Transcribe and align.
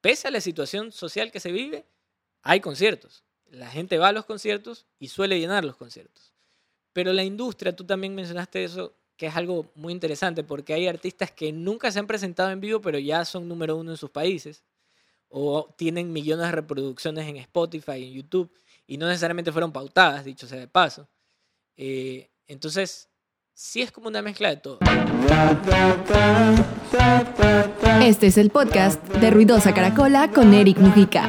pese 0.00 0.28
a 0.28 0.30
la 0.30 0.40
situación 0.40 0.92
social 0.92 1.30
que 1.30 1.40
se 1.40 1.52
vive, 1.52 1.86
hay 2.42 2.60
conciertos. 2.60 3.24
La 3.50 3.68
gente 3.68 3.98
va 3.98 4.08
a 4.08 4.12
los 4.12 4.24
conciertos 4.24 4.86
y 4.98 5.08
suele 5.08 5.38
llenar 5.38 5.64
los 5.64 5.76
conciertos. 5.76 6.32
Pero 6.92 7.12
la 7.12 7.24
industria, 7.24 7.74
tú 7.74 7.84
también 7.84 8.14
mencionaste 8.14 8.64
eso, 8.64 8.94
que 9.16 9.26
es 9.26 9.36
algo 9.36 9.70
muy 9.74 9.92
interesante, 9.92 10.42
porque 10.42 10.72
hay 10.72 10.88
artistas 10.88 11.30
que 11.30 11.52
nunca 11.52 11.92
se 11.92 11.98
han 11.98 12.06
presentado 12.06 12.50
en 12.50 12.60
vivo, 12.60 12.80
pero 12.80 12.98
ya 12.98 13.24
son 13.24 13.48
número 13.48 13.76
uno 13.76 13.90
en 13.90 13.96
sus 13.98 14.10
países, 14.10 14.64
o 15.28 15.74
tienen 15.76 16.10
millones 16.12 16.46
de 16.46 16.52
reproducciones 16.52 17.28
en 17.28 17.36
Spotify, 17.36 18.02
en 18.02 18.12
YouTube, 18.14 18.50
y 18.86 18.96
no 18.96 19.06
necesariamente 19.06 19.52
fueron 19.52 19.72
pautadas, 19.72 20.24
dicho 20.24 20.46
sea 20.46 20.58
de 20.58 20.68
paso. 20.68 21.06
Eh, 21.76 22.30
entonces, 22.46 23.09
sí 23.54 23.82
es 23.82 23.92
como 23.92 24.08
una 24.08 24.22
mezcla 24.22 24.50
de 24.50 24.56
todo. 24.56 24.78
Este 28.02 28.26
es 28.28 28.38
el 28.38 28.50
podcast 28.50 29.02
de 29.08 29.30
Ruidosa 29.30 29.74
Caracola 29.74 30.30
con 30.30 30.54
Eric 30.54 30.78
Mujica. 30.78 31.26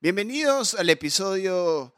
Bienvenidos 0.00 0.74
al 0.74 0.90
episodio 0.90 1.94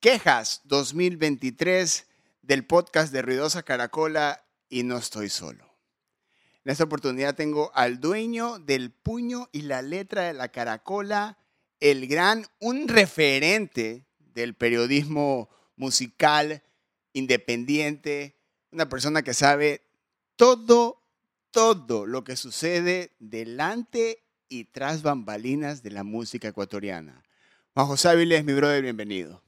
Quejas 0.00 0.62
2023 0.64 2.06
del 2.42 2.66
podcast 2.66 3.12
de 3.12 3.22
Ruidosa 3.22 3.62
Caracola 3.62 4.44
y 4.68 4.84
no 4.84 4.96
estoy 4.96 5.28
solo. 5.28 5.70
En 6.64 6.72
esta 6.72 6.84
oportunidad 6.84 7.34
tengo 7.34 7.70
al 7.74 8.00
dueño 8.00 8.58
del 8.58 8.92
puño 8.92 9.48
y 9.50 9.62
la 9.62 9.82
letra 9.82 10.24
de 10.24 10.34
la 10.34 10.48
caracola, 10.48 11.38
el 11.80 12.06
gran, 12.06 12.46
un 12.60 12.86
referente 12.86 14.06
del 14.18 14.54
periodismo 14.54 15.48
musical 15.80 16.62
independiente, 17.14 18.36
una 18.70 18.88
persona 18.88 19.22
que 19.22 19.32
sabe 19.32 19.82
todo, 20.36 21.02
todo 21.50 22.06
lo 22.06 22.22
que 22.22 22.36
sucede 22.36 23.16
delante 23.18 24.22
y 24.48 24.64
tras 24.64 25.02
bambalinas 25.02 25.82
de 25.82 25.90
la 25.90 26.04
música 26.04 26.48
ecuatoriana. 26.48 27.24
Juan 27.72 27.86
José 27.86 28.10
Áviles, 28.10 28.44
mi 28.44 28.52
brother, 28.52 28.82
bienvenido. 28.82 29.42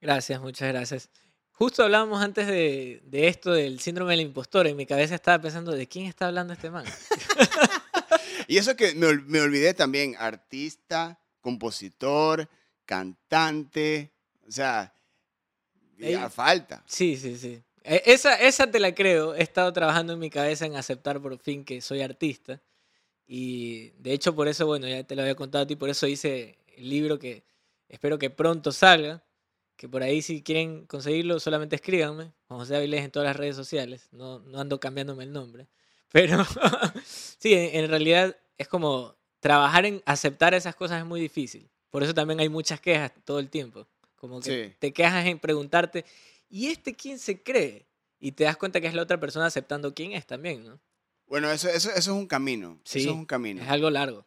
Gracias, 0.00 0.38
muchas 0.42 0.68
gracias. 0.68 1.08
Justo 1.52 1.82
hablábamos 1.82 2.22
antes 2.22 2.46
de, 2.46 3.00
esto 3.10 3.52
del 3.52 3.80
síndrome 3.80 4.12
del 4.12 4.26
impostor. 4.26 4.66
En 4.66 4.76
mi 4.76 4.84
cabeza 4.84 5.14
estaba 5.14 5.40
pensando, 5.40 5.72
¿de 5.72 5.88
quién 5.88 6.04
está 6.04 6.26
hablando 6.26 6.52
este 6.52 6.70
man? 6.70 6.84
y 8.46 8.58
eso 8.58 8.76
que 8.76 8.94
me, 8.94 9.16
me, 9.22 9.40
olvidé 9.40 9.72
también, 9.72 10.16
artista, 10.18 11.18
compositor, 11.40 12.48
cantante, 12.84 14.12
o 14.46 14.52
sea, 14.52 14.92
ya 15.98 16.30
falta. 16.30 16.82
Sí, 16.86 17.16
sí, 17.16 17.36
sí. 17.36 17.62
E, 17.84 18.02
esa, 18.06 18.34
esa 18.34 18.70
te 18.70 18.80
la 18.80 18.94
creo. 18.94 19.34
He 19.34 19.42
estado 19.42 19.72
trabajando 19.72 20.12
en 20.12 20.18
mi 20.18 20.30
cabeza 20.30 20.66
en 20.66 20.76
aceptar 20.76 21.20
por 21.20 21.38
fin 21.38 21.64
que 21.64 21.80
soy 21.80 22.02
artista. 22.02 22.60
Y 23.26 23.90
de 23.98 24.12
hecho 24.12 24.34
por 24.34 24.48
eso, 24.48 24.66
bueno, 24.66 24.88
ya 24.88 25.04
te 25.04 25.14
lo 25.14 25.22
había 25.22 25.34
contado 25.34 25.64
a 25.64 25.66
ti, 25.66 25.76
por 25.76 25.90
eso 25.90 26.06
hice 26.06 26.58
el 26.76 26.88
libro 26.88 27.18
que 27.18 27.44
espero 27.88 28.18
que 28.18 28.30
pronto 28.30 28.72
salga. 28.72 29.22
Que 29.76 29.88
por 29.88 30.02
ahí 30.02 30.22
si 30.22 30.42
quieren 30.42 30.86
conseguirlo, 30.86 31.38
solamente 31.38 31.76
escríbanme. 31.76 32.32
José 32.48 32.76
Avilés 32.76 33.04
en 33.04 33.12
todas 33.12 33.28
las 33.28 33.36
redes 33.36 33.54
sociales. 33.54 34.08
No, 34.10 34.40
no 34.40 34.58
ando 34.60 34.80
cambiándome 34.80 35.24
el 35.24 35.32
nombre. 35.32 35.68
Pero 36.12 36.44
sí, 37.04 37.54
en, 37.54 37.88
realidad 37.88 38.36
es 38.56 38.66
como 38.66 39.14
trabajar 39.40 39.86
en 39.86 40.02
aceptar 40.04 40.54
esas 40.54 40.74
cosas 40.74 40.98
es 40.98 41.06
muy 41.06 41.20
difícil. 41.20 41.68
Por 41.90 42.02
eso 42.02 42.12
también 42.12 42.40
hay 42.40 42.48
muchas 42.48 42.80
quejas 42.80 43.12
todo 43.24 43.38
el 43.38 43.50
tiempo. 43.50 43.86
Como 44.18 44.40
que 44.40 44.76
te 44.78 44.92
quejas 44.92 45.26
en 45.26 45.38
preguntarte, 45.38 46.04
¿y 46.50 46.68
este 46.68 46.94
quién 46.94 47.18
se 47.18 47.42
cree? 47.42 47.86
Y 48.20 48.32
te 48.32 48.44
das 48.44 48.56
cuenta 48.56 48.80
que 48.80 48.88
es 48.88 48.94
la 48.94 49.02
otra 49.02 49.20
persona 49.20 49.46
aceptando 49.46 49.94
quién 49.94 50.12
es 50.12 50.26
también, 50.26 50.64
¿no? 50.64 50.80
Bueno, 51.26 51.50
eso, 51.50 51.68
eso, 51.68 51.90
eso 51.90 51.98
es 51.98 52.08
un 52.08 52.26
camino. 52.26 52.80
Sí, 52.84 53.00
eso 53.00 53.10
es 53.10 53.14
un 53.14 53.26
camino. 53.26 53.62
Es 53.62 53.68
algo 53.68 53.90
largo. 53.90 54.26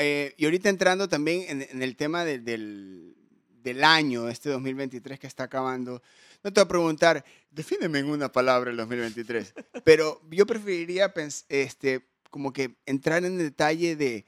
Eh, 0.00 0.34
y 0.36 0.44
ahorita 0.46 0.70
entrando 0.70 1.08
también 1.08 1.44
en, 1.48 1.82
el 1.82 1.96
tema 1.96 2.24
del, 2.24 2.44
del, 2.44 3.84
año, 3.84 4.28
este 4.28 4.48
2023 4.48 5.18
que 5.18 5.26
está 5.26 5.44
acabando, 5.44 6.02
no 6.42 6.52
te 6.52 6.60
voy 6.60 6.64
a 6.64 6.68
preguntar, 6.68 7.24
defíneme 7.50 7.98
en 7.98 8.08
una 8.08 8.32
palabra 8.32 8.70
el 8.70 8.76
2023, 8.78 9.52
pero 9.84 10.22
yo 10.30 10.46
preferiría 10.46 11.12
este, 11.48 12.08
como 12.30 12.52
que 12.52 12.76
entrar 12.86 13.24
en 13.24 13.36
detalle 13.36 13.96
de 13.96 14.24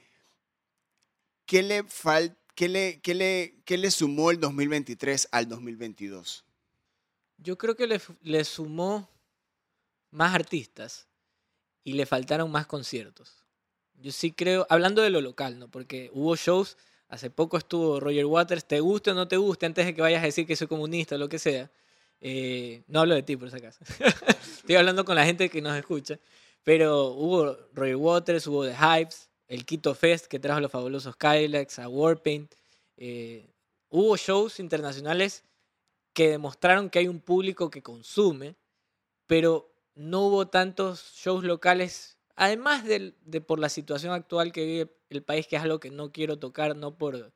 qué 1.47 1.63
le 1.63 1.83
falta 1.85 2.38
¿qué 2.59 2.69
le, 2.69 3.01
qué 3.01 3.15
le, 3.15 3.55
qué 3.65 3.79
le 3.79 3.89
sumó 3.89 4.33
el 4.33 4.41
2023 4.41 5.29
al 5.31 5.49
2022? 5.49 6.45
Yo 7.37 7.57
creo 7.57 7.77
que 7.77 7.87
le, 7.87 8.01
le, 8.23 8.43
sumó 8.43 9.09
más 10.11 10.35
artistas 10.35 11.07
y 11.85 11.93
le 11.93 12.05
faltaron 12.05 12.51
más 12.51 12.67
conciertos. 12.67 13.45
Yo 13.95 14.11
sí 14.11 14.33
creo, 14.33 14.67
hablando 14.71 15.03
de 15.03 15.11
lo 15.11 15.21
local, 15.21 15.61
¿no? 15.61 15.71
Porque 15.71 16.11
hubo 16.13 16.35
shows, 16.35 16.77
hace 17.07 17.31
poco 17.31 17.59
estuvo 17.59 18.01
Roger 18.01 18.27
Waters, 18.27 18.67
te 18.67 18.81
guste 18.81 19.13
o 19.13 19.15
no 19.15 19.29
te 19.29 19.37
guste, 19.37 19.67
antes 19.67 19.87
de 19.87 19.95
que 19.95 20.03
vayas 20.03 20.25
a 20.25 20.27
decir 20.27 20.45
que 20.45 20.57
soy 20.57 20.67
comunista 20.67 21.15
o 21.15 21.19
lo 21.19 21.29
que 21.29 21.39
sea. 21.39 21.71
Eh, 22.21 22.83
no 22.89 22.99
hablo 22.99 23.15
de 23.15 23.23
ti, 23.23 23.37
por 23.37 23.53
si 23.53 23.57
acaso. 23.57 23.79
Estoy 24.59 24.75
hablando 24.75 25.05
con 25.05 25.15
la 25.15 25.25
gente 25.25 25.49
que 25.49 25.63
nos 25.63 25.77
escucha. 25.77 26.19
Pero 26.65 27.11
hubo 27.13 27.57
Roger 27.73 27.95
Waters, 27.95 28.49
hubo 28.49 28.67
The 28.67 28.75
Hypes, 28.75 29.28
el 29.49 29.65
Quito 29.65 29.95
Fest 29.95 30.27
que 30.27 30.39
trajo 30.39 30.61
los 30.61 30.71
fabulosos 30.71 31.17
Kylax, 31.17 31.79
a 31.79 31.89
Warpaint. 31.89 32.55
Eh, 32.97 33.51
hubo 33.89 34.17
shows 34.17 34.61
internacionales 34.61 35.45
que 36.13 36.29
demostraron 36.29 36.91
que 36.91 37.01
hay 37.01 37.09
un 37.09 37.21
público 37.21 37.71
que 37.71 37.83
consume, 37.83 38.57
pero 39.27 39.73
no 39.95 40.27
hubo 40.27 40.49
tantos 40.49 41.13
shows 41.17 41.45
locales, 41.45 42.19
además 42.37 42.85
de, 42.85 43.15
por 43.41 43.59
la 43.59 43.69
situación 43.69 44.13
actual 44.13 44.53
que 44.53 44.65
vive 44.65 44.97
el 45.11 45.23
país, 45.23 45.47
que 45.47 45.57
es 45.57 45.63
algo 45.63 45.81
que 45.81 45.91
no 45.91 46.13
quiero 46.13 46.39
tocar, 46.39 46.77
no 46.77 46.97
por, 46.97 47.33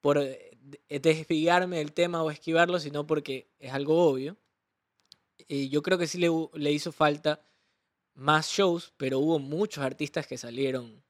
por 0.00 0.18
eh, 0.18 0.58
desviarme 0.88 1.78
del 1.78 1.92
tema 1.92 2.22
o 2.22 2.30
esquivarlo, 2.30 2.80
sino 2.80 3.06
porque 3.06 3.48
es 3.58 3.72
algo 3.72 4.04
obvio. 4.08 4.36
Yo 5.48 5.82
creo 5.82 5.96
que 5.96 6.06
sí 6.06 6.18
le 6.18 6.72
hizo 6.72 6.92
falta 6.92 7.40
más 8.14 8.48
shows, 8.48 8.92
pero 8.96 9.18
hubo 9.18 9.38
muchos 9.38 9.82
artistas 9.84 10.26
que 10.26 10.36
salieron 10.36 11.02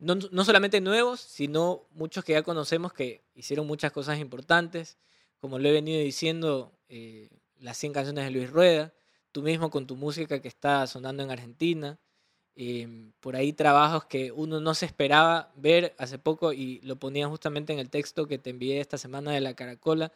no, 0.00 0.44
solamente 0.44 0.80
nuevos, 0.80 1.20
sino 1.20 1.86
muchos 1.92 2.24
que 2.24 2.32
ya 2.32 2.42
conocemos 2.42 2.92
que 2.92 3.22
hicieron 3.34 3.66
muchas 3.66 3.92
cosas 3.92 4.18
importantes, 4.18 4.96
como 5.38 5.58
lo 5.58 5.68
he 5.68 5.72
venido 5.72 6.00
diciendo, 6.00 6.72
eh, 6.88 7.28
las 7.58 7.76
100 7.76 7.92
canciones 7.92 8.24
de 8.24 8.30
Luis 8.30 8.50
Rueda, 8.50 8.94
tú 9.32 9.42
mismo 9.42 9.70
con 9.70 9.86
tu 9.86 9.96
música 9.96 10.40
que 10.40 10.48
está 10.48 10.86
sonando 10.86 11.22
en 11.22 11.30
Argentina, 11.30 11.98
em, 12.56 13.12
por 13.20 13.36
ahí 13.36 13.52
trabajos 13.52 14.06
que 14.06 14.32
uno 14.32 14.60
no 14.60 14.74
se 14.74 14.86
esperaba 14.86 15.52
ver 15.56 15.94
hace 15.98 16.18
poco 16.18 16.52
y 16.52 16.80
lo 16.80 16.96
ponía 16.96 17.28
justamente 17.28 17.72
en 17.72 17.78
el 17.78 17.90
texto 17.90 18.26
que 18.26 18.38
te 18.38 18.50
envié 18.50 18.80
esta 18.80 18.98
semana 18.98 19.32
de 19.32 19.40
la 19.40 19.54
Caracola. 19.54 20.12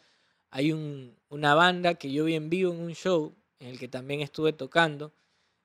Hay 0.50 0.72
una 0.72 1.54
banda 1.54 1.94
que 1.94 2.12
yo 2.12 2.24
vi 2.24 2.34
en 2.34 2.50
vivo 2.50 2.72
en 2.72 2.80
un 2.80 2.94
show 2.94 3.34
en 3.60 3.68
el 3.68 3.78
que 3.78 3.88
también 3.88 4.20
estuve 4.20 4.52
tocando, 4.52 5.12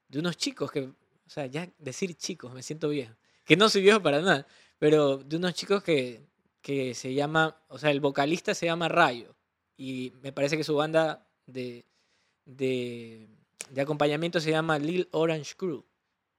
de 0.09 0.19
unos 0.19 0.37
chicos 0.37 0.71
que, 0.71 0.81
o 0.83 1.29
sea, 1.29 1.45
ya 1.47 1.69
decir 1.79 2.15
chicos, 2.15 2.53
me 2.53 2.63
siento 2.63 2.89
viejo 2.89 3.18
que 3.49 3.57
no 3.57 3.67
soy 3.67 3.81
viejo 3.81 3.99
para 3.99 4.21
nada, 4.21 4.45
pero 4.77 5.17
de 5.17 5.37
unos 5.37 5.55
chicos 5.55 5.81
que, 5.81 6.23
que 6.61 6.93
se 6.93 7.15
llama, 7.15 7.59
o 7.67 7.79
sea, 7.79 7.89
el 7.89 7.99
vocalista 7.99 8.53
se 8.53 8.67
llama 8.67 8.89
Rayo 8.89 9.35
y 9.75 10.13
me 10.21 10.31
parece 10.31 10.55
que 10.55 10.63
su 10.63 10.75
banda 10.75 11.27
de, 11.47 11.83
de, 12.45 13.27
acompañamiento 13.81 14.39
se 14.39 14.51
llama 14.51 14.77
Lil 14.77 15.09
Orange 15.13 15.55
Crew. 15.57 15.83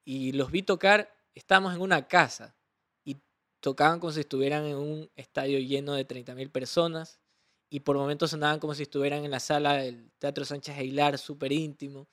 Y 0.05 0.31
los 0.31 0.53
vi 0.53 0.63
tocar, 0.63 1.13
estábamos 1.35 1.75
en 1.75 1.81
una 1.81 2.07
casa 2.07 2.55
y 3.05 3.17
tocaban 3.59 3.99
como 3.99 4.13
si 4.13 4.21
estuvieran 4.21 4.65
en 4.67 4.77
un 4.77 5.11
estadio 5.17 5.59
lleno 5.59 5.95
de 5.95 6.07
30.000 6.07 6.49
personas 6.53 7.19
y 7.71 7.81
por 7.81 7.97
momentos 7.97 8.31
sonaban 8.31 8.61
como 8.61 8.73
si 8.73 8.85
estuvieran 8.85 9.25
en 9.25 9.33
la 9.33 9.41
sala 9.41 9.79
del 9.79 10.13
Teatro 10.21 10.45
Sánchez 10.45 10.79
Aguilar, 10.79 11.19
súper 11.19 11.51
íntimo. 11.51 12.07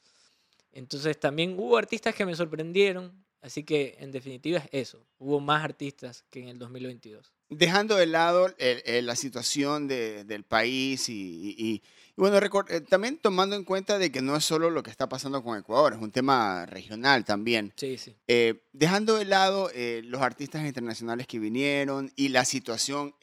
Entonces 0.71 1.19
también 1.19 1.55
hubo 1.59 1.77
artistas 1.77 2.15
que 2.15 2.25
me 2.25 2.35
sorprendieron, 2.35 3.26
Así 3.47 3.63
que 3.63 3.95
en 3.99 4.11
definitiva 4.11 4.59
es 4.59 4.67
eso, 4.73 5.07
hubo 5.19 5.39
más 5.39 5.63
artistas 5.63 6.25
que 6.29 6.41
en 6.41 6.49
el 6.49 6.59
2022. 6.59 7.31
Dejando 7.49 7.95
de 7.95 8.05
lado 8.05 8.53
la 8.57 9.15
situación 9.15 9.87
del 9.87 10.43
país 10.43 11.07
y, 11.07 11.81
bueno, 12.17 12.37
eh, 12.67 12.81
también 12.81 13.17
tomando 13.19 13.55
en 13.55 13.63
cuenta 13.63 13.99
de 13.99 14.11
que 14.11 14.21
no 14.21 14.35
es 14.35 14.43
solo 14.43 14.69
lo 14.69 14.83
que 14.83 14.91
está 14.91 15.07
pasando 15.07 15.41
con 15.41 15.57
Ecuador, 15.57 15.93
es 15.93 15.99
un 16.01 16.11
tema 16.11 16.65
regional 16.65 17.23
también. 17.23 17.71
Sí, 17.77 17.97
sí. 17.97 18.17
Eh, 18.27 18.65
dejando 18.73 19.15
de 19.15 19.23
lado 19.23 19.71
eh, 19.73 20.01
los 20.03 20.21
artistas 20.21 20.65
internacionales 20.65 21.25
que 21.25 21.39
vinieron 21.39 22.11
y 22.17 22.27
la 22.27 22.43
situación 22.43 23.15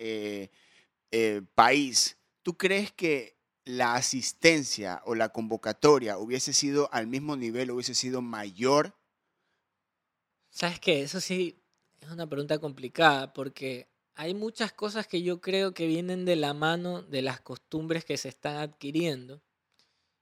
país, 1.55 2.17
¿tú 2.43 2.57
crees 2.57 2.93
que 2.93 3.37
la 3.67 3.95
asistencia 3.95 5.03
o 5.05 5.15
la 5.15 5.29
convocatoria 5.29 6.17
hubiese 6.17 6.55
sido 6.55 6.89
al 6.93 7.09
mismo 7.09 7.37
nivel, 7.37 7.71
hubiese 7.71 7.95
sido 7.95 8.23
mayor 8.23 8.95
¿Sabes 10.55 10.79
qué? 10.79 11.03
Eso 11.03 11.21
sí 11.21 11.61
es 12.01 12.09
una 12.11 12.29
pregunta 12.29 12.59
complicada 12.59 13.33
porque 13.33 13.89
hay 14.15 14.35
muchas 14.35 14.73
cosas 14.73 15.09
que 15.09 15.21
yo 15.21 15.41
creo 15.41 15.75
que 15.75 15.89
vienen 15.89 16.25
de 16.25 16.37
la 16.37 16.55
mano 16.55 17.03
de 17.03 17.23
las 17.23 17.41
costumbres 17.41 18.05
que 18.05 18.17
se 18.17 18.29
están 18.29 18.59
adquiriendo 18.59 19.43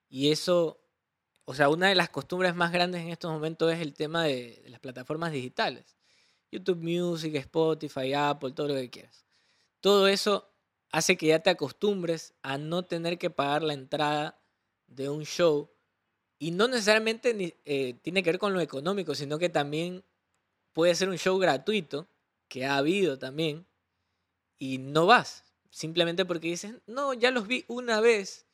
y 0.09 0.31
eso 0.31 0.81
o 1.45 1.55
sea, 1.55 1.69
una 1.69 1.89
de 1.89 1.95
las 1.95 2.09
costumbres 2.09 2.55
más 2.55 2.73
grandes 2.73 3.03
en 3.03 3.09
estos 3.09 3.31
momentos 3.31 3.71
es 3.71 3.81
el 3.81 3.93
tema 3.93 4.25
de, 4.25 4.65
las 4.69 4.81
plataformas 4.81 5.33
digitales. 5.33 5.99
YouTube 6.51 6.79
Music, 6.79 7.35
Spotify, 7.35 8.15
Apple, 8.15 8.53
todo 8.53 8.69
lo 8.69 8.75
que 8.75 8.89
quieras. 8.89 9.27
Todo 9.81 10.09
eso 10.09 10.51
hace 10.93 11.19
que 11.19 11.27
ya 11.27 11.41
te 11.41 11.51
acostumbres 11.51 12.33
a 12.41 12.57
no 12.57 12.85
tener 12.85 13.19
que 13.19 13.29
pagar 13.29 13.63
la 13.63 13.75
entrada 13.75 14.41
de 14.87 15.11
un 15.11 15.25
show. 15.25 15.71
Y 16.39 16.53
no 16.53 16.69
necesariamente 16.69 17.59
eh, 17.67 17.95
tiene 18.01 18.23
que 18.23 18.31
ver 18.31 18.39
con 18.39 18.55
lo 18.55 18.61
económico, 18.61 19.15
sino 19.15 19.39
que 19.39 19.51
también 19.51 20.05
puede 20.73 20.95
ser 20.95 21.09
un 21.09 21.19
show 21.19 21.39
gratuito, 21.39 22.09
que 22.49 22.67
ha 22.67 22.77
habido 22.77 23.19
también, 23.19 23.67
y 24.59 24.79
no 24.79 25.07
vas. 25.07 25.45
Simplemente 25.71 26.25
porque 26.25 26.49
dices, 26.49 26.75
no, 26.87 27.15
ya 27.15 27.31
los 27.31 27.47
vi 27.47 27.65
una 27.67 28.01
vez, 28.01 28.47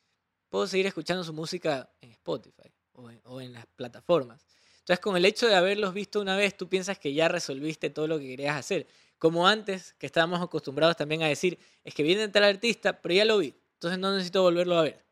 puedo 0.49 0.67
seguir 0.67 0.87
escuchando 0.87 1.23
su 1.23 1.33
música 1.33 1.89
en 2.01 2.11
Spotify 2.11 2.71
o 2.93 3.41
en, 3.41 3.53
las 3.53 3.65
plataformas. 3.75 4.45
Entonces, 4.79 4.99
con 4.99 5.15
el 5.15 5.25
hecho 5.25 5.47
de 5.47 5.55
haberlos 5.55 5.93
visto 5.93 6.19
una 6.21 6.35
vez, 6.35 6.57
tú 6.57 6.67
piensas 6.67 6.97
que 6.97 7.13
ya 7.13 7.27
resolviste 7.27 7.89
todo 7.89 8.07
lo 8.07 8.19
que 8.19 8.27
querías 8.27 8.55
hacer. 8.55 8.87
Como 9.17 9.47
antes, 9.47 9.93
que 9.99 10.05
estábamos 10.05 10.41
acostumbrados 10.41 10.95
también 10.95 11.21
a 11.23 11.27
decir, 11.27 11.59
es 11.83 11.93
que 11.93 12.03
viene 12.03 12.27
tal 12.29 12.45
artista, 12.45 13.01
pero 13.01 13.13
ya 13.13 13.25
lo 13.25 13.37
vi, 13.37 13.53
entonces 13.73 13.99
no 13.99 14.13
necesito 14.13 14.41
volverlo 14.41 14.77
a 14.77 14.83
ver. 14.83 15.03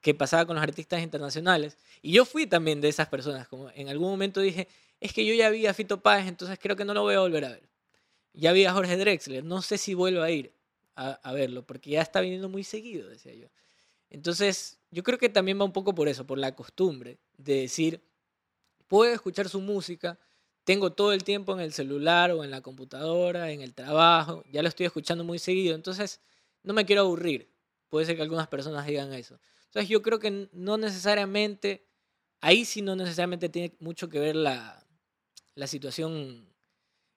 Que 0.00 0.14
pasaba 0.14 0.44
con 0.46 0.56
los 0.56 0.62
artistas 0.62 1.00
internacionales. 1.00 1.78
Y 2.02 2.12
yo 2.12 2.24
fui 2.24 2.46
también 2.46 2.80
de 2.80 2.88
esas 2.88 3.08
personas, 3.08 3.46
como 3.46 3.70
en 3.70 3.88
algún 3.88 4.10
momento 4.10 4.40
dije, 4.40 4.66
es 5.02 5.12
que 5.12 5.26
yo 5.26 5.34
ya 5.34 5.50
vi 5.50 5.66
a 5.66 5.74
Fito 5.74 6.00
Páez, 6.00 6.28
entonces 6.28 6.60
creo 6.62 6.76
que 6.76 6.84
no 6.84 6.94
lo 6.94 7.02
voy 7.02 7.16
a 7.16 7.20
volver 7.20 7.44
a 7.44 7.48
ver. 7.48 7.68
Ya 8.34 8.52
vi 8.52 8.64
a 8.64 8.72
Jorge 8.72 8.96
Drexler, 8.96 9.44
no 9.44 9.60
sé 9.60 9.76
si 9.76 9.94
vuelvo 9.94 10.22
a 10.22 10.30
ir 10.30 10.54
a, 10.94 11.32
verlo, 11.32 11.66
porque 11.66 11.90
ya 11.90 12.02
está 12.02 12.20
viniendo 12.20 12.48
muy 12.48 12.62
seguido, 12.62 13.08
decía 13.08 13.34
yo. 13.34 13.48
Entonces, 14.10 14.78
yo 14.92 15.02
creo 15.02 15.18
que 15.18 15.28
también 15.28 15.58
va 15.58 15.64
un 15.64 15.72
poco 15.72 15.92
por 15.92 16.06
eso, 16.06 16.24
por 16.24 16.38
la 16.38 16.54
costumbre 16.54 17.18
de 17.36 17.62
decir, 17.62 18.00
puedo 18.86 19.12
escuchar 19.12 19.48
su 19.48 19.60
música, 19.60 20.20
tengo 20.62 20.92
todo 20.92 21.12
el 21.12 21.24
tiempo 21.24 21.52
en 21.52 21.60
el 21.60 21.72
celular 21.72 22.30
o 22.30 22.44
en 22.44 22.52
la 22.52 22.60
computadora, 22.60 23.50
en 23.50 23.60
el 23.60 23.74
trabajo, 23.74 24.44
ya 24.52 24.62
lo 24.62 24.68
estoy 24.68 24.86
escuchando 24.86 25.24
muy 25.24 25.40
seguido, 25.40 25.74
entonces 25.74 26.20
no 26.62 26.74
me 26.74 26.86
quiero 26.86 27.02
aburrir. 27.02 27.50
Puede 27.88 28.06
ser 28.06 28.14
que 28.14 28.22
algunas 28.22 28.46
personas 28.46 28.86
digan 28.86 29.12
eso. 29.12 29.40
Entonces 29.64 29.88
yo 29.88 30.00
creo 30.00 30.20
que 30.20 30.48
no 30.52 30.76
necesariamente, 30.78 31.88
ahí 32.40 32.64
sí 32.64 32.82
no 32.82 32.94
necesariamente 32.94 33.48
tiene 33.48 33.74
mucho 33.80 34.08
que 34.08 34.20
ver 34.20 34.36
la, 34.36 34.81
la 35.54 35.66
situación 35.66 36.48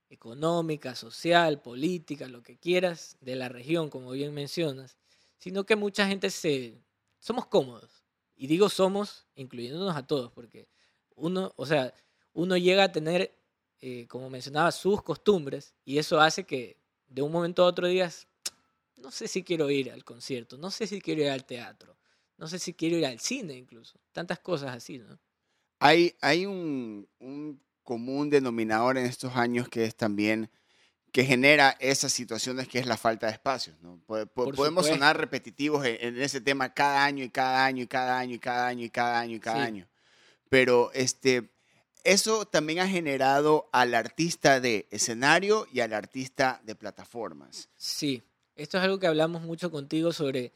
económica, 0.10 0.96
social, 0.96 1.62
política, 1.62 2.28
lo 2.28 2.42
que 2.44 2.58
quieras, 2.58 3.18
de 3.22 3.36
la 3.36 3.50
región, 3.50 3.90
como 3.90 4.12
bien 4.12 4.34
mencionas, 4.34 4.98
sino 5.38 5.66
que 5.66 5.76
mucha 5.76 6.08
gente 6.08 6.30
se... 6.30 6.82
Somos 7.20 7.48
cómodos. 7.48 8.04
Y 8.36 8.48
digo 8.48 8.70
somos, 8.70 9.26
incluyéndonos 9.36 9.96
a 9.96 10.06
todos, 10.06 10.32
porque 10.32 10.68
uno, 11.16 11.54
o 11.56 11.66
sea, 11.66 11.94
uno 12.34 12.58
llega 12.58 12.84
a 12.84 12.92
tener, 12.92 13.36
eh, 13.80 14.06
como 14.08 14.30
mencionaba, 14.30 14.72
sus 14.72 15.02
costumbres 15.02 15.74
y 15.86 15.98
eso 15.98 16.20
hace 16.20 16.44
que 16.44 16.78
de 17.08 17.22
un 17.22 17.32
momento 17.32 17.64
a 17.64 17.68
otro 17.68 17.88
digas, 17.88 18.28
no 18.98 19.12
sé 19.12 19.28
si 19.28 19.44
quiero 19.44 19.70
ir 19.70 19.92
al 19.92 20.04
concierto, 20.04 20.58
no 20.58 20.70
sé 20.70 20.88
si 20.88 21.02
quiero 21.02 21.22
ir 21.22 21.30
al 21.30 21.46
teatro, 21.46 21.98
no 22.38 22.48
sé 22.48 22.60
si 22.60 22.74
quiero 22.74 22.98
ir 22.98 23.06
al 23.06 23.20
cine 23.20 23.56
incluso, 23.56 24.00
tantas 24.12 24.40
cosas 24.40 24.76
así, 24.76 24.98
¿no? 24.98 25.18
Hay, 25.80 26.16
hay 26.22 26.46
un, 26.46 27.08
un 27.20 27.62
común 27.86 28.30
denominador 28.30 28.98
en 28.98 29.06
estos 29.06 29.38
años 29.38 29.70
que 29.70 29.86
es 29.86 29.96
también 29.96 30.50
que 31.14 31.24
genera 31.24 31.78
esas 31.80 32.12
situaciones 32.12 32.68
que 32.68 32.80
es 32.80 32.88
la 32.88 32.98
falta 32.98 33.28
de 33.28 33.32
espacios. 33.32 33.78
¿no? 33.82 34.02
Podemos 34.06 34.86
sonar 34.86 35.18
repetitivos 35.18 35.86
en, 35.86 35.96
en 36.02 36.22
ese 36.22 36.42
tema 36.42 36.74
cada 36.74 37.06
año 37.06 37.24
y 37.24 37.30
cada 37.30 37.64
año 37.64 37.84
y 37.84 37.88
cada 37.88 38.20
año 38.20 38.34
y 38.36 38.40
cada 38.40 38.68
año 38.68 38.84
y 38.84 38.90
cada 38.90 39.20
año 39.22 39.36
y 39.38 39.40
cada 39.40 39.58
Sí. 39.60 39.64
año. 39.64 39.88
Pero 40.50 40.92
este, 40.94 41.50
eso 42.04 42.46
también 42.46 42.80
ha 42.80 42.88
generado 42.88 43.70
al 43.72 43.94
artista 43.94 44.60
de 44.60 44.88
escenario 44.92 45.68
y 45.72 45.80
al 45.80 45.94
artista 45.94 46.60
de 46.66 46.76
plataformas. 46.76 47.70
Sí, 47.78 48.22
esto 48.56 48.78
es 48.78 48.84
algo 48.84 49.00
que 49.00 49.08
hablamos 49.08 49.42
mucho 49.42 49.72
contigo 49.72 50.12
sobre, 50.12 50.52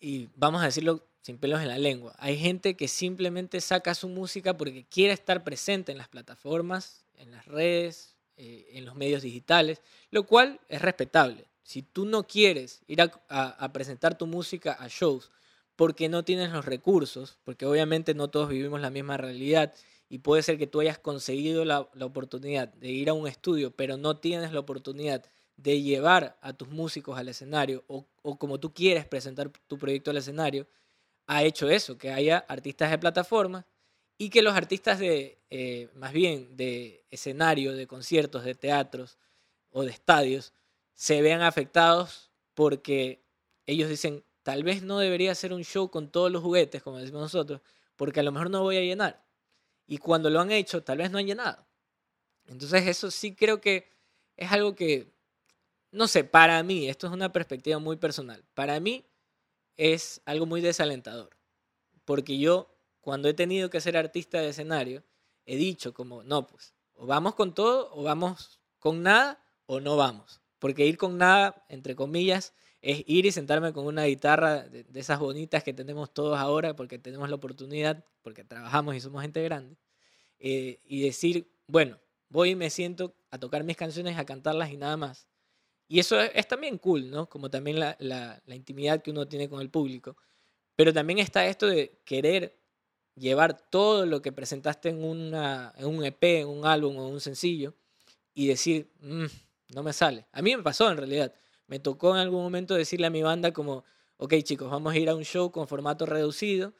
y 0.00 0.28
vamos 0.36 0.62
a 0.62 0.66
decirlo 0.66 1.06
sin 1.26 1.38
pelos 1.38 1.60
en 1.60 1.66
la 1.66 1.76
lengua, 1.76 2.14
hay 2.18 2.38
gente 2.38 2.76
que 2.76 2.86
simplemente 2.86 3.60
saca 3.60 3.96
su 3.96 4.08
música 4.08 4.56
porque 4.56 4.84
quiere 4.84 5.12
estar 5.12 5.42
presente 5.42 5.90
en 5.90 5.98
las 5.98 6.06
plataformas, 6.06 7.04
en 7.16 7.32
las 7.32 7.46
redes, 7.46 8.14
eh, 8.36 8.68
en 8.74 8.84
los 8.84 8.94
medios 8.94 9.22
digitales, 9.22 9.82
lo 10.12 10.24
cual 10.24 10.60
es 10.68 10.80
respetable. 10.80 11.48
Si 11.64 11.82
tú 11.82 12.04
no 12.04 12.28
quieres 12.28 12.80
ir 12.86 13.00
a, 13.02 13.72
presentar 13.72 14.16
tu 14.16 14.28
música 14.28 14.74
a 14.78 14.86
shows 14.86 15.32
porque 15.74 16.08
no 16.08 16.24
tienes 16.24 16.52
los 16.52 16.64
recursos, 16.64 17.38
porque 17.42 17.66
obviamente 17.66 18.14
no 18.14 18.28
todos 18.28 18.48
vivimos 18.48 18.80
la 18.80 18.90
misma 18.90 19.16
realidad 19.16 19.74
y 20.08 20.18
puede 20.18 20.44
ser 20.44 20.58
que 20.58 20.68
tú 20.68 20.78
hayas 20.78 21.00
conseguido 21.00 21.64
la, 21.64 21.90
la 21.94 22.06
oportunidad 22.06 22.72
de 22.74 22.92
ir 22.92 23.08
a 23.08 23.14
un 23.14 23.26
estudio, 23.26 23.72
pero 23.72 23.96
no 23.96 24.16
tienes 24.18 24.52
la 24.52 24.60
oportunidad 24.60 25.24
de 25.56 25.82
llevar 25.82 26.38
a 26.40 26.52
tus 26.52 26.68
músicos 26.68 27.18
al 27.18 27.28
escenario 27.28 27.82
o, 27.88 28.06
o 28.22 28.38
como 28.38 28.60
tú 28.60 28.72
quieres 28.72 29.04
presentar 29.06 29.50
tu 29.66 29.76
proyecto 29.76 30.12
al 30.12 30.18
escenario, 30.18 30.68
ha 31.26 31.42
hecho 31.42 31.68
eso, 31.68 31.98
que 31.98 32.10
haya 32.10 32.38
artistas 32.48 32.90
de 32.90 32.98
plataformas 32.98 33.64
y 34.18 34.30
que 34.30 34.42
los 34.42 34.54
artistas 34.54 34.98
de, 34.98 35.38
eh, 35.50 35.90
más 35.94 36.12
bien, 36.12 36.56
de 36.56 37.04
escenario, 37.10 37.74
de 37.74 37.86
conciertos, 37.86 38.44
de 38.44 38.54
teatros 38.54 39.18
o 39.70 39.82
de 39.82 39.90
estadios, 39.90 40.52
se 40.94 41.20
vean 41.20 41.42
afectados 41.42 42.30
porque 42.54 43.22
ellos 43.66 43.88
dicen, 43.90 44.24
tal 44.42 44.62
vez 44.62 44.82
no 44.82 44.98
debería 44.98 45.34
ser 45.34 45.52
un 45.52 45.64
show 45.64 45.90
con 45.90 46.10
todos 46.10 46.30
los 46.30 46.42
juguetes, 46.42 46.82
como 46.82 46.98
decimos 46.98 47.22
nosotros, 47.22 47.60
porque 47.96 48.20
a 48.20 48.22
lo 48.22 48.32
mejor 48.32 48.48
no 48.50 48.62
voy 48.62 48.76
a 48.78 48.80
llenar. 48.80 49.22
Y 49.86 49.98
cuando 49.98 50.30
lo 50.30 50.40
han 50.40 50.50
hecho, 50.50 50.82
tal 50.82 50.98
vez 50.98 51.10
no 51.10 51.18
han 51.18 51.26
llenado. 51.26 51.66
Entonces 52.46 52.86
eso 52.86 53.10
sí 53.10 53.34
creo 53.34 53.60
que 53.60 53.90
es 54.36 54.52
algo 54.52 54.74
que, 54.74 55.12
no 55.90 56.08
sé, 56.08 56.24
para 56.24 56.62
mí, 56.62 56.88
esto 56.88 57.06
es 57.08 57.12
una 57.12 57.32
perspectiva 57.32 57.78
muy 57.78 57.96
personal, 57.96 58.44
para 58.54 58.78
mí 58.80 59.04
es 59.76 60.22
algo 60.24 60.46
muy 60.46 60.60
desalentador. 60.60 61.36
Porque 62.04 62.38
yo, 62.38 62.74
cuando 63.00 63.28
he 63.28 63.34
tenido 63.34 63.70
que 63.70 63.80
ser 63.80 63.96
artista 63.96 64.40
de 64.40 64.50
escenario, 64.50 65.04
he 65.44 65.56
dicho 65.56 65.92
como, 65.92 66.22
no, 66.22 66.46
pues, 66.46 66.74
o 66.94 67.06
vamos 67.06 67.34
con 67.34 67.54
todo, 67.54 67.90
o 67.92 68.02
vamos 68.02 68.60
con 68.78 69.02
nada, 69.02 69.42
o 69.66 69.80
no 69.80 69.96
vamos. 69.96 70.40
Porque 70.58 70.86
ir 70.86 70.96
con 70.96 71.18
nada, 71.18 71.64
entre 71.68 71.94
comillas, 71.94 72.54
es 72.80 73.02
ir 73.06 73.26
y 73.26 73.32
sentarme 73.32 73.72
con 73.72 73.86
una 73.86 74.04
guitarra 74.04 74.62
de, 74.62 74.86
esas 74.94 75.18
bonitas 75.18 75.62
que 75.62 75.72
tenemos 75.72 76.12
todos 76.12 76.38
ahora, 76.38 76.74
porque 76.76 76.98
tenemos 76.98 77.28
la 77.28 77.36
oportunidad, 77.36 78.04
porque 78.22 78.44
trabajamos 78.44 78.94
y 78.94 79.00
somos 79.00 79.22
gente 79.22 79.42
grande, 79.42 79.76
eh, 80.38 80.80
y 80.84 81.02
decir, 81.02 81.50
bueno, 81.66 81.98
voy 82.28 82.50
y 82.50 82.54
me 82.54 82.70
siento 82.70 83.14
a 83.30 83.38
tocar 83.38 83.64
mis 83.64 83.76
canciones, 83.76 84.18
a 84.18 84.24
cantarlas 84.24 84.70
y 84.70 84.76
nada 84.76 84.96
más. 84.96 85.26
Y 85.88 86.00
eso 86.00 86.20
es, 86.20 86.48
también 86.48 86.78
cool, 86.78 87.10
¿no? 87.10 87.28
Como 87.28 87.48
también 87.50 87.78
la, 87.78 88.42
intimidad 88.48 89.02
que 89.02 89.10
uno 89.10 89.26
tiene 89.28 89.48
con 89.48 89.60
el 89.60 89.70
público. 89.70 90.16
Pero 90.74 90.92
también 90.92 91.18
está 91.18 91.46
esto 91.46 91.66
de 91.66 92.00
querer 92.04 92.58
llevar 93.14 93.70
todo 93.70 94.04
lo 94.04 94.20
que 94.20 94.32
presentaste 94.32 94.90
en, 94.90 95.02
una, 95.04 95.72
en 95.76 95.86
un 95.86 96.04
EP, 96.04 96.40
en 96.40 96.48
un 96.48 96.66
álbum 96.66 96.96
o 96.98 97.08
un 97.08 97.20
sencillo 97.20 97.74
y 98.34 98.48
decir, 98.48 98.90
"Mm, 99.00 99.26
no 99.74 99.82
me 99.82 99.92
sale. 99.92 100.26
A 100.32 100.42
mí 100.42 100.56
me 100.56 100.62
pasó 100.62 100.90
en 100.90 100.98
realidad. 100.98 101.32
Me 101.66 101.80
tocó 101.80 102.14
en 102.14 102.20
algún 102.20 102.42
momento 102.42 102.74
decirle 102.74 103.06
a 103.06 103.10
mi 103.10 103.22
banda 103.22 103.52
como, 103.52 103.84
ok 104.18 104.34
chicos, 104.42 104.70
vamos 104.70 104.92
a 104.92 104.98
ir 104.98 105.08
a 105.08 105.14
un 105.14 105.24
show 105.24 105.50
con 105.50 105.66
formato 105.66 106.06
reducido 106.06 106.74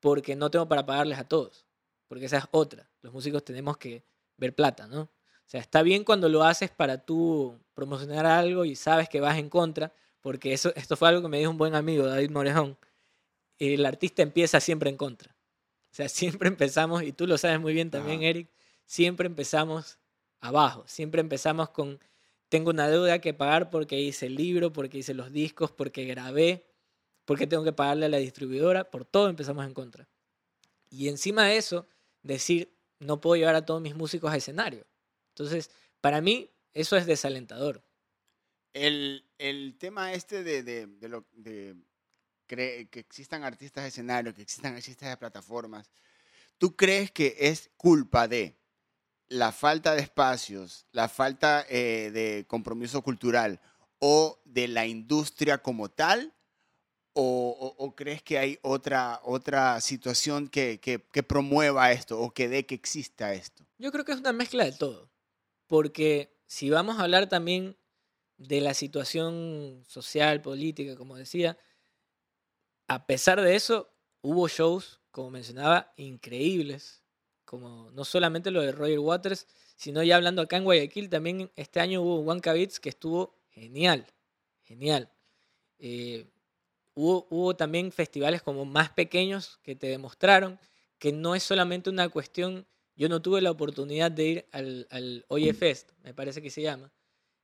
porque 0.00 0.34
no 0.34 0.50
tengo 0.50 0.68
para 0.68 0.84
pagarles 0.84 1.18
a 1.18 1.24
todos. 1.24 1.66
Porque 2.08 2.26
esa 2.26 2.38
es 2.38 2.44
otra. 2.50 2.90
Los 3.02 3.12
músicos 3.12 3.44
tenemos 3.44 3.76
que 3.76 4.04
ver 4.36 4.54
plata, 4.54 4.86
¿no? 4.86 5.02
O 5.02 5.46
sea, 5.46 5.60
está 5.60 5.82
bien 5.82 6.04
cuando 6.04 6.28
lo 6.28 6.42
haces 6.44 6.70
para 6.70 7.04
tú 7.04 7.60
promocionar 7.74 8.26
algo 8.26 8.64
y 8.64 8.76
sabes 8.76 9.08
que 9.08 9.20
vas 9.20 9.38
en 9.38 9.48
contra, 9.48 9.92
porque 10.20 10.52
eso, 10.52 10.72
esto 10.76 10.96
fue 10.96 11.08
algo 11.08 11.22
que 11.22 11.28
me 11.28 11.38
dijo 11.38 11.50
un 11.50 11.58
buen 11.58 11.74
amigo, 11.74 12.06
David 12.06 12.30
Morejón. 12.30 12.78
El 13.58 13.84
artista 13.86 14.22
empieza 14.22 14.60
siempre 14.60 14.90
en 14.90 14.96
contra. 14.96 15.34
O 15.90 15.94
sea, 15.94 16.08
siempre 16.08 16.48
empezamos, 16.48 17.02
y 17.02 17.12
tú 17.12 17.26
lo 17.26 17.38
sabes 17.38 17.60
muy 17.60 17.74
bien 17.74 17.90
también, 17.90 18.18
Ajá. 18.18 18.28
Eric, 18.28 18.48
siempre 18.86 19.26
empezamos 19.26 19.98
abajo, 20.40 20.84
siempre 20.86 21.20
empezamos 21.20 21.70
con, 21.70 22.00
tengo 22.48 22.70
una 22.70 22.88
deuda 22.88 23.20
que 23.20 23.34
pagar 23.34 23.70
porque 23.70 24.00
hice 24.00 24.26
el 24.26 24.34
libro, 24.34 24.72
porque 24.72 24.98
hice 24.98 25.14
los 25.14 25.32
discos, 25.32 25.70
porque 25.70 26.04
grabé, 26.04 26.66
porque 27.24 27.46
tengo 27.46 27.64
que 27.64 27.72
pagarle 27.72 28.06
a 28.06 28.08
la 28.08 28.18
distribuidora, 28.18 28.90
por 28.90 29.04
todo 29.04 29.28
empezamos 29.28 29.64
en 29.64 29.74
contra. 29.74 30.08
Y 30.90 31.08
encima 31.08 31.46
de 31.46 31.56
eso, 31.56 31.86
decir, 32.22 32.74
no 32.98 33.20
puedo 33.20 33.36
llevar 33.36 33.54
a 33.54 33.64
todos 33.64 33.80
mis 33.80 33.94
músicos 33.94 34.32
a 34.32 34.36
escenario. 34.36 34.86
Entonces, 35.30 35.70
para 36.00 36.20
mí, 36.20 36.50
eso 36.74 36.96
es 36.96 37.06
desalentador. 37.06 37.84
El, 38.72 39.28
el 39.38 39.76
tema 39.78 40.12
este 40.12 40.42
de, 40.42 40.62
de, 40.62 40.86
de 40.86 41.08
lo, 41.08 41.26
de 41.32 41.76
que 42.46 42.88
existan 42.92 43.44
artistas 43.44 43.84
de 43.84 43.88
escenario, 43.88 44.34
que 44.34 44.42
existan 44.42 44.74
artistas 44.74 45.08
de 45.08 45.16
plataformas, 45.16 45.90
¿tú 46.58 46.76
crees 46.76 47.10
que 47.10 47.34
es 47.38 47.70
culpa 47.76 48.28
de 48.28 48.58
la 49.28 49.52
falta 49.52 49.94
de 49.94 50.02
espacios, 50.02 50.86
la 50.92 51.08
falta 51.08 51.64
eh, 51.68 52.10
de 52.12 52.44
compromiso 52.46 53.02
cultural 53.02 53.60
o 53.98 54.40
de 54.44 54.68
la 54.68 54.86
industria 54.86 55.58
como 55.58 55.90
tal? 55.90 56.34
o, 57.14 57.74
o- 57.76 57.84
o 57.84 57.94
crees 57.94 58.22
que 58.22 58.38
hay 58.38 58.58
otra, 58.62 59.20
otra 59.24 59.78
situación 59.82 60.48
que, 60.48 60.80
que- 60.80 61.02
que 61.12 61.22
promueva 61.22 61.92
esto 61.92 62.18
o 62.18 62.32
que 62.32 62.48
dé 62.48 62.64
que 62.64 62.74
exista 62.74 63.34
esto? 63.34 63.66
Yo 63.76 63.92
creo 63.92 64.06
que 64.06 64.12
es 64.12 64.18
una 64.20 64.32
mezcla 64.32 64.64
de 64.64 64.72
todo. 64.72 65.10
Porque 65.66 66.34
si 66.52 66.68
vamos 66.68 66.98
a 66.98 67.04
hablar 67.04 67.30
también 67.30 67.78
de 68.36 68.60
la 68.60 68.74
situación 68.74 69.82
social, 69.88 70.42
política, 70.42 70.96
como 70.96 71.16
decía, 71.16 71.56
a 72.88 73.06
pesar 73.06 73.40
de 73.40 73.56
eso, 73.56 73.90
hubo 74.20 74.48
shows, 74.48 75.00
como 75.10 75.30
mencionaba, 75.30 75.94
increíbles. 75.96 77.02
Como 77.46 77.90
no 77.92 78.04
solamente 78.04 78.50
lo 78.50 78.60
de 78.60 78.70
Roger 78.70 78.98
Waters, 78.98 79.46
sino 79.76 80.02
ya 80.02 80.16
hablando 80.16 80.42
acá 80.42 80.58
en 80.58 80.64
Guayaquil, 80.64 81.08
también 81.08 81.50
este 81.56 81.80
año 81.80 82.02
hubo 82.02 82.20
Wanka 82.20 82.52
Beats 82.52 82.80
que 82.80 82.90
estuvo 82.90 83.40
genial. 83.48 84.06
Genial. 84.62 85.10
Eh, 85.78 86.30
hubo, 86.92 87.26
hubo 87.30 87.56
también 87.56 87.92
festivales 87.92 88.42
como 88.42 88.66
más 88.66 88.90
pequeños 88.90 89.58
que 89.62 89.74
te 89.74 89.86
demostraron 89.86 90.60
que 90.98 91.12
no 91.12 91.34
es 91.34 91.44
solamente 91.44 91.88
una 91.88 92.10
cuestión. 92.10 92.66
Yo 93.02 93.08
no 93.08 93.20
tuve 93.20 93.40
la 93.40 93.50
oportunidad 93.50 94.12
de 94.12 94.24
ir 94.24 94.46
al, 94.52 95.24
Oye 95.26 95.52
Fest, 95.54 95.90
me 96.04 96.14
parece 96.14 96.40
que 96.40 96.50
se 96.50 96.62
llama, 96.62 96.92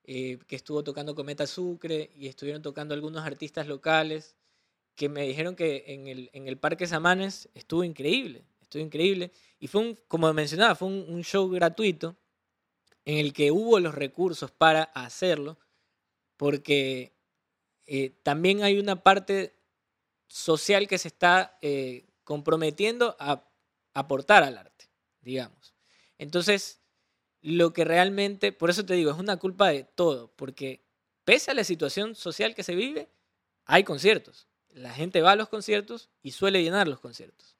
eh, 0.05 0.38
que 0.47 0.55
estuvo 0.55 0.85
tocando 0.85 1.17
Cometa 1.17 1.49
Sucre 1.49 2.12
y 2.15 2.29
estuvieron 2.29 2.62
tocando 2.62 2.95
algunos 2.95 3.27
artistas 3.27 3.67
locales 3.67 4.37
que 4.95 5.09
me 5.09 5.27
dijeron 5.27 5.57
que 5.57 5.83
en 5.88 6.47
el, 6.47 6.59
Parque 6.59 6.87
Samanes 6.87 7.49
estuvo 7.55 7.83
increíble, 7.83 8.45
estuvo 8.61 8.81
increíble. 8.81 9.33
Y 9.59 9.67
fue 9.67 9.81
un, 9.81 9.99
como 10.07 10.33
mencionaba, 10.33 10.77
fue 10.77 10.87
un, 10.87 11.05
un 11.09 11.25
show 11.25 11.50
gratuito 11.50 12.15
en 13.05 13.19
el 13.19 13.33
que 13.33 13.50
hubo 13.50 13.81
los 13.81 13.97
recursos 13.97 14.53
para 14.53 14.85
hacerlo, 14.85 15.59
porque 16.37 17.17
eh, 17.85 18.11
también 18.23 18.62
hay 18.62 18.79
una 18.79 19.03
parte 19.03 19.59
social 20.29 20.87
que 20.87 20.99
se 20.99 21.09
está 21.09 21.59
eh, 21.62 22.07
comprometiendo 22.23 23.17
a 23.19 23.43
aportar 23.93 24.45
al 24.45 24.57
arte, 24.57 24.77
digamos. 25.21 25.75
Entonces, 26.19 26.81
lo 27.41 27.73
que 27.73 27.85
realmente, 27.85 28.53
por 28.53 28.71
eso 28.71 28.85
te 28.85 28.95
digo, 28.95 29.11
es 29.11 29.19
una 29.19 29.37
culpa 29.37 29.69
de 29.69 29.85
todo, 29.85 30.33
porque 30.37 30.85
pese 31.25 31.51
a 31.51 31.55
la 31.55 31.65
situación 31.65 32.15
social 32.15 32.55
que 32.55 32.63
se 32.63 32.75
vive, 32.75 33.09
hay 33.65 33.85
conciertos. 33.85 34.49
La 34.71 34.93
gente 34.93 35.23
va 35.23 35.33
a 35.33 35.37
los 35.37 35.49
conciertos 35.49 36.09
y 36.23 36.33
suele 36.33 36.63
llenar 36.63 36.89
los 36.89 37.01
conciertos. 37.01 37.57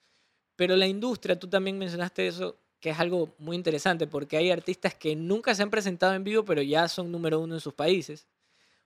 Pero 0.57 0.77
la 0.77 0.87
industria, 0.87 1.39
tú 1.39 1.49
también 1.49 1.79
mencionaste 1.79 2.27
eso, 2.27 2.59
que 2.81 2.91
es 2.91 2.99
algo 2.99 3.35
muy 3.39 3.57
interesante, 3.57 4.07
porque 4.07 4.37
hay 4.37 4.51
artistas 4.51 4.95
que 4.95 5.15
nunca 5.17 5.55
se 5.55 5.63
han 5.63 5.71
presentado 5.71 6.15
en 6.15 6.25
vivo, 6.25 6.45
pero 6.45 6.63
ya 6.63 6.89
son 6.89 7.13
número 7.13 7.41
uno 7.41 7.55
en 7.55 7.61
sus 7.61 7.75
países, 7.75 8.27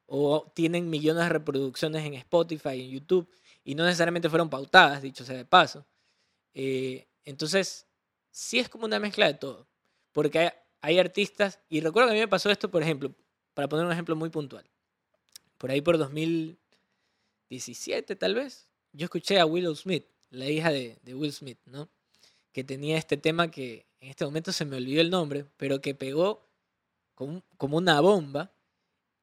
o 0.06 0.50
tienen 0.54 0.90
millones 0.90 1.24
de 1.24 1.28
reproducciones 1.30 2.04
en 2.04 2.14
Spotify, 2.14 2.80
en 2.80 2.90
YouTube, 2.90 3.30
y 3.64 3.74
no 3.74 3.84
necesariamente 3.84 4.28
fueron 4.28 4.50
pautadas, 4.50 5.00
dicho 5.02 5.24
sea 5.24 5.36
de 5.36 5.44
paso. 5.44 5.86
Eh, 6.54 7.06
entonces, 7.24 7.86
sí 8.32 8.58
es 8.58 8.68
como 8.68 8.86
una 8.86 8.98
mezcla 8.98 9.28
de 9.28 9.34
todo, 9.34 9.68
porque 10.10 10.52
hay, 10.80 10.98
artistas, 10.98 11.60
y 11.68 11.80
recuerdo 11.80 12.08
que 12.08 12.12
a 12.12 12.14
mí 12.14 12.20
me 12.20 12.28
pasó 12.28 12.50
esto, 12.50 12.70
por 12.70 12.82
ejemplo, 12.82 13.14
para 13.54 13.68
poner 13.68 13.86
un 13.86 13.92
ejemplo 13.92 14.16
muy 14.16 14.30
puntual, 14.30 14.68
por 15.58 15.70
ahí 15.70 15.80
por 15.80 15.98
2017 15.98 18.16
tal 18.16 18.34
vez, 18.34 18.66
yo 18.92 19.04
escuché 19.04 19.38
a 19.38 19.46
Willow 19.46 19.76
Smith, 19.76 20.06
la 20.30 20.48
hija 20.48 20.72
de, 20.72 20.98
de 21.02 21.14
Will 21.14 21.32
Smith, 21.32 21.60
¿no? 21.66 21.88
Que 22.52 22.64
tenía 22.64 22.98
este 22.98 23.16
tema 23.16 23.48
que 23.50 23.86
en 24.00 24.08
este 24.08 24.24
momento 24.24 24.50
se 24.50 24.64
me 24.64 24.76
olvidó 24.76 25.00
el 25.00 25.10
nombre, 25.10 25.44
pero 25.56 25.80
que 25.80 25.94
pegó 25.94 26.48
como, 27.14 27.44
como 27.56 27.76
una 27.76 28.00
bomba 28.00 28.50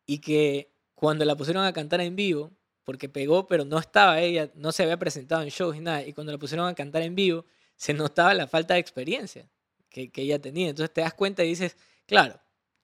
y 0.06 0.20
que 0.20 0.72
cuando 0.96 1.26
la 1.26 1.36
pusieron 1.36 1.66
a 1.66 1.74
cantar 1.74 2.00
en 2.02 2.16
vivo, 2.16 2.52
porque 2.84 3.10
pegó, 3.10 3.48
pero 3.48 3.66
no 3.66 3.78
estaba 3.78 4.22
ella, 4.22 4.50
no 4.56 4.72
se 4.72 4.84
había 4.84 4.98
presentado 4.98 5.44
en 5.44 5.50
shows 5.50 5.76
y 5.76 5.80
nada, 5.80 6.06
y 6.06 6.14
cuando 6.14 6.32
la 6.32 6.40
pusieron 6.40 6.68
a 6.68 6.74
cantar 6.74 7.04
en 7.04 7.16
vivo, 7.16 7.46
se 7.80 7.94
notaba 7.94 8.34
la 8.34 8.46
falta 8.46 8.74
de 8.74 8.82
experiencia 8.82 9.50
que, 9.90 10.12
que 10.12 10.24
ella 10.24 10.38
tenía. 10.38 10.68
Entonces 10.70 10.94
te 10.94 11.00
das 11.00 11.14
cuenta 11.14 11.46
y 11.46 11.48
dices, 11.48 11.78
claro, 12.06 12.38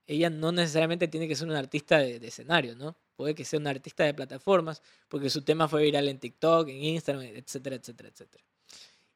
ella 0.07 0.29
no 0.29 0.53
necesariamente 0.53 1.09
tiene 1.09 1.27
que 1.27 1.35
ser 1.35 1.49
una 1.49 1.59
artista 1.59 1.97
de, 1.99 2.17
de 2.17 2.27
escenario, 2.29 2.77
¿no? 2.77 2.95
Puede 3.17 3.35
que 3.35 3.43
sea 3.43 3.59
una 3.59 3.71
artista 3.71 4.05
de 4.05 4.13
plataformas, 4.13 4.81
porque 5.09 5.29
su 5.29 5.41
tema 5.41 5.67
fue 5.67 5.83
viral 5.83 6.07
en 6.07 6.17
TikTok, 6.17 6.69
en 6.69 6.81
Instagram, 6.81 7.25
etcétera, 7.25 7.75
etcétera, 7.75 8.09
etcétera. 8.09 8.43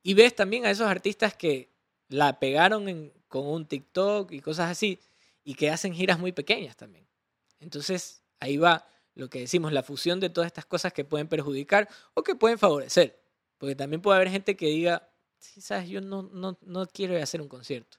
Y 0.03 0.13
ves 0.15 0.35
también 0.35 0.65
a 0.65 0.71
esos 0.71 0.85
artistas 0.87 1.33
que 1.33 1.69
la 2.09 2.39
pegaron 2.39 2.89
en- 2.89 3.13
con 3.29 3.47
un 3.47 3.65
TikTok 3.65 4.33
y 4.33 4.41
cosas 4.41 4.69
así, 4.69 4.99
y 5.45 5.53
que 5.53 5.69
hacen 5.69 5.93
giras 5.93 6.19
muy 6.19 6.33
pequeñas 6.33 6.75
también. 6.75 7.07
Entonces, 7.61 8.21
ahí 8.41 8.57
va 8.57 8.85
lo 9.15 9.29
que 9.29 9.39
decimos, 9.39 9.71
la 9.71 9.83
fusión 9.83 10.19
de 10.19 10.29
todas 10.29 10.47
estas 10.47 10.65
cosas 10.65 10.91
que 10.91 11.05
pueden 11.05 11.27
perjudicar 11.29 11.87
o 12.15 12.23
que 12.23 12.35
pueden 12.35 12.57
favorecer. 12.57 13.17
Porque 13.57 13.75
también 13.75 14.01
puede 14.01 14.17
haber 14.17 14.29
gente 14.29 14.55
que 14.57 14.67
diga, 14.67 15.09
sabes, 15.39 15.89
yo 15.89 16.01
no, 16.01 16.23
no, 16.23 16.57
no 16.61 16.87
quiero 16.87 17.21
hacer 17.21 17.41
un 17.41 17.47
concierto. 17.47 17.97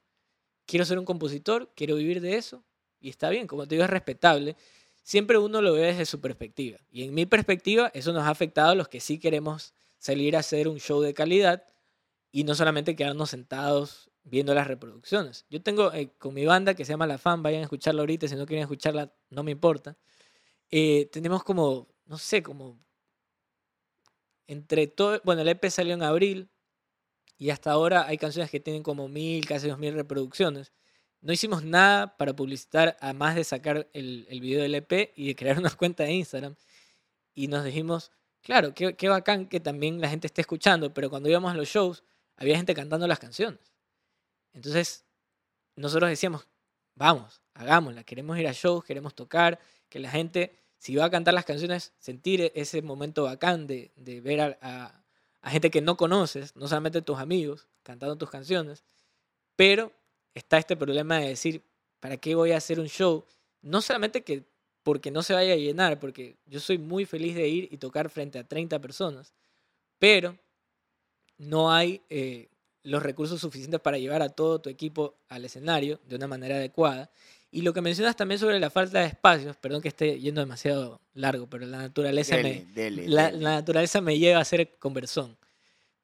Quiero 0.66 0.84
ser 0.84 0.98
un 0.98 1.04
compositor, 1.04 1.72
quiero 1.74 1.96
vivir 1.96 2.20
de 2.20 2.36
eso, 2.36 2.64
y 3.00 3.08
está 3.08 3.30
bien, 3.30 3.46
como 3.46 3.66
te 3.66 3.74
digo, 3.74 3.84
es 3.84 3.90
respetable. 3.90 4.56
Siempre 5.02 5.38
uno 5.38 5.62
lo 5.62 5.72
ve 5.72 5.86
desde 5.86 6.06
su 6.06 6.20
perspectiva. 6.20 6.78
Y 6.90 7.04
en 7.04 7.14
mi 7.14 7.26
perspectiva, 7.26 7.90
eso 7.94 8.12
nos 8.12 8.24
ha 8.24 8.30
afectado 8.30 8.70
a 8.70 8.74
los 8.74 8.88
que 8.88 9.00
sí 9.00 9.18
queremos 9.18 9.72
salir 9.98 10.36
a 10.36 10.40
hacer 10.40 10.68
un 10.68 10.78
show 10.78 11.00
de 11.00 11.14
calidad 11.14 11.64
y 12.30 12.44
no 12.44 12.54
solamente 12.54 12.94
quedarnos 12.94 13.30
sentados 13.30 14.10
viendo 14.22 14.54
las 14.54 14.66
reproducciones. 14.66 15.46
Yo 15.50 15.62
tengo 15.62 15.92
eh, 15.92 16.12
con 16.18 16.34
mi 16.34 16.44
banda 16.44 16.74
que 16.74 16.84
se 16.84 16.92
llama 16.92 17.06
La 17.06 17.18
Fan, 17.18 17.42
vayan 17.42 17.60
a 17.60 17.64
escucharla 17.64 18.02
ahorita, 18.02 18.28
si 18.28 18.36
no 18.36 18.46
quieren 18.46 18.62
escucharla, 18.62 19.12
no 19.30 19.42
me 19.42 19.50
importa. 19.50 19.96
Eh, 20.70 21.08
tenemos 21.10 21.42
como, 21.42 21.88
no 22.06 22.18
sé, 22.18 22.42
como 22.42 22.78
entre 24.46 24.86
todo, 24.86 25.20
bueno, 25.24 25.42
el 25.42 25.48
EP 25.48 25.70
salió 25.70 25.94
en 25.94 26.02
abril 26.02 26.50
y 27.40 27.48
hasta 27.48 27.70
ahora 27.72 28.06
hay 28.06 28.18
canciones 28.18 28.50
que 28.50 28.60
tienen 28.60 28.82
como 28.82 29.08
mil, 29.08 29.46
casi 29.46 29.66
dos 29.68 29.78
mil 29.78 29.94
reproducciones. 29.94 30.72
No 31.22 31.32
hicimos 31.32 31.64
nada 31.64 32.18
para 32.18 32.36
publicitar, 32.36 32.98
además 33.00 33.34
de 33.34 33.44
sacar 33.44 33.88
el, 33.94 34.26
el 34.28 34.40
video 34.42 34.60
del 34.62 34.74
EP 34.74 35.12
y 35.16 35.28
de 35.28 35.34
crear 35.36 35.58
una 35.58 35.70
cuenta 35.76 36.04
de 36.04 36.12
Instagram. 36.12 36.54
Y 37.34 37.48
nos 37.48 37.64
dijimos, 37.64 38.12
claro, 38.42 38.74
qué, 38.74 38.94
qué 38.94 39.08
bacán 39.08 39.46
que 39.48 39.58
también 39.58 40.02
la 40.02 40.10
gente 40.10 40.26
esté 40.26 40.42
escuchando, 40.42 40.92
pero 40.92 41.08
cuando 41.08 41.30
íbamos 41.30 41.50
a 41.50 41.54
los 41.54 41.66
shows, 41.68 42.04
había 42.36 42.56
gente 42.58 42.74
cantando 42.74 43.06
las 43.06 43.18
canciones. 43.18 43.72
Entonces, 44.52 45.06
nosotros 45.76 46.10
decíamos, 46.10 46.46
vamos, 46.94 47.40
hagámosla, 47.54 48.04
queremos 48.04 48.38
ir 48.38 48.46
a 48.48 48.52
shows, 48.52 48.84
queremos 48.84 49.14
tocar, 49.14 49.58
que 49.88 49.98
la 49.98 50.10
gente, 50.10 50.58
si 50.76 50.94
va 50.94 51.06
a 51.06 51.10
cantar 51.10 51.32
las 51.32 51.46
canciones, 51.46 51.94
sentir 51.98 52.52
ese 52.54 52.82
momento 52.82 53.24
bacán 53.24 53.66
de, 53.66 53.92
de 53.96 54.20
ver 54.20 54.40
a, 54.42 54.58
a- 54.60 54.99
a 55.42 55.50
gente 55.50 55.70
que 55.70 55.80
no 55.80 55.96
conoces, 55.96 56.54
no 56.56 56.68
solamente 56.68 57.02
tus 57.02 57.18
amigos, 57.18 57.68
cantando 57.82 58.16
tus 58.16 58.30
canciones, 58.30 58.84
pero 59.56 59.92
está 60.34 60.58
este 60.58 60.76
problema 60.76 61.18
de 61.18 61.28
decir, 61.28 61.62
¿para 62.00 62.16
qué 62.16 62.34
voy 62.34 62.52
a 62.52 62.58
hacer 62.58 62.80
un 62.80 62.88
show? 62.88 63.24
No 63.62 63.80
solamente 63.80 64.22
que 64.22 64.44
porque 64.82 65.10
no 65.10 65.22
se 65.22 65.34
vaya 65.34 65.52
a 65.52 65.56
llenar, 65.56 66.00
porque 66.00 66.36
yo 66.46 66.60
soy 66.60 66.78
muy 66.78 67.04
feliz 67.04 67.34
de 67.34 67.48
ir 67.48 67.68
y 67.70 67.76
tocar 67.76 68.08
frente 68.08 68.38
a 68.38 68.44
30 68.44 68.80
personas, 68.80 69.34
pero 69.98 70.38
no 71.36 71.72
hay 71.72 72.02
eh, 72.08 72.48
los 72.82 73.02
recursos 73.02 73.40
suficientes 73.40 73.80
para 73.80 73.98
llevar 73.98 74.22
a 74.22 74.30
todo 74.30 74.60
tu 74.60 74.70
equipo 74.70 75.14
al 75.28 75.44
escenario 75.44 76.00
de 76.08 76.16
una 76.16 76.26
manera 76.26 76.56
adecuada. 76.56 77.10
Y 77.52 77.62
lo 77.62 77.72
que 77.72 77.80
mencionas 77.80 78.14
también 78.14 78.38
sobre 78.38 78.60
la 78.60 78.70
falta 78.70 79.00
de 79.00 79.06
espacios, 79.06 79.56
perdón 79.56 79.82
que 79.82 79.88
esté 79.88 80.20
yendo 80.20 80.40
demasiado 80.40 81.00
largo, 81.14 81.48
pero 81.48 81.66
la 81.66 81.78
naturaleza, 81.78 82.36
Dele, 82.36 82.64
me, 82.66 82.72
dele, 82.72 83.08
la, 83.08 83.26
dele. 83.30 83.38
la 83.42 83.50
naturaleza 83.56 84.00
me 84.00 84.18
lleva 84.18 84.40
a 84.40 84.44
ser 84.44 84.76
conversón, 84.78 85.36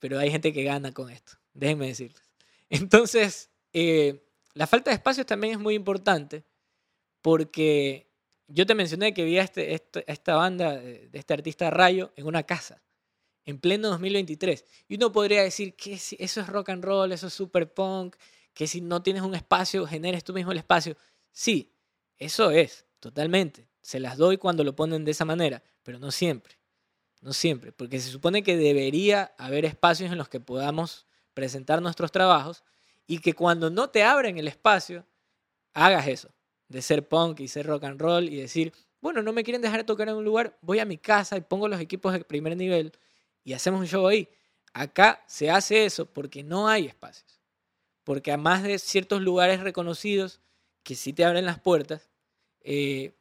pero 0.00 0.19
hay 0.19 0.31
gente 0.31 0.53
que 0.53 0.65
gana 0.65 0.93
con 0.93 1.09
esto, 1.11 1.33
déjenme 1.55 1.87
decirles. 1.87 2.23
Entonces, 2.71 3.50
eh, 3.73 4.25
la 4.55 4.67
falta 4.67 4.91
de 4.91 4.95
espacios 4.97 5.25
también 5.26 5.53
es 5.55 5.59
muy 5.61 5.75
importante 5.75 6.43
porque 7.23 8.07
yo 8.49 8.67
te 8.67 8.75
mencioné 8.75 9.12
que 9.15 9.25
vi 9.25 9.38
a, 9.38 9.43
este, 9.43 9.75
este- 9.75 10.05
esta 10.11 10.37
banda 10.37 10.76
de 10.76 11.09
de 11.09 11.19
este 11.19 11.35
artista 11.35 11.71
Rayo 11.71 12.12
en 12.17 12.26
una 12.26 12.43
casa, 12.43 12.83
en 13.45 13.59
pleno 13.59 13.88
2023. 13.91 14.65
Y 14.88 14.97
uno 14.97 15.12
podría 15.12 15.43
decir 15.43 15.75
que 15.75 15.99
si 15.99 16.17
eso 16.19 16.41
es 16.41 16.47
rock 16.49 16.71
and 16.71 16.85
roll, 16.85 17.12
eso 17.12 17.29
es 17.29 17.33
super 17.35 17.73
punk, 17.73 18.17
que 18.53 18.67
si 18.67 18.81
no 18.81 19.03
tienes 19.03 19.23
un 19.23 19.35
espacio, 19.35 19.87
generes 19.87 20.25
tú 20.25 20.33
mismo 20.33 20.53
el 20.53 20.59
espacio. 20.59 20.97
Sí, 21.38 21.76
eso 22.16 22.50
es, 22.50 22.87
totalmente. 22.99 23.69
Se 23.83 24.00
las 24.00 24.16
doy 24.16 24.38
cuando 24.38 24.64
lo 24.64 24.75
ponen 24.75 25.05
de 25.05 25.11
esa 25.11 25.26
manera, 25.26 25.62
pero 25.83 25.99
no 25.99 26.11
siempre. 26.11 26.59
No 27.21 27.35
siempre, 27.35 27.73
porque 27.73 28.00
se 28.00 28.11
supone 28.11 28.43
que 28.43 28.57
debería 28.57 29.35
haber 29.37 29.66
espacios 29.66 30.11
en 30.11 30.16
los 30.16 30.31
que 30.31 30.40
podamos 30.40 31.07
presentar 31.35 31.83
nuestros 31.83 32.11
trabajos 32.11 32.64
y 33.07 33.19
que 33.19 33.35
cuando 33.35 33.69
no 33.69 33.90
te 33.90 34.02
abren 34.02 34.38
el 34.38 34.49
espacio, 34.49 35.07
hagas 35.75 36.07
eso, 36.07 36.31
de 36.69 36.81
ser 36.81 37.07
punk 37.07 37.40
y 37.40 37.49
ser 37.49 37.66
rock 37.66 37.85
and 37.85 38.00
roll 38.00 38.31
y 38.31 38.37
decir, 38.37 38.73
bueno, 39.02 39.23
no 39.23 39.35
me 39.35 39.45
quieren 39.45 39.61
dejar 39.61 39.85
tocar 39.85 40.09
en 40.09 40.14
un 40.14 40.25
lugar, 40.25 40.57
voy 40.62 40.78
a 40.78 40.87
mi 40.87 40.97
casa 40.97 41.37
y 41.37 41.43
pongo 41.43 41.69
los 41.69 41.81
equipos 41.83 42.14
de 42.14 42.25
primer 42.25 42.57
nivel 42.57 42.93
y 43.45 43.52
hacemos 43.52 43.81
un 43.81 43.87
show 43.87 44.07
ahí. 44.07 44.26
Acá 44.73 45.23
se 45.26 45.50
hace 45.50 45.85
eso 45.85 46.07
porque 46.07 46.43
no 46.43 46.66
hay 46.66 46.87
espacios. 46.87 47.43
Porque 48.05 48.31
además 48.31 48.62
de 48.62 48.78
ciertos 48.78 49.21
lugares 49.21 49.61
reconocidos 49.61 50.40
que 50.87 50.95
sí 50.95 51.12
te 51.12 51.25
abren 51.25 51.45
las 51.45 51.59
puertas, 51.59 52.09
eh, 52.61 53.12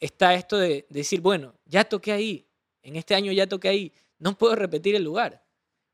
está 0.00 0.32
esto 0.32 0.56
de 0.56 0.86
decir, 0.88 1.20
bueno, 1.20 1.54
ya 1.66 1.84
toqué 1.84 2.10
ahí, 2.10 2.48
en 2.82 2.96
este 2.96 3.14
año 3.14 3.30
ya 3.32 3.46
toqué 3.46 3.68
ahí, 3.68 3.92
no 4.18 4.38
puedo 4.38 4.56
repetir 4.56 4.94
el 4.94 5.04
lugar, 5.04 5.44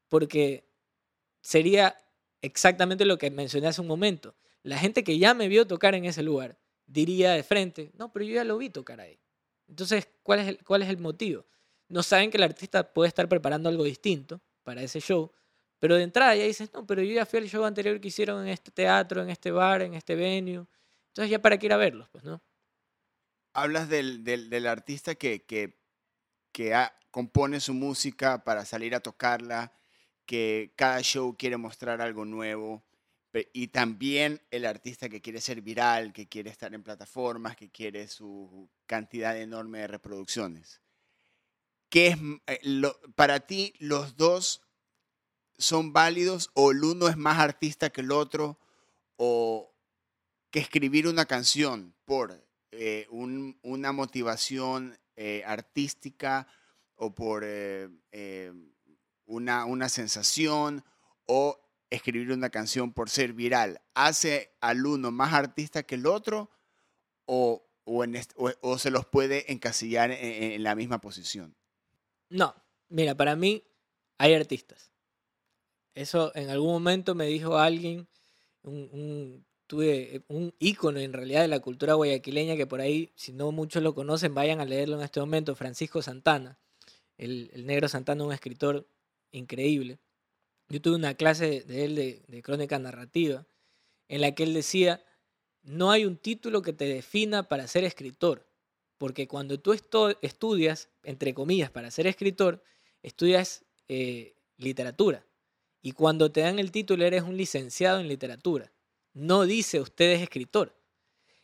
porque 0.09 0.65
sería 1.41 1.97
exactamente 2.41 3.05
lo 3.05 3.19
que 3.19 3.33
mencioné 3.33 3.67
hace 3.67 3.81
un 3.81 3.89
momento. 3.89 4.37
La 4.63 4.79
gente 4.79 5.03
que 5.03 5.19
ya 5.19 5.35
me 5.35 5.49
vio 5.49 5.67
tocar 5.67 5.97
en 5.97 6.05
ese 6.05 6.23
lugar 6.23 6.57
diría 6.87 7.33
de 7.33 7.43
frente, 7.43 7.91
no, 7.99 8.13
pero 8.13 8.25
yo 8.25 8.37
ya 8.37 8.45
lo 8.45 8.57
vi 8.57 8.71
tocar 8.71 9.01
ahí. 9.01 9.19
Entonces, 9.67 10.09
¿cuál 10.23 10.39
es 10.39 10.47
el, 10.47 10.65
cuál 10.65 10.83
es 10.83 10.89
el 10.89 10.99
motivo? 10.99 11.45
No 11.89 12.05
saben 12.05 12.31
que 12.31 12.37
el 12.37 12.45
artista 12.45 12.93
puede 12.93 13.09
estar 13.09 13.29
preparando 13.29 13.69
algo 13.69 13.83
distinto 13.83 14.41
para 14.63 14.83
ese 14.83 15.01
show, 15.01 15.33
pero 15.81 15.97
de 15.97 16.05
entrada 16.05 16.37
ya 16.37 16.45
dices, 16.45 16.71
no, 16.73 16.87
pero 16.87 17.03
yo 17.03 17.13
ya 17.13 17.27
fui 17.27 17.41
al 17.41 17.49
show 17.49 17.65
anterior 17.65 18.01
que 18.01 18.07
hicieron 18.07 18.43
en 18.43 18.49
este 18.51 18.71
teatro, 18.71 19.21
en 19.21 19.31
este 19.31 19.51
bar, 19.51 19.83
en 19.83 19.95
este 19.95 20.15
venue. 20.15 20.65
Entonces, 21.19 21.33
ya 21.33 21.43
para 21.43 21.59
qué 21.59 21.67
ir 21.67 21.73
a 21.73 21.77
verlos, 21.77 22.09
pues, 22.11 22.23
¿no? 22.23 22.41
Hablas 23.53 23.89
del, 23.89 24.23
del, 24.23 24.67
artista 24.69 25.17
que, 25.17 25.45
que, 25.45 25.77
que 26.53 26.73
compone 27.11 27.59
su 27.59 27.75
música 27.75 28.45
para 28.45 28.65
salir 28.65 28.95
a 28.95 29.01
tocarla, 29.01 29.73
que 30.27 30.73
cada 30.77 31.03
show 31.03 31.37
quiere 31.37 31.57
mostrar 31.57 32.01
algo 32.01 32.25
nuevo, 32.25 32.85
y 33.53 33.67
también 33.67 34.41
el 34.53 34.65
artista 34.65 35.09
que 35.09 35.21
quiere 35.21 35.41
ser 35.41 35.61
viral, 35.61 36.13
que 36.13 36.29
quiere 36.29 36.51
estar 36.51 36.73
en 36.73 36.85
plataformas, 36.85 37.57
que 37.57 37.69
quiere 37.69 38.07
su 38.07 38.71
cantidad 38.87 39.37
enorme 39.37 39.81
de 39.81 39.89
reproducciones. 39.89 40.81
¿Qué 41.89 42.07
es, 42.07 42.19
eh, 42.47 42.61
para 43.17 43.41
ti, 43.41 43.75
los 43.81 44.17
dos 44.17 44.63
son 45.59 45.93
válidos 45.93 46.53
o 46.55 46.71
el 46.71 46.85
uno 46.85 47.09
es 47.09 47.17
más 47.17 47.41
artista 47.41 47.91
que 47.91 48.03
el 48.03 48.13
otro 48.13 48.61
o 49.17 49.75
que 50.51 50.61
escribir 50.61 51.07
una 51.07 51.27
canción 51.27 51.95
por 52.05 52.47
eh, 52.71 53.07
un- 53.11 53.59
una 53.63 53.93
motivación 53.93 54.99
eh, 55.17 55.43
artística 55.47 56.47
o 56.95 57.15
por 57.15 57.43
eh, 57.45 57.89
una, 59.25 59.65
una 59.65 59.89
sensación 59.89 60.85
o 61.27 61.59
escribir 61.91 62.31
una 62.33 62.51
canción 62.51 62.93
por 62.93 63.09
ser 63.11 63.33
viral 63.33 63.81
hace 63.95 64.55
al 64.61 64.85
uno 64.87 65.11
más 65.11 65.33
artista 65.33 65.83
que 65.83 65.95
el 65.97 66.07
otro 66.07 66.51
o, 67.25 67.65
o, 67.85 68.79
se 68.79 68.91
los 68.91 69.07
puede 69.07 69.51
encasillar 69.53 70.11
en- 70.11 70.53
en 70.53 70.63
la 70.63 70.75
misma 70.75 71.01
posición. 71.01 71.57
No, 72.29 72.55
mira, 72.89 73.15
para 73.15 73.35
mí 73.37 73.65
hay 74.19 74.35
artistas. 74.35 74.93
Eso 75.95 76.31
en 76.35 76.51
algún 76.51 76.71
momento 76.73 77.15
me 77.15 77.27
dijo 77.27 77.57
alguien, 77.57 78.07
un- 78.63 79.47
tuve 79.69 80.23
un 80.27 80.53
ícono 80.59 80.99
en 80.99 81.13
realidad 81.13 81.43
de 81.43 81.49
la 81.49 81.61
cultura 81.61 81.95
guayaquileña 81.95 82.57
que 82.57 82.67
por 82.67 82.81
ahí, 82.81 83.13
si 83.15 83.33
no 83.33 83.53
muchos 83.53 83.83
lo 83.83 83.95
conocen, 83.95 84.35
vayan 84.35 84.61
a 84.61 84.65
leerlo 84.65 84.97
en 84.97 85.03
este 85.03 85.21
momento, 85.21 85.55
Francisco 85.55 86.03
Santana, 86.03 86.59
el, 87.19 87.51
el 87.53 87.67
negro 87.67 87.87
Santana, 87.87 88.25
un 88.25 88.33
escritor 88.33 88.89
increíble. 89.31 89.99
Yo 90.69 90.81
tuve 90.81 90.97
una 90.97 91.15
clase 91.15 91.61
de 91.61 91.85
él 91.85 91.95
de, 91.95 92.23
de 92.27 92.43
crónica 92.43 92.79
narrativa 92.79 93.47
en 94.09 94.23
la 94.23 94.35
que 94.35 94.43
él 94.43 94.55
decía, 94.55 95.05
no 95.63 95.91
hay 95.91 96.07
un 96.07 96.17
título 96.17 96.63
que 96.63 96.73
te 96.73 96.87
defina 96.87 97.47
para 97.47 97.69
ser 97.69 97.85
escritor, 97.85 98.47
porque 98.97 99.29
cuando 99.29 99.61
tú 99.61 99.75
estudias, 99.75 100.89
entre 101.05 101.35
comillas, 101.35 101.71
para 101.71 101.91
ser 101.91 102.07
escritor, 102.07 102.63
estudias 103.03 103.65
eh, 103.89 104.35
literatura. 104.57 105.25
Y 105.83 105.93
cuando 105.93 106.33
te 106.33 106.41
dan 106.41 106.59
el 106.59 106.73
título 106.73 107.05
eres 107.05 107.23
un 107.23 107.37
licenciado 107.37 108.01
en 108.01 108.09
literatura. 108.09 108.73
No 109.19 109.47
dice 109.47 109.81
usted 109.81 110.13
es 110.13 110.23
escritor. 110.23 110.73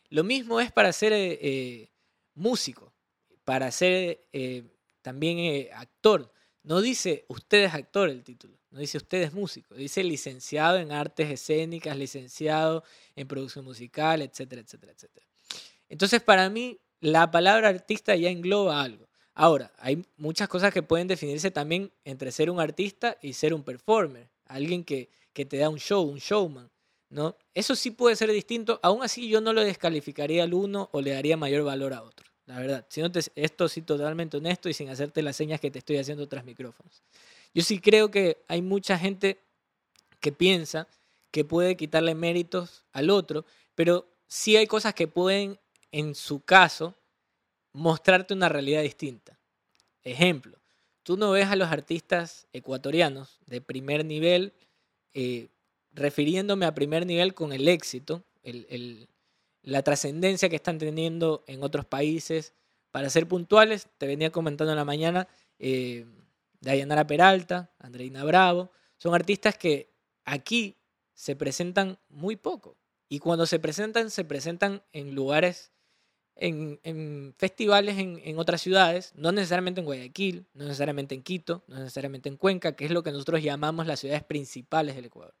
Lo 0.07 0.23
mismo 0.23 0.61
es 0.61 0.71
para 0.71 0.93
ser 0.93 1.11
eh, 1.11 1.37
eh, 1.41 1.89
músico, 2.33 2.93
para 3.43 3.69
ser 3.69 4.25
eh, 4.31 4.63
también 5.01 5.67
actor. 5.73 6.31
No 6.63 6.79
dice 6.79 7.25
usted 7.27 7.65
es 7.65 7.73
actor 7.73 8.07
el 8.07 8.23
título, 8.23 8.57
no 8.71 8.79
dice 8.79 8.97
usted 8.97 9.23
es 9.23 9.33
músico, 9.33 9.75
dice 9.75 10.05
licenciado 10.05 10.77
en 10.77 10.93
artes 10.93 11.29
escénicas, 11.29 11.97
licenciado 11.97 12.85
en 13.13 13.27
producción 13.27 13.65
musical, 13.65 14.21
etcétera, 14.21 14.61
etcétera, 14.61 14.93
etcétera. 14.93 15.25
Entonces, 15.89 16.21
para 16.21 16.49
mí, 16.49 16.79
la 17.01 17.29
palabra 17.29 17.67
artista 17.67 18.15
ya 18.15 18.29
engloba 18.29 18.81
algo. 18.81 19.09
Ahora, 19.33 19.73
hay 19.79 20.01
muchas 20.15 20.47
cosas 20.47 20.73
que 20.73 20.81
pueden 20.81 21.09
definirse 21.09 21.51
también 21.51 21.91
entre 22.05 22.31
ser 22.31 22.49
un 22.49 22.61
artista 22.61 23.17
y 23.21 23.33
ser 23.33 23.53
un 23.53 23.63
performer, 23.63 24.29
alguien 24.45 24.85
que, 24.85 25.09
que 25.33 25.43
te 25.43 25.57
da 25.57 25.67
un 25.67 25.77
show, 25.77 26.03
un 26.03 26.19
showman, 26.19 26.71
¿no? 27.09 27.35
Eso 27.53 27.75
sí 27.75 27.91
puede 27.91 28.15
ser 28.15 28.31
distinto, 28.31 28.79
aún 28.83 29.03
así 29.03 29.27
yo 29.27 29.41
no 29.41 29.53
lo 29.53 29.61
descalificaría 29.61 30.43
al 30.43 30.53
uno 30.53 30.89
o 30.91 31.01
le 31.01 31.11
daría 31.11 31.37
mayor 31.37 31.63
valor 31.63 31.93
a 31.93 32.03
otro, 32.03 32.25
la 32.45 32.59
verdad. 32.59 32.85
Siéndote 32.89 33.21
esto 33.35 33.67
sí 33.67 33.81
totalmente 33.81 34.37
honesto 34.37 34.69
y 34.69 34.73
sin 34.73 34.89
hacerte 34.89 35.21
las 35.21 35.35
señas 35.35 35.59
que 35.59 35.71
te 35.71 35.79
estoy 35.79 35.97
haciendo 35.97 36.27
tras 36.27 36.45
micrófonos. 36.45 37.03
Yo 37.53 37.63
sí 37.63 37.79
creo 37.79 38.11
que 38.11 38.43
hay 38.47 38.61
mucha 38.61 38.97
gente 38.97 39.39
que 40.19 40.31
piensa 40.31 40.87
que 41.31 41.45
puede 41.45 41.75
quitarle 41.75 42.15
méritos 42.15 42.83
al 42.93 43.09
otro, 43.09 43.45
pero 43.75 44.07
sí 44.27 44.55
hay 44.55 44.67
cosas 44.67 44.93
que 44.93 45.07
pueden, 45.07 45.59
en 45.91 46.15
su 46.15 46.39
caso, 46.39 46.95
mostrarte 47.73 48.33
una 48.33 48.49
realidad 48.49 48.81
distinta. 48.81 49.37
Ejemplo, 50.03 50.57
tú 51.03 51.17
no 51.17 51.31
ves 51.31 51.47
a 51.47 51.55
los 51.55 51.69
artistas 51.69 52.47
ecuatorianos 52.53 53.39
de 53.45 53.59
primer 53.59 54.05
nivel, 54.05 54.53
eh, 55.13 55.49
refiriéndome 55.95 56.65
a 56.65 56.75
primer 56.75 57.05
nivel 57.05 57.33
con 57.33 57.53
el 57.53 57.67
éxito, 57.67 58.23
la 59.63 59.81
trascendencia 59.81 60.49
que 60.49 60.57
están 60.57 60.77
teniendo 60.77 61.43
en 61.47 61.63
otros 61.63 61.85
países. 61.85 62.53
Para 62.91 63.09
ser 63.09 63.27
puntuales, 63.27 63.87
te 63.97 64.05
venía 64.05 64.29
comentando 64.31 64.71
en 64.71 64.77
la 64.77 64.85
mañana, 64.85 65.27
eh, 65.57 66.05
Dayanara 66.59 67.07
Peralta, 67.07 67.71
Andreina 67.79 68.23
Bravo, 68.23 68.71
son 68.97 69.15
artistas 69.15 69.57
que 69.57 69.89
aquí 70.25 70.77
se 71.13 71.35
presentan 71.35 71.97
muy 72.09 72.35
poco. 72.35 72.77
Y 73.07 73.19
cuando 73.19 73.45
se 73.45 73.59
presentan, 73.59 74.11
se 74.11 74.25
presentan 74.25 74.83
en 74.91 75.15
lugares, 75.15 75.71
en, 76.35 77.33
festivales 77.37 77.97
en 77.97 78.39
otras 78.39 78.61
ciudades, 78.61 79.13
no 79.15 79.31
necesariamente 79.31 79.79
en 79.79 79.85
Guayaquil, 79.85 80.45
no 80.53 80.65
necesariamente 80.65 81.15
en 81.15 81.23
Quito, 81.23 81.63
no 81.67 81.79
necesariamente 81.79 82.29
en 82.29 82.37
Cuenca, 82.37 82.75
que 82.75 82.85
es 82.85 82.91
lo 82.91 83.03
que 83.03 83.11
nosotros 83.11 83.41
llamamos 83.41 83.87
las 83.87 83.99
ciudades 83.99 84.23
principales 84.23 84.95
del 84.95 85.05
Ecuador. 85.05 85.33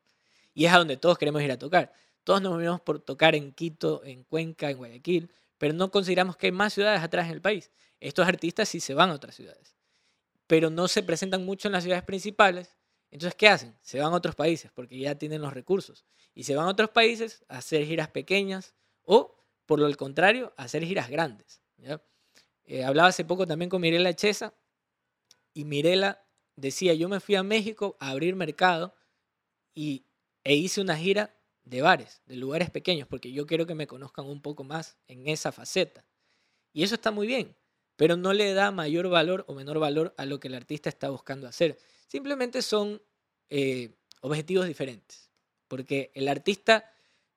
Y 0.55 0.65
es 0.65 0.73
a 0.73 0.79
donde 0.79 0.97
todos 0.97 1.19
queremos 1.19 1.43
ir 1.43 1.51
a 1.51 1.59
tocar. 1.59 1.93
Todos 2.23 2.41
nos 2.41 2.53
movemos 2.53 2.81
por 2.81 2.99
tocar 2.99 3.35
en 3.35 3.51
Quito, 3.51 4.03
en 4.03 4.23
Cuenca, 4.23 4.71
en 4.71 4.77
Guayaquil, 4.77 5.31
pero 5.59 5.73
no 5.73 5.91
consideramos 5.91 6.37
que 6.37 6.47
hay 6.47 6.51
más 6.51 6.73
ciudades 6.73 7.03
atrás 7.03 7.27
en 7.27 7.33
el 7.33 7.41
país. 7.41 7.71
Estos 7.99 8.27
artistas 8.27 8.67
sí 8.67 8.79
se 8.79 8.95
van 8.95 9.11
a 9.11 9.13
otras 9.13 9.35
ciudades, 9.35 9.75
pero 10.47 10.71
no 10.71 10.87
se 10.87 11.03
presentan 11.03 11.45
mucho 11.45 11.67
en 11.67 11.73
las 11.73 11.83
ciudades 11.83 12.03
principales. 12.03 12.75
Entonces, 13.11 13.35
¿qué 13.35 13.47
hacen? 13.47 13.77
Se 13.81 13.99
van 13.99 14.11
a 14.11 14.15
otros 14.15 14.33
países 14.33 14.71
porque 14.73 14.97
ya 14.97 15.15
tienen 15.15 15.41
los 15.41 15.53
recursos. 15.53 16.03
Y 16.33 16.43
se 16.43 16.55
van 16.55 16.65
a 16.65 16.71
otros 16.71 16.89
países 16.89 17.45
a 17.47 17.59
hacer 17.59 17.85
giras 17.85 18.09
pequeñas 18.09 18.73
o, 19.03 19.35
por 19.65 19.79
lo 19.79 19.95
contrario, 19.95 20.51
a 20.57 20.63
hacer 20.63 20.83
giras 20.83 21.09
grandes. 21.09 21.61
¿ya? 21.77 22.01
Eh, 22.65 22.83
hablaba 22.83 23.09
hace 23.09 23.23
poco 23.23 23.45
también 23.45 23.69
con 23.69 23.81
Mirela 23.81 24.13
Chesa 24.15 24.53
y 25.53 25.65
Mirela 25.65 26.25
decía, 26.55 26.93
yo 26.93 27.07
me 27.07 27.19
fui 27.19 27.35
a 27.35 27.43
México 27.43 27.95
a 27.99 28.09
abrir 28.09 28.35
mercado 28.35 28.95
y, 29.73 30.04
e 30.45 30.55
hice 30.55 30.79
una 30.79 30.95
gira 30.95 31.35
de 31.65 31.81
bares, 31.81 32.21
de 32.27 32.35
lugares 32.37 32.69
pequeños, 32.69 33.07
porque 33.07 33.31
yo 33.31 33.45
quiero 33.47 33.65
que 33.65 33.75
me 33.75 33.87
conozcan 33.87 34.25
un 34.27 34.41
poco 34.41 34.63
más 34.63 34.95
en 35.07 35.27
esa 35.27 35.51
faceta. 35.51 36.05
Y 36.71 36.83
eso 36.83 36.95
está 36.95 37.11
muy 37.11 37.27
bien, 37.27 37.55
pero 37.95 38.15
no 38.15 38.31
le 38.31 38.53
da 38.53 38.71
mayor 38.71 39.09
valor 39.09 39.43
o 39.47 39.55
menor 39.55 39.79
valor 39.79 40.13
a 40.17 40.25
lo 40.25 40.39
que 40.39 40.47
el 40.47 40.55
artista 40.55 40.87
está 40.87 41.09
buscando 41.09 41.47
hacer. 41.47 41.79
Simplemente 42.07 42.61
son 42.61 43.01
eh, 43.49 43.95
objetivos 44.21 44.67
diferentes, 44.67 45.31
porque 45.67 46.11
el 46.13 46.27
artista 46.27 46.91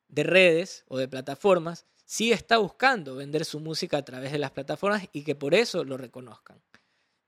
de 0.09 0.23
redes 0.23 0.85
o 0.89 0.99
de 0.99 1.09
plataformas 1.09 1.87
sí 2.05 2.33
está 2.33 2.59
buscando 2.59 3.17
vender 3.17 3.47
su 3.47 3.59
música 3.59 3.97
a 3.97 4.05
través 4.05 4.33
de 4.33 4.39
las 4.39 4.51
plataformas 4.51 5.09
y 5.13 5.23
que 5.23 5.35
por 5.35 5.55
eso 5.55 5.83
lo 5.85 5.97
reconozcan. 5.97 6.61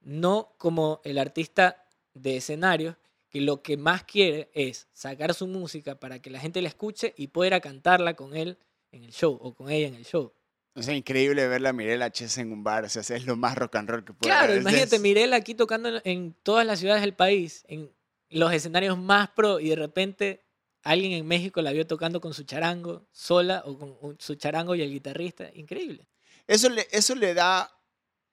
No 0.01 0.55
como 0.59 1.01
el 1.05 1.17
artista 1.19 1.87
de 2.13 2.37
escenarios 2.37 2.97
que 3.31 3.41
lo 3.41 3.63
que 3.63 3.77
más 3.77 4.05
quiere 4.05 4.51
es 4.53 4.89
sacar 4.93 5.35
su 5.35 5.47
música 5.47 5.99
para 5.99 6.21
que 6.21 6.31
la 6.31 6.41
gente 6.41 6.61
la 6.61 6.69
escuche 6.69 7.15
y 7.17 7.29
poder 7.29 7.59
cantarla 7.61 8.15
con 8.15 8.37
él 8.37 8.59
en 8.91 9.05
el 9.05 9.13
show 9.13 9.39
o 9.41 9.55
con 9.55 9.71
ella 9.71 9.87
en 9.87 9.95
el 9.95 10.05
show. 10.05 10.33
O 10.75 10.83
sea, 10.83 10.95
increíble 10.95 11.47
verla 11.49 11.71
a 11.71 11.73
Mirela 11.73 12.11
Chess 12.11 12.39
en 12.39 12.53
un 12.53 12.63
bar. 12.63 12.85
O 12.85 12.89
sea, 12.89 13.03
es 13.17 13.27
lo 13.27 13.37
más 13.37 13.57
rock 13.57 13.77
and 13.77 13.89
roll 13.89 14.05
que 14.05 14.13
puede 14.13 14.31
Claro, 14.31 14.53
haber. 14.53 14.63
Imagínate, 14.63 14.99
Mirela 14.99 15.37
aquí 15.37 15.55
tocando 15.55 16.01
en, 16.05 16.35
todas 16.43 16.67
las 16.67 16.81
ciudades 16.81 17.03
del 17.03 17.15
país, 17.15 17.65
en 17.69 17.93
los 18.29 18.53
escenarios 18.53 18.99
más 18.99 19.31
pro, 19.31 19.61
y 19.61 19.69
de 19.69 19.77
repente 19.77 20.45
alguien 20.83 21.13
en 21.13 21.27
México 21.27 21.61
la 21.63 21.73
vio 21.73 21.87
tocando 21.87 22.21
con 22.21 22.35
su 22.35 22.45
charango 22.45 23.07
sola 23.13 23.63
o 23.67 23.79
con 23.79 24.17
su 24.19 24.35
charango 24.37 24.75
y 24.75 24.83
el 24.83 24.91
guitarrista. 24.91 25.51
Increíble. 25.55 26.07
Eso 26.47 26.69
le, 26.69 26.87
eso 26.91 27.15
le 27.15 27.35
da 27.35 27.71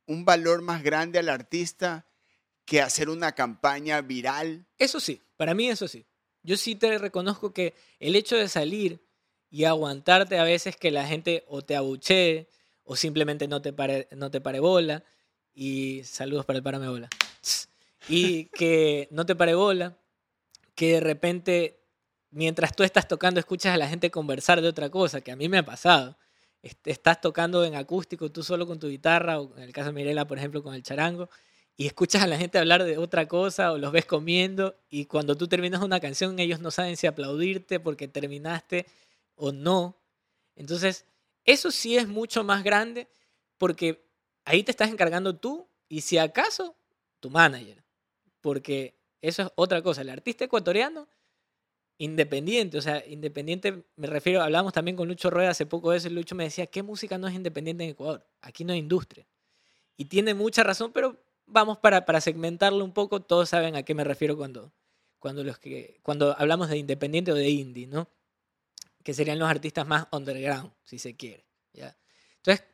un 0.05 0.25
valor 0.25 0.61
más 0.61 0.81
grande 0.83 1.19
al 1.19 1.29
artista 1.29 2.05
que 2.67 2.81
hacer 2.81 3.09
una 3.09 3.31
campaña 3.31 4.01
viral. 4.01 4.65
Eso 4.77 4.99
sí, 4.99 5.21
para 5.37 5.53
mí 5.53 5.69
eso 5.69 5.87
sí. 5.87 6.05
Yo 6.43 6.57
sí 6.57 6.75
te 6.75 6.97
reconozco 6.97 7.53
que 7.53 7.73
el 7.99 8.15
hecho 8.17 8.35
de 8.35 8.49
salir 8.49 8.99
y 9.49 9.63
aguantarte 9.63 10.37
a 10.37 10.43
veces 10.43 10.75
que 10.75 10.91
la 10.91 11.07
gente 11.07 11.45
o 11.47 11.61
te 11.61 11.77
abuchee 11.77 12.49
o 12.83 12.97
simplemente 12.97 13.47
no 13.47 13.61
te 13.61 13.71
pare, 13.71 14.09
no 14.11 14.29
te 14.29 14.41
pare 14.41 14.59
bola 14.59 15.03
y 15.55 16.01
saludos 16.03 16.45
para 16.45 16.57
el 16.57 16.63
parame 16.63 16.89
bola. 16.89 17.07
y 18.09 18.45
que 18.47 19.07
no 19.11 19.25
te 19.25 19.35
pare 19.35 19.55
bola, 19.55 19.97
que 20.75 20.93
de 20.95 20.99
repente, 20.99 21.79
mientras 22.31 22.75
tú 22.75 22.83
estás 22.83 23.07
tocando, 23.07 23.39
escuchas 23.39 23.73
a 23.73 23.77
la 23.77 23.87
gente 23.87 24.11
conversar 24.11 24.61
de 24.61 24.67
otra 24.67 24.89
cosa, 24.89 25.21
que 25.21 25.31
a 25.31 25.37
mí 25.37 25.47
me 25.47 25.57
ha 25.59 25.63
pasado. 25.65 26.17
Est- 26.61 26.85
Estás 26.85 27.21
tocando 27.21 27.63
en 27.63 27.75
acústico, 27.75 28.29
tú 28.29 28.43
solo 28.43 28.67
con 28.67 28.77
tu 28.77 28.89
guitarra, 28.89 29.39
o 29.39 29.55
en 29.55 29.63
el 29.63 29.71
caso 29.71 29.87
de 29.87 29.93
Mirela, 29.93 30.27
por 30.27 30.37
ejemplo, 30.37 30.61
con 30.61 30.75
el 30.75 30.83
charango, 30.83 31.29
y 31.77 31.85
escuchas 31.85 32.23
a 32.23 32.27
la 32.27 32.39
gente 32.39 32.57
hablar 32.57 32.83
de 32.83 32.97
otra 32.97 33.27
cosa, 33.27 33.71
o 33.71 33.77
los 33.77 33.91
ves 33.91 34.05
comiendo, 34.05 34.75
y 34.89 35.05
cuando 35.05 35.37
tú 35.37 35.47
terminas 35.47 35.83
una 35.83 35.99
canción, 35.99 36.39
ellos 36.39 36.59
no 36.59 36.71
saben 36.71 36.97
si 36.97 37.05
aplaudirte 37.05 37.79
porque 37.79 38.07
terminaste 38.07 38.87
o 39.35 39.51
no. 39.51 39.95
Entonces, 40.55 41.05
eso 41.45 41.69
sí 41.69 41.95
es 41.95 42.07
mucho 42.07 42.43
más 42.43 42.63
grande 42.63 43.07
porque 43.59 44.03
ahí 44.43 44.63
te 44.63 44.71
estás 44.71 44.89
encargando 44.89 45.35
tú 45.35 45.67
y 45.87 46.01
si 46.01 46.17
acaso 46.17 46.75
tu 47.19 47.29
manager. 47.29 47.83
Porque 48.41 48.95
eso 49.21 49.43
es 49.43 49.49
otra 49.55 49.83
cosa. 49.83 50.01
El 50.01 50.09
artista 50.09 50.45
ecuatoriano, 50.45 51.07
independiente, 51.99 52.79
o 52.79 52.81
sea, 52.81 53.03
independiente, 53.05 53.83
me 53.95 54.07
refiero, 54.07 54.41
hablamos 54.41 54.73
también 54.73 54.97
con 54.97 55.07
Lucho 55.07 55.29
Rueda 55.29 55.51
hace 55.51 55.67
poco 55.67 55.91
de 55.91 55.97
eso 55.97 56.07
y 56.07 56.11
Lucho 56.11 56.33
me 56.33 56.45
decía, 56.45 56.65
¿qué 56.65 56.81
música 56.81 57.19
no 57.19 57.27
es 57.27 57.35
independiente 57.35 57.83
en 57.83 57.91
Ecuador? 57.91 58.25
Aquí 58.41 58.63
no 58.63 58.73
hay 58.73 58.79
industria. 58.79 59.27
Y 59.95 60.05
tiene 60.05 60.33
mucha 60.33 60.63
razón, 60.63 60.91
pero 60.91 61.17
vamos 61.47 61.79
para, 61.79 62.21
segmentarlo 62.21 62.83
un 62.83 62.93
poco, 62.93 63.21
todos 63.21 63.49
saben 63.49 63.75
a 63.75 63.83
qué 63.83 63.95
me 63.95 64.03
refiero 64.03 64.37
cuando, 64.37 64.71
cuando, 65.19 65.43
los 65.43 65.57
que, 65.57 65.99
cuando 66.03 66.35
hablamos 66.37 66.69
de 66.69 66.77
independiente 66.77 67.31
o 67.31 67.35
de 67.35 67.49
indie, 67.49 67.87
¿no? 67.87 68.07
Que 69.03 69.13
serían 69.13 69.39
los 69.39 69.49
artistas 69.49 69.87
más 69.87 70.07
underground, 70.11 70.71
si 70.83 70.99
se 70.99 71.15
quiere. 71.15 71.45
¿ya? 71.73 71.97
Entonces, 72.37 72.65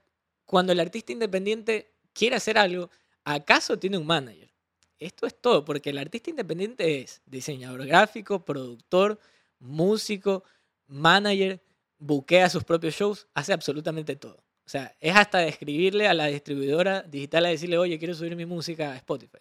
cuando 0.46 0.74
el 0.74 0.80
artista 0.80 1.12
independiente 1.12 1.94
quiere 2.12 2.36
hacer 2.36 2.58
algo, 2.58 2.90
¿acaso 3.24 3.78
tiene 3.78 3.98
un 3.98 4.06
manager? 4.06 4.52
Esto 5.00 5.28
es 5.28 5.40
todo, 5.40 5.64
porque 5.64 5.92
el 5.92 5.98
artista 5.98 6.30
independiente 6.30 7.02
es 7.02 7.22
diseñador 7.26 7.86
gráfico, 7.86 8.44
productor, 8.44 9.20
músico, 9.60 10.44
manager, 10.88 11.62
buquea 11.98 12.50
sus 12.50 12.64
propios 12.64 12.96
shows, 12.96 13.28
hace 13.34 13.54
absolutamente 13.54 14.16
todo. 14.16 14.43
O 14.66 14.70
sea, 14.70 14.96
es 15.00 15.16
hasta 15.16 15.46
escribirle 15.46 16.08
a 16.08 16.14
la 16.14 16.28
distribuidora 16.28 17.02
digital 17.04 17.46
a 17.46 17.50
decirle, 17.50 17.78
oye, 17.78 18.00
quiero 18.00 18.14
subir 18.14 18.36
mi 18.36 18.46
música 18.46 18.94
a 18.94 18.96
Spotify. 18.98 19.40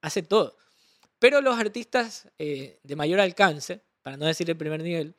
Hace 0.00 0.22
todo. 0.22 0.56
Pero 1.18 1.40
los 1.40 1.58
artistas 1.58 2.28
eh, 2.38 2.78
de 2.82 2.96
mayor 2.96 3.20
alcance, 3.20 3.80
para 4.02 4.16
no 4.16 4.26
decir 4.26 4.48
el 4.50 4.56
primer 4.56 4.82
nivel, 4.82 5.14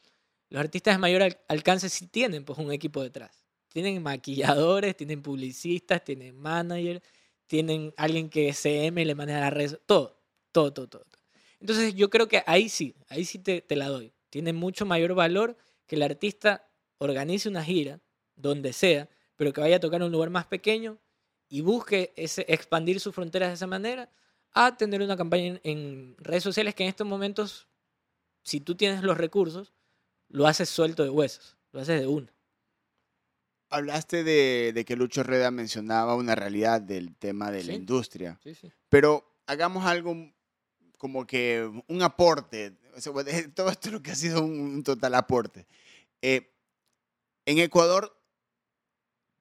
los 0.49 0.59
artistas 0.59 0.95
de 0.95 0.99
mayor 0.99 1.23
al- 1.23 1.39
alcance 1.47 1.89
sí 1.89 2.07
tienen 2.07 2.45
pues 2.45 2.59
un 2.59 2.71
equipo 2.71 3.01
detrás. 3.01 3.31
Tienen 3.69 4.01
maquilladores, 4.03 4.95
tienen 4.97 5.21
publicistas, 5.21 6.03
tienen 6.03 6.37
manager, 6.37 7.01
tienen 7.47 7.93
alguien 7.97 8.29
que 8.29 8.53
CM 8.53 9.03
le 9.05 9.15
maneja 9.15 9.39
las 9.39 9.53
redes, 9.53 9.79
todo, 9.85 10.19
todo, 10.51 10.73
todo, 10.73 10.87
todo. 10.87 11.05
Entonces 11.59 11.95
yo 11.95 12.09
creo 12.09 12.27
que 12.27 12.43
ahí 12.45 12.69
sí, 12.69 12.95
ahí 13.09 13.25
sí 13.25 13.39
te, 13.39 13.61
te 13.61 13.75
la 13.75 13.87
doy. 13.87 14.11
Tiene 14.29 14.53
mucho 14.53 14.85
mayor 14.85 15.13
valor 15.15 15.55
que 15.87 15.95
el 15.95 16.03
artista 16.03 16.67
organice 16.97 17.49
una 17.49 17.63
gira, 17.63 17.99
donde 18.35 18.73
sea, 18.73 19.09
pero 19.35 19.53
que 19.53 19.61
vaya 19.61 19.77
a 19.77 19.79
tocar 19.79 20.01
en 20.01 20.07
un 20.07 20.11
lugar 20.11 20.29
más 20.29 20.45
pequeño 20.45 20.97
y 21.49 21.61
busque 21.61 22.13
ese, 22.15 22.45
expandir 22.47 22.99
sus 22.99 23.13
fronteras 23.13 23.49
de 23.49 23.55
esa 23.55 23.67
manera, 23.67 24.09
a 24.53 24.75
tener 24.77 25.01
una 25.01 25.17
campaña 25.17 25.45
en, 25.47 25.61
en 25.63 26.15
redes 26.17 26.43
sociales 26.43 26.75
que 26.75 26.83
en 26.83 26.89
estos 26.89 27.07
momentos, 27.07 27.67
si 28.43 28.59
tú 28.59 28.75
tienes 28.75 29.03
los 29.03 29.17
recursos, 29.17 29.73
lo 30.29 30.47
haces 30.47 30.69
suelto 30.69 31.03
de 31.03 31.09
huesos, 31.09 31.57
lo 31.71 31.81
haces 31.81 31.99
de 32.01 32.07
una. 32.07 32.33
Hablaste 33.69 34.23
de, 34.23 34.71
de 34.73 34.85
que 34.85 34.95
Lucho 34.95 35.23
Reda 35.23 35.49
mencionaba 35.49 36.15
una 36.15 36.35
realidad 36.35 36.79
del 36.81 37.15
tema 37.15 37.49
de 37.51 37.63
la 37.63 37.73
industria, 37.73 38.39
Sí, 38.43 38.53
sí. 38.53 38.71
pero 38.89 39.25
hagamos 39.47 39.85
algo 39.85 40.15
como 40.99 41.25
que 41.25 41.69
un 41.87 42.01
aporte. 42.03 42.77
o 42.95 43.01
sea, 43.01 43.11
todo 43.55 43.69
esto 43.69 43.89
lo 43.91 44.01
que 44.03 44.11
ha 44.11 44.15
sido 44.15 44.43
un, 44.43 44.59
un 44.59 44.83
total 44.83 45.15
aporte. 45.15 45.65
Eh, 46.21 46.53
en 47.45 47.57
Ecuador, 47.57 48.15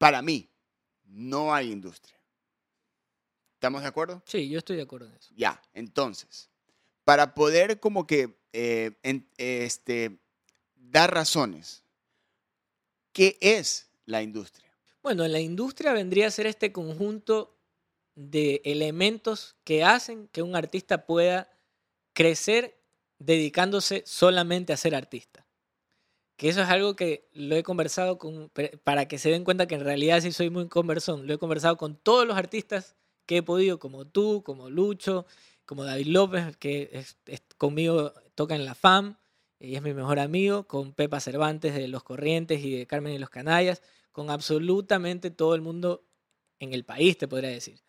para 0.03 0.21
mí, 0.21 0.51
no 1.05 1.55
hay 1.55 1.71
industria. 1.71 2.21
¿Estamos 3.55 3.83
de 3.83 3.87
acuerdo? 3.87 4.21
Sí, 4.27 4.49
yo 4.49 4.59
estoy 4.59 4.75
de 4.75 4.83
acuerdo 4.83 5.07
en 5.07 5.13
eso. 5.15 5.33
Ya, 5.37 5.63
entonces, 5.75 6.51
para 7.05 7.35
poder 7.35 7.79
como 7.79 8.05
que 8.05 8.37
eh, 8.53 8.99
en- 9.05 9.29
este, 9.37 10.19
dar 10.75 11.15
razones, 11.15 11.85
¿qué 13.13 13.39
es 13.41 13.93
la 14.05 14.23
industria? 14.25 14.69
Bueno, 15.05 15.25
la 15.29 15.39
industria 15.39 15.93
vendría 15.93 16.27
a 16.27 16.31
ser 16.33 16.47
este 16.47 16.73
conjunto 16.73 17.57
de 18.17 18.61
elementos 18.65 19.55
que 19.63 19.85
hacen 19.85 20.27
que 20.33 20.43
un 20.43 20.57
artista 20.57 21.07
pueda 21.07 21.49
crecer 22.13 22.77
dedicándose 23.21 24.03
solamente 24.05 24.73
a 24.73 24.77
ser 24.77 24.97
artista. 24.97 25.47
Que 26.37 26.49
eso 26.49 26.63
es 26.63 26.69
algo 26.69 26.97
que 26.97 27.29
lo 27.35 27.55
he 27.57 27.63
conversado 27.63 28.19
con, 28.19 28.51
para 28.85 29.07
que 29.07 29.19
se 29.19 29.31
den 29.31 29.45
cuenta 29.45 29.67
que 29.67 29.75
en 29.77 29.85
realidad 29.85 30.21
sí 30.21 30.33
soy 30.33 30.51
muy 30.51 30.69
conversón. 30.69 31.27
Lo 31.27 31.35
he 31.35 31.39
conversado 31.39 31.77
con 31.77 31.97
todos 31.97 32.27
los 32.27 32.37
artistas 32.37 32.97
que 33.27 33.39
he 33.39 33.43
podido, 33.43 33.79
como 33.79 34.07
tú, 34.07 34.43
como 34.45 34.69
Lucho, 34.71 35.27
como 35.65 35.85
David 35.85 36.07
López, 36.09 36.57
que 36.57 36.91
es- 36.93 37.17
conmigo 37.59 38.13
toca 38.35 38.55
en 38.57 38.65
la 38.65 38.73
FAM, 38.75 39.17
y 39.61 39.77
es 39.77 39.83
mi 39.83 39.95
mejor 39.95 40.19
amigo, 40.19 40.67
con 40.67 40.93
Pepa 40.93 41.21
Cervantes 41.21 41.75
de 41.75 41.87
Los 41.87 42.03
Corrientes 42.03 42.61
y 42.65 42.77
de 42.77 42.87
Carmen 42.87 43.13
y 43.15 43.19
los 43.19 43.31
Canallas, 43.31 43.81
con 44.11 44.29
absolutamente 44.31 45.31
todo 45.31 45.55
el 45.55 45.61
mundo 45.61 46.05
en 46.59 46.75
el 46.75 46.85
país, 46.85 47.17
te 47.19 47.29
podría 47.29 47.51
decir. 47.51 47.81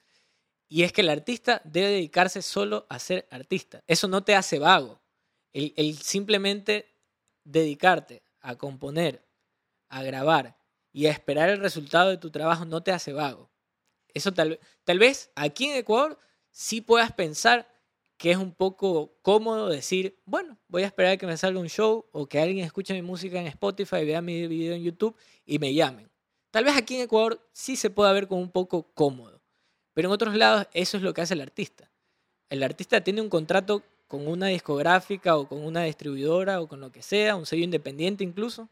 Y 0.69 0.83
es 0.83 0.91
que 0.93 1.01
el 1.01 1.09
artista 1.09 1.61
debe 1.65 1.89
dedicarse 1.89 2.41
solo 2.41 2.85
a 2.89 2.99
ser 2.99 3.27
artista. 3.31 3.83
Eso 3.87 4.07
no 4.07 4.23
te 4.23 4.35
hace 4.35 4.59
vago. 4.59 5.01
El 5.53 5.97
simplemente 5.97 6.87
dedicarte 7.43 8.22
a 8.43 8.55
componer, 8.55 9.25
a 9.89 10.03
grabar 10.03 10.55
y 10.91 11.07
a 11.07 11.11
esperar 11.11 11.49
el 11.49 11.59
resultado 11.59 12.11
de 12.11 12.17
tu 12.17 12.29
trabajo 12.29 12.65
no 12.65 12.83
te 12.83 12.91
hace 12.91 13.13
vago. 13.13 13.49
Eso 14.13 14.31
tal, 14.31 14.59
tal 14.83 14.99
vez 14.99 15.31
aquí 15.35 15.65
en 15.65 15.77
Ecuador 15.77 16.19
sí 16.51 16.81
puedas 16.81 17.11
pensar 17.11 17.67
que 18.17 18.31
es 18.31 18.37
un 18.37 18.53
poco 18.53 19.17
cómodo 19.21 19.69
decir, 19.69 20.21
bueno, 20.25 20.57
voy 20.67 20.83
a 20.83 20.85
esperar 20.85 21.13
a 21.13 21.17
que 21.17 21.25
me 21.25 21.35
salga 21.35 21.59
un 21.59 21.67
show 21.67 22.05
o 22.11 22.27
que 22.27 22.39
alguien 22.39 22.63
escuche 22.63 22.93
mi 22.93 23.01
música 23.01 23.39
en 23.39 23.47
Spotify, 23.47 24.05
vea 24.05 24.21
mi 24.21 24.47
video 24.47 24.75
en 24.75 24.83
YouTube 24.83 25.17
y 25.45 25.57
me 25.57 25.73
llamen. 25.73 26.09
Tal 26.51 26.65
vez 26.65 26.77
aquí 26.77 26.95
en 26.95 27.01
Ecuador 27.01 27.49
sí 27.51 27.75
se 27.75 27.89
pueda 27.89 28.11
ver 28.13 28.27
como 28.27 28.41
un 28.41 28.51
poco 28.51 28.93
cómodo, 28.93 29.41
pero 29.93 30.09
en 30.09 30.13
otros 30.13 30.35
lados 30.35 30.67
eso 30.73 30.97
es 30.97 31.03
lo 31.03 31.13
que 31.13 31.21
hace 31.21 31.33
el 31.33 31.41
artista. 31.41 31.91
El 32.49 32.61
artista 32.61 33.03
tiene 33.03 33.21
un 33.21 33.29
contrato 33.29 33.83
con 34.13 34.27
una 34.27 34.45
discográfica 34.45 35.37
o 35.37 35.47
con 35.47 35.65
una 35.65 35.85
distribuidora 35.85 36.61
o 36.61 36.67
con 36.67 36.79
lo 36.79 36.91
que 36.91 37.01
sea, 37.01 37.35
un 37.35 37.47
sello 37.47 37.63
independiente 37.63 38.23
incluso, 38.23 38.69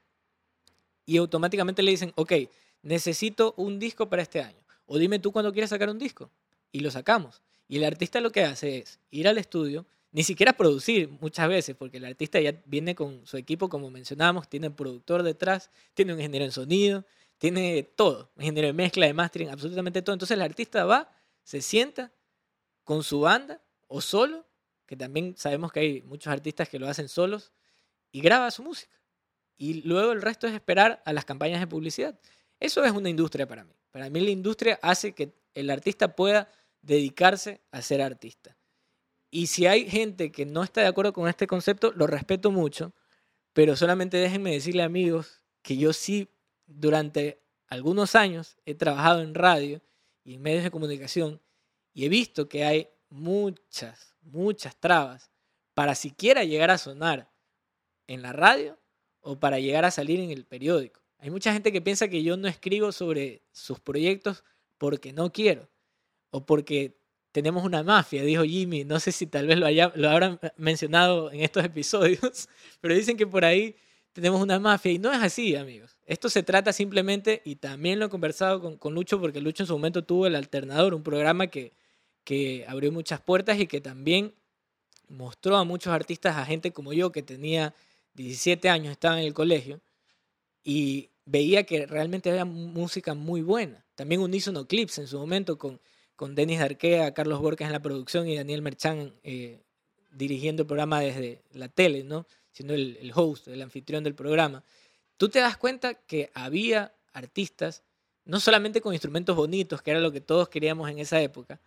y 1.04 1.17
automáticamente 1.17 1.82
le 1.82 1.89
dicen, 1.89 2.13
ok, 2.13 2.34
necesito 2.84 3.56
un 3.58 3.80
disco 3.80 4.08
para 4.08 4.21
este 4.21 4.39
año, 4.39 4.60
o 4.86 4.99
dime 4.99 5.17
tú 5.17 5.32
cuándo 5.32 5.51
quieres 5.51 5.71
sacar 5.71 5.89
un 5.89 5.97
disco, 5.97 6.30
y 6.71 6.82
lo 6.82 6.91
sacamos. 6.91 7.41
Y 7.67 7.77
el 7.77 7.86
artista 7.86 8.21
lo 8.21 8.32
que 8.32 8.43
hace 8.43 8.77
es 8.77 8.99
ir 9.10 9.27
al 9.27 9.39
estudio, 9.39 9.88
ni 10.12 10.21
siquiera 10.21 10.54
producir 10.54 11.10
muchas 11.19 11.49
veces, 11.49 11.75
porque 11.75 11.97
el 11.97 12.06
artista 12.06 12.39
ya 12.39 12.54
viene 12.67 12.93
con 12.93 13.25
su 13.25 13.36
equipo, 13.36 13.67
como 13.67 13.89
mencionábamos, 13.89 14.47
tiene 14.47 14.67
un 14.67 14.75
productor 14.75 15.23
detrás, 15.23 15.71
tiene 15.95 16.13
un 16.13 16.19
ingeniero 16.19 16.45
en 16.45 16.51
sonido, 16.51 17.04
tiene 17.39 17.82
todo, 17.82 18.30
ingeniero 18.38 18.67
de 18.67 18.73
mezcla, 18.73 19.08
de 19.08 19.15
mastering, 19.15 19.49
absolutamente 19.49 20.04
todo. 20.04 20.13
Entonces 20.13 20.36
el 20.36 20.43
artista 20.43 20.86
va, 20.86 21.12
se 21.43 21.63
sienta 21.63 22.12
con 22.84 23.01
su 23.01 23.21
banda 23.21 23.60
o 23.88 24.01
solo, 24.01 24.45
que 24.91 24.97
también 24.97 25.36
sabemos 25.38 25.71
que 25.71 25.80
hay 25.80 26.01
muchos 26.01 26.34
artistas 26.34 26.67
que 26.67 26.77
lo 26.77 26.86
hacen 26.86 27.08
solos, 27.08 27.54
y 28.12 28.19
graba 28.19 28.51
su 28.51 28.62
música. 28.62 28.99
Y 29.56 29.84
luego 29.84 30.12
el 30.12 30.21
resto 30.21 30.47
es 30.47 30.54
esperar 30.54 31.01
a 31.06 31.13
las 31.13 31.23
campañas 31.23 31.62
de 31.62 31.67
publicidad. 31.67 32.19
Eso 32.60 32.84
es 32.84 32.91
una 32.91 33.10
industria 33.10 33.47
para 33.47 33.63
mí. 33.63 33.73
Para 33.91 34.10
mí 34.10 34.19
la 34.19 34.32
industria 34.32 34.77
hace 34.82 35.13
que 35.13 35.34
el 35.54 35.69
artista 35.69 36.13
pueda 36.13 36.51
dedicarse 36.82 37.62
a 37.71 37.82
ser 37.82 38.01
artista. 38.01 38.58
Y 39.30 39.47
si 39.47 39.65
hay 39.65 39.89
gente 39.89 40.30
que 40.30 40.45
no 40.45 40.62
está 40.62 40.82
de 40.82 40.88
acuerdo 40.88 41.13
con 41.13 41.30
este 41.30 41.47
concepto, 41.47 41.93
lo 41.95 42.06
respeto 42.06 42.51
mucho, 42.51 42.93
pero 43.54 43.77
solamente 43.77 44.17
déjenme 44.17 44.51
decirle 44.51 44.84
amigos 44.84 45.41
que 45.62 45.77
yo 45.77 45.93
sí 45.93 46.27
durante 46.65 47.41
algunos 47.69 48.13
años 48.15 48.58
he 48.65 48.75
trabajado 48.75 49.21
en 49.21 49.36
radio 49.36 49.82
y 50.25 50.34
en 50.34 50.41
medios 50.41 50.65
de 50.65 50.71
comunicación 50.71 51.39
y 51.93 52.04
he 52.04 52.10
visto 52.10 52.49
que 52.49 52.65
hay 52.65 52.89
muchas, 53.12 54.15
muchas 54.24 54.76
trabas 54.76 55.30
para 55.76 55.93
siquiera 55.93 56.43
llegar 56.43 56.71
a 56.71 56.78
sonar 56.78 57.30
en 58.08 58.21
la 58.21 58.34
radio 58.34 58.80
o 59.21 59.39
para 59.39 59.60
llegar 59.60 59.86
a 59.86 59.91
salir 59.91 60.19
en 60.19 60.32
el 60.32 60.45
periódico. 60.45 61.02
Hay 61.19 61.30
mucha 61.30 61.54
gente 61.54 61.71
que 61.71 61.82
piensa 61.82 62.08
que 62.08 62.24
yo 62.24 62.36
no 62.38 62.47
escribo 62.47 62.91
sobre 62.91 63.43
sus 63.52 63.80
proyectos 63.80 64.43
porque 64.80 65.13
no 65.13 65.32
quiero 65.32 65.69
o 66.32 66.45
porque 66.45 66.97
tenemos 67.32 67.63
una 67.63 67.84
mafia, 67.84 68.24
dijo 68.24 68.43
Jimmy. 68.43 68.84
No 68.84 69.00
sé 69.00 69.12
si 69.12 69.28
tal 69.28 69.45
vez 69.47 69.58
lo, 69.58 69.65
haya, 69.67 69.91
lo 69.95 70.10
habrán 70.10 70.39
mencionado 70.58 71.32
en 71.32 71.41
estos 71.41 71.63
episodios, 71.63 72.50
pero 72.82 72.95
dicen 72.95 73.17
que 73.17 73.28
por 73.28 73.45
ahí 73.45 73.76
tenemos 74.13 74.41
una 74.41 74.60
mafia 74.60 74.91
y 74.91 74.97
no 74.97 75.13
es 75.13 75.21
así, 75.21 75.56
amigos. 75.56 75.97
Esto 76.06 76.30
se 76.30 76.43
trata 76.43 76.74
simplemente, 76.74 77.41
y 77.45 77.56
también 77.56 78.00
lo 78.00 78.08
he 78.08 78.10
conversado 78.10 78.60
con, 78.60 78.78
con 78.78 78.93
Lucho, 78.93 79.21
porque 79.21 79.39
Lucho 79.39 79.63
en 79.63 79.67
su 79.67 79.74
momento 79.74 80.04
tuvo 80.04 80.28
el 80.28 80.36
alternador, 80.36 80.93
un 80.93 81.04
programa 81.04 81.47
que, 81.47 81.71
que 82.23 82.65
abrió 82.67 82.91
muchas 82.91 83.21
puertas 83.21 83.60
y 83.60 83.67
que 83.67 83.81
también 83.81 84.34
mostró 85.07 85.57
a 85.57 85.63
muchos 85.63 85.93
artistas, 85.93 86.38
a 86.38 86.45
gente 86.45 86.71
como 86.71 86.93
yo 86.93 87.12
que 87.12 87.23
tenía 87.23 87.73
17 88.13 88.69
años, 88.69 88.91
estaba 88.91 89.19
en 89.19 89.27
el 89.27 89.34
colegio 89.34 89.81
y 90.63 91.10
veía 91.25 91.63
que 91.63 91.86
realmente 91.86 92.29
había 92.29 92.45
música 92.45 93.13
muy 93.13 93.41
buena. 93.41 93.86
También 93.95 94.21
Unísono 94.21 94.67
Clips 94.67 94.99
en 94.99 95.07
su 95.07 95.19
momento 95.19 95.57
con, 95.57 95.79
con 96.15 96.36
Denis 96.36 96.60
Darquea, 96.60 97.13
Carlos 97.13 97.39
Borges 97.39 97.67
en 97.67 97.73
la 97.73 97.81
producción 97.81 98.27
y 98.27 98.36
Daniel 98.36 98.62
Merchán 98.62 99.13
eh, 99.23 99.62
dirigiendo 100.12 100.63
el 100.63 100.67
programa 100.67 100.99
desde 100.99 101.43
la 101.51 101.67
tele, 101.67 102.03
¿no? 102.03 102.25
siendo 102.51 102.73
el, 102.73 102.97
el 103.01 103.12
host, 103.15 103.47
el 103.47 103.62
anfitrión 103.62 104.03
del 104.03 104.15
programa. 104.15 104.63
Tú 105.17 105.29
te 105.29 105.39
das 105.39 105.57
cuenta 105.57 105.93
que 105.93 106.31
había 106.34 106.93
artistas, 107.13 107.84
no 108.25 108.39
solamente 108.39 108.81
con 108.81 108.93
instrumentos 108.93 109.36
bonitos, 109.36 109.81
que 109.81 109.91
era 109.91 109.99
lo 109.99 110.12
que 110.12 110.21
todos 110.21 110.49
queríamos 110.49 110.89
en 110.89 110.99
esa 110.99 111.21
época, 111.21 111.60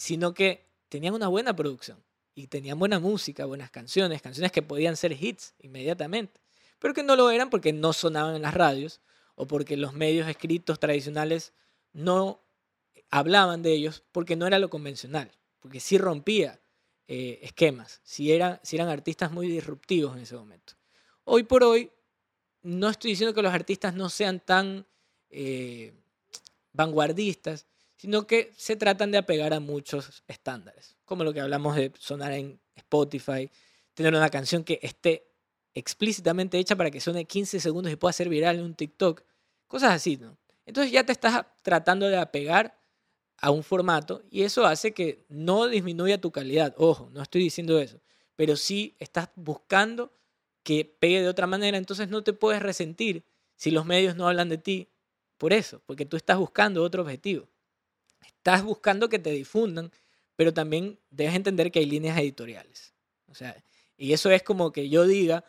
sino 0.00 0.32
que 0.32 0.66
tenían 0.88 1.12
una 1.12 1.28
buena 1.28 1.54
producción 1.54 2.02
y 2.34 2.46
tenían 2.46 2.78
buena 2.78 2.98
música, 2.98 3.44
buenas 3.44 3.70
canciones, 3.70 4.22
canciones 4.22 4.50
que 4.50 4.62
podían 4.62 4.96
ser 4.96 5.12
hits 5.12 5.52
inmediatamente, 5.58 6.40
pero 6.78 6.94
que 6.94 7.02
no 7.02 7.16
lo 7.16 7.30
eran 7.30 7.50
porque 7.50 7.74
no 7.74 7.92
sonaban 7.92 8.34
en 8.34 8.40
las 8.40 8.54
radios 8.54 9.02
o 9.34 9.46
porque 9.46 9.76
los 9.76 9.92
medios 9.92 10.26
escritos 10.26 10.80
tradicionales 10.80 11.52
no 11.92 12.40
hablaban 13.10 13.60
de 13.60 13.74
ellos 13.74 14.02
porque 14.10 14.36
no 14.36 14.46
era 14.46 14.58
lo 14.58 14.70
convencional, 14.70 15.32
porque 15.60 15.80
sí 15.80 15.98
rompía 15.98 16.58
eh, 17.06 17.38
esquemas, 17.42 18.00
si, 18.02 18.32
era, 18.32 18.58
si 18.62 18.76
eran 18.76 18.88
artistas 18.88 19.30
muy 19.30 19.48
disruptivos 19.48 20.16
en 20.16 20.22
ese 20.22 20.34
momento. 20.34 20.72
Hoy 21.24 21.42
por 21.42 21.62
hoy, 21.62 21.90
no 22.62 22.88
estoy 22.88 23.10
diciendo 23.10 23.34
que 23.34 23.42
los 23.42 23.52
artistas 23.52 23.92
no 23.92 24.08
sean 24.08 24.40
tan 24.40 24.86
eh, 25.28 25.92
vanguardistas, 26.72 27.66
sino 28.00 28.26
que 28.26 28.50
se 28.56 28.76
tratan 28.76 29.10
de 29.10 29.18
apegar 29.18 29.52
a 29.52 29.60
muchos 29.60 30.22
estándares, 30.26 30.96
como 31.04 31.22
lo 31.22 31.34
que 31.34 31.40
hablamos 31.42 31.76
de 31.76 31.92
sonar 31.98 32.32
en 32.32 32.58
Spotify, 32.74 33.50
tener 33.92 34.14
una 34.14 34.30
canción 34.30 34.64
que 34.64 34.80
esté 34.80 35.28
explícitamente 35.74 36.58
hecha 36.58 36.76
para 36.76 36.90
que 36.90 36.98
suene 36.98 37.26
15 37.26 37.60
segundos 37.60 37.92
y 37.92 37.96
pueda 37.96 38.14
ser 38.14 38.30
viral 38.30 38.56
en 38.56 38.64
un 38.64 38.74
TikTok, 38.74 39.22
cosas 39.66 39.92
así, 39.92 40.16
¿no? 40.16 40.38
Entonces 40.64 40.90
ya 40.90 41.04
te 41.04 41.12
estás 41.12 41.44
tratando 41.60 42.08
de 42.08 42.16
apegar 42.16 42.80
a 43.36 43.50
un 43.50 43.62
formato 43.62 44.22
y 44.30 44.44
eso 44.44 44.64
hace 44.64 44.94
que 44.94 45.26
no 45.28 45.66
disminuya 45.66 46.18
tu 46.18 46.32
calidad, 46.32 46.74
ojo, 46.78 47.10
no 47.12 47.20
estoy 47.20 47.42
diciendo 47.42 47.78
eso, 47.78 48.00
pero 48.34 48.56
sí 48.56 48.96
estás 48.98 49.28
buscando 49.34 50.10
que 50.62 50.86
pegue 50.86 51.20
de 51.20 51.28
otra 51.28 51.46
manera, 51.46 51.76
entonces 51.76 52.08
no 52.08 52.24
te 52.24 52.32
puedes 52.32 52.62
resentir 52.62 53.26
si 53.56 53.70
los 53.70 53.84
medios 53.84 54.16
no 54.16 54.26
hablan 54.26 54.48
de 54.48 54.56
ti 54.56 54.88
por 55.36 55.52
eso, 55.52 55.82
porque 55.84 56.06
tú 56.06 56.16
estás 56.16 56.38
buscando 56.38 56.82
otro 56.82 57.02
objetivo. 57.02 57.49
Estás 58.40 58.64
buscando 58.64 59.10
que 59.10 59.18
te 59.18 59.30
difundan, 59.32 59.92
pero 60.34 60.54
también 60.54 60.98
debes 61.10 61.34
entender 61.34 61.70
que 61.70 61.80
hay 61.80 61.84
líneas 61.84 62.18
editoriales. 62.18 62.94
O 63.26 63.34
sea, 63.34 63.54
y 63.98 64.14
eso 64.14 64.30
es 64.30 64.42
como 64.42 64.72
que 64.72 64.88
yo 64.88 65.06
diga, 65.06 65.44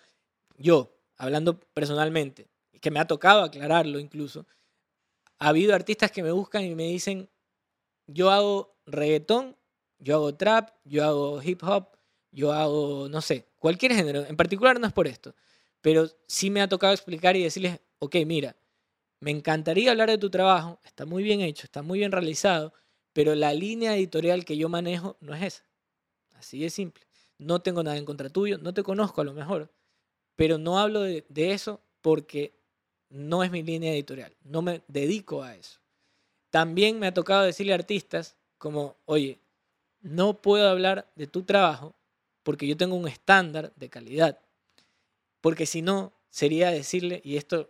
yo, 0.58 0.94
hablando 1.16 1.58
personalmente, 1.74 2.50
que 2.82 2.92
me 2.92 3.00
ha 3.00 3.08
tocado 3.08 3.44
aclararlo 3.44 3.98
incluso, 3.98 4.46
ha 5.40 5.48
habido 5.48 5.74
artistas 5.74 6.12
que 6.12 6.22
me 6.22 6.34
buscan 6.34 6.66
y 6.66 6.76
me 6.76 6.84
dicen, 6.84 7.30
yo 8.08 8.30
hago 8.30 8.76
reggaetón, 8.86 9.56
yo 9.98 10.16
hago 10.16 10.36
trap, 10.36 10.72
yo 10.84 11.06
hago 11.06 11.42
hip 11.42 11.64
hop, 11.64 11.96
yo 12.30 12.52
hago, 12.52 13.08
no 13.08 13.22
sé, 13.22 13.48
cualquier 13.58 13.94
género. 13.94 14.26
En 14.26 14.36
particular 14.36 14.82
no 14.82 14.88
es 14.88 14.92
por 14.92 15.08
esto, 15.08 15.34
pero 15.80 16.10
sí 16.28 16.50
me 16.50 16.62
ha 16.62 16.68
tocado 16.68 16.92
explicar 16.92 17.38
y 17.38 17.44
decirles, 17.44 17.80
ok, 18.00 18.18
mira, 18.26 18.58
me 19.22 19.32
encantaría 19.32 19.92
hablar 19.92 20.10
de 20.10 20.18
tu 20.18 20.30
trabajo, 20.30 20.80
está 20.84 21.06
muy 21.06 21.24
bien 21.24 21.42
hecho, 21.42 21.64
está 21.64 21.84
muy 21.84 22.00
bien 22.00 22.12
realizado, 22.12 22.74
pero 23.14 23.36
la 23.36 23.54
línea 23.54 23.96
editorial 23.96 24.46
que 24.46 24.58
yo 24.58 24.68
manejo 24.68 25.16
no 25.22 25.34
es 25.36 25.44
esa. 25.44 25.64
Así 26.34 26.60
de 26.60 26.72
simple. 26.72 27.04
No 27.38 27.62
tengo 27.62 27.84
nada 27.84 27.98
en 27.98 28.06
contra 28.06 28.30
tuyo, 28.30 28.58
no 28.58 28.74
te 28.74 28.84
conozco 28.84 29.22
a 29.22 29.24
lo 29.24 29.34
mejor, 29.34 29.72
pero 30.36 30.58
no 30.58 30.80
hablo 30.80 31.02
de, 31.02 31.24
eso 31.36 31.82
porque 32.02 32.54
no 33.10 33.44
es 33.44 33.52
mi 33.52 33.62
línea 33.62 33.94
editorial, 33.94 34.36
no 34.44 34.64
me 34.64 34.82
dedico 34.88 35.44
a 35.44 35.56
eso. 35.56 35.80
También 36.50 37.00
me 37.00 37.08
ha 37.08 37.14
tocado 37.14 37.44
decirle 37.44 37.74
a 37.74 37.76
artistas 37.76 38.36
como, 38.58 38.96
oye, 39.06 39.40
no 40.02 40.42
puedo 40.42 40.68
hablar 40.68 41.12
de 41.16 41.28
tu 41.28 41.44
trabajo 41.44 41.94
porque 42.42 42.66
yo 42.66 42.76
tengo 42.76 42.96
un 42.96 43.08
estándar 43.08 43.72
de 43.76 43.90
calidad. 43.90 44.40
Porque 45.42 45.68
si 45.68 45.82
no, 45.82 46.12
sería 46.30 46.72
decirle, 46.72 47.22
y 47.24 47.38
esto, 47.38 47.70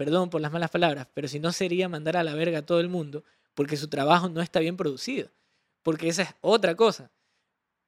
perdón 0.00 0.30
por 0.30 0.40
las 0.40 0.50
malas 0.50 0.70
palabras, 0.70 1.08
pero 1.12 1.28
si 1.28 1.38
no 1.40 1.52
sería 1.52 1.86
mandar 1.86 2.16
a 2.16 2.24
la 2.24 2.34
verga 2.34 2.60
a 2.60 2.62
todo 2.64 2.80
el 2.80 2.88
mundo 2.88 3.22
porque 3.52 3.76
su 3.76 3.86
trabajo 3.86 4.30
no 4.30 4.40
está 4.40 4.58
bien 4.58 4.74
producido. 4.74 5.28
Porque 5.82 6.08
esa 6.08 6.22
es 6.22 6.34
otra 6.40 6.74
cosa. 6.74 7.10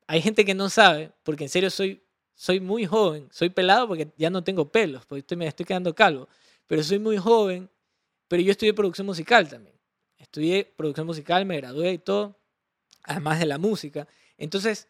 Hay 0.07 0.21
gente 0.21 0.45
que 0.45 0.53
no 0.53 0.69
sabe, 0.69 1.11
porque 1.23 1.45
en 1.45 1.49
serio 1.49 1.71
soy, 1.71 2.03
soy 2.35 2.61
muy 2.61 2.85
joven, 2.85 3.31
soy 3.33 3.49
pelado 3.49 3.89
porque 3.89 4.13
ya 4.19 4.29
no 4.29 4.45
tengo 4.45 4.71
pelos, 4.71 5.07
porque 5.07 5.21
estoy, 5.21 5.39
me 5.39 5.47
estoy 5.47 5.65
quedando 5.65 5.95
calvo, 5.95 6.29
pero 6.67 6.83
soy 6.83 6.99
muy 6.99 7.17
joven, 7.17 7.71
pero 8.29 8.43
yo 8.43 8.51
estudié 8.51 8.75
producción 8.75 9.07
musical 9.07 9.49
también. 9.49 9.75
Estudié 10.19 10.67
producción 10.67 11.07
musical, 11.07 11.47
me 11.47 11.57
gradué 11.57 11.95
y 11.95 11.99
todo, 11.99 12.39
además 13.05 13.39
de 13.39 13.47
la 13.47 13.57
música. 13.57 14.07
Entonces, 14.37 14.87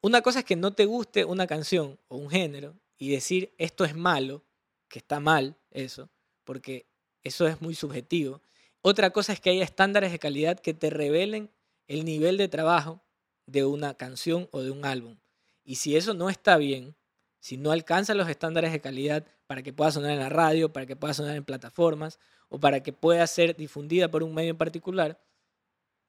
una 0.00 0.22
cosa 0.22 0.38
es 0.38 0.46
que 0.46 0.56
no 0.56 0.72
te 0.72 0.86
guste 0.86 1.22
una 1.26 1.46
canción 1.46 1.98
o 2.08 2.16
un 2.16 2.30
género 2.30 2.74
y 2.96 3.10
decir 3.10 3.52
esto 3.58 3.84
es 3.84 3.94
malo, 3.94 4.42
que 4.88 5.00
está 5.00 5.20
mal 5.20 5.54
eso, 5.70 6.08
porque 6.50 6.88
eso 7.22 7.46
es 7.46 7.60
muy 7.60 7.76
subjetivo. 7.76 8.42
Otra 8.82 9.10
cosa 9.10 9.32
es 9.32 9.38
que 9.38 9.50
haya 9.50 9.62
estándares 9.62 10.10
de 10.10 10.18
calidad 10.18 10.58
que 10.58 10.74
te 10.74 10.90
revelen 10.90 11.48
el 11.86 12.04
nivel 12.04 12.38
de 12.38 12.48
trabajo 12.48 13.00
de 13.46 13.64
una 13.64 13.94
canción 13.94 14.48
o 14.50 14.60
de 14.60 14.72
un 14.72 14.84
álbum. 14.84 15.16
Y 15.62 15.76
si 15.76 15.96
eso 15.96 16.12
no 16.12 16.28
está 16.28 16.56
bien, 16.56 16.96
si 17.38 17.56
no 17.56 17.70
alcanza 17.70 18.14
los 18.14 18.28
estándares 18.28 18.72
de 18.72 18.80
calidad 18.80 19.24
para 19.46 19.62
que 19.62 19.72
pueda 19.72 19.92
sonar 19.92 20.10
en 20.10 20.18
la 20.18 20.28
radio, 20.28 20.72
para 20.72 20.86
que 20.86 20.96
pueda 20.96 21.14
sonar 21.14 21.36
en 21.36 21.44
plataformas 21.44 22.18
o 22.48 22.58
para 22.58 22.82
que 22.82 22.92
pueda 22.92 23.24
ser 23.28 23.54
difundida 23.54 24.10
por 24.10 24.24
un 24.24 24.34
medio 24.34 24.50
en 24.50 24.58
particular, 24.58 25.22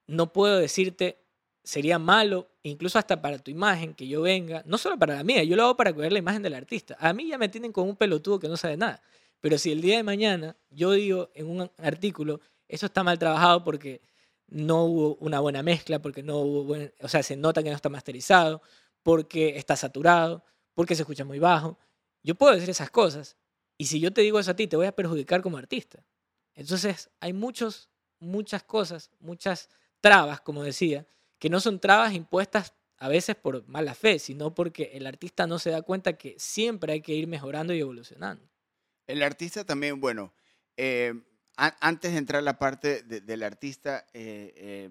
no 0.07 0.33
puedo 0.33 0.57
decirte 0.57 1.19
sería 1.63 1.99
malo, 1.99 2.49
incluso 2.63 2.97
hasta 2.97 3.21
para 3.21 3.37
tu 3.37 3.51
imagen, 3.51 3.93
que 3.93 4.07
yo 4.07 4.23
venga, 4.23 4.63
no 4.65 4.79
solo 4.79 4.97
para 4.97 5.13
la 5.13 5.23
mía, 5.23 5.43
yo 5.43 5.55
lo 5.55 5.65
hago 5.65 5.77
para 5.77 5.93
cuidar 5.93 6.11
la 6.11 6.17
imagen 6.17 6.41
del 6.41 6.55
artista. 6.55 6.97
A 6.99 7.13
mí 7.13 7.27
ya 7.27 7.37
me 7.37 7.47
tienen 7.47 7.71
con 7.71 7.87
un 7.87 7.95
pelotudo 7.95 8.39
que 8.39 8.47
no 8.47 8.57
sabe 8.57 8.75
nada. 8.75 9.03
Pero 9.41 9.57
si 9.57 9.71
el 9.71 9.81
día 9.81 9.97
de 9.97 10.03
mañana 10.03 10.55
yo 10.69 10.91
digo 10.91 11.31
en 11.33 11.49
un 11.49 11.71
artículo, 11.77 12.39
eso 12.67 12.85
está 12.85 13.03
mal 13.03 13.19
trabajado 13.19 13.63
porque 13.63 14.01
no 14.47 14.83
hubo 14.85 15.15
una 15.15 15.39
buena 15.39 15.63
mezcla, 15.63 16.01
porque 16.01 16.23
no 16.23 16.37
hubo 16.37 16.63
buen, 16.63 16.93
o 17.01 17.07
sea, 17.07 17.23
se 17.23 17.35
nota 17.35 17.63
que 17.63 17.69
no 17.69 17.75
está 17.75 17.89
masterizado, 17.89 18.61
porque 19.01 19.57
está 19.57 19.75
saturado, 19.75 20.43
porque 20.73 20.95
se 20.95 21.01
escucha 21.01 21.25
muy 21.25 21.39
bajo. 21.39 21.77
Yo 22.23 22.35
puedo 22.35 22.53
decir 22.53 22.69
esas 22.69 22.91
cosas. 22.91 23.37
Y 23.77 23.85
si 23.85 23.99
yo 23.99 24.13
te 24.13 24.21
digo 24.21 24.39
eso 24.39 24.51
a 24.51 24.55
ti, 24.55 24.67
te 24.67 24.75
voy 24.75 24.85
a 24.85 24.91
perjudicar 24.91 25.41
como 25.41 25.57
artista. 25.57 26.03
Entonces, 26.53 27.09
hay 27.19 27.33
muchos, 27.33 27.89
muchas 28.19 28.63
cosas, 28.63 29.09
muchas 29.19 29.69
trabas, 30.01 30.41
como 30.41 30.63
decía, 30.63 31.07
que 31.39 31.49
no 31.49 31.59
son 31.59 31.79
trabas 31.79 32.13
impuestas 32.13 32.73
a 32.97 33.07
veces 33.07 33.35
por 33.35 33.67
mala 33.67 33.95
fe, 33.95 34.19
sino 34.19 34.53
porque 34.53 34.91
el 34.93 35.07
artista 35.07 35.47
no 35.47 35.57
se 35.57 35.71
da 35.71 35.81
cuenta 35.81 36.13
que 36.13 36.35
siempre 36.37 36.93
hay 36.93 37.01
que 37.01 37.15
ir 37.15 37.25
mejorando 37.25 37.73
y 37.73 37.79
evolucionando. 37.79 38.50
El 39.07 39.23
artista 39.23 39.65
también, 39.65 39.99
bueno, 39.99 40.33
eh, 40.77 41.13
antes 41.57 42.11
de 42.11 42.17
entrar 42.17 42.39
a 42.39 42.43
la 42.43 42.57
parte 42.57 43.03
del 43.03 43.43
artista, 43.43 44.05
eh, 44.13 44.53
eh, 44.55 44.89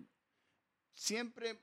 siempre 0.95 1.59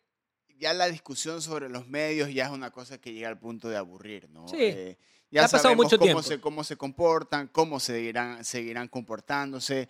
ya 0.57 0.73
la 0.73 0.87
discusión 0.87 1.41
sobre 1.41 1.69
los 1.69 1.87
medios 1.87 2.33
ya 2.33 2.45
es 2.45 2.51
una 2.51 2.71
cosa 2.71 2.97
que 2.97 3.13
llega 3.13 3.29
al 3.29 3.39
punto 3.39 3.69
de 3.69 3.77
aburrir, 3.77 4.27
¿no? 4.29 4.47
Sí. 4.47 4.97
ya 5.29 5.45
ha 5.45 5.47
pasado 5.47 5.75
mucho 5.75 5.97
cómo 5.97 6.05
tiempo. 6.05 6.23
Se, 6.23 6.41
cómo 6.41 6.63
se 6.63 6.77
comportan, 6.77 7.47
cómo 7.47 7.79
seguirán, 7.79 8.43
seguirán 8.43 8.87
comportándose 8.87 9.87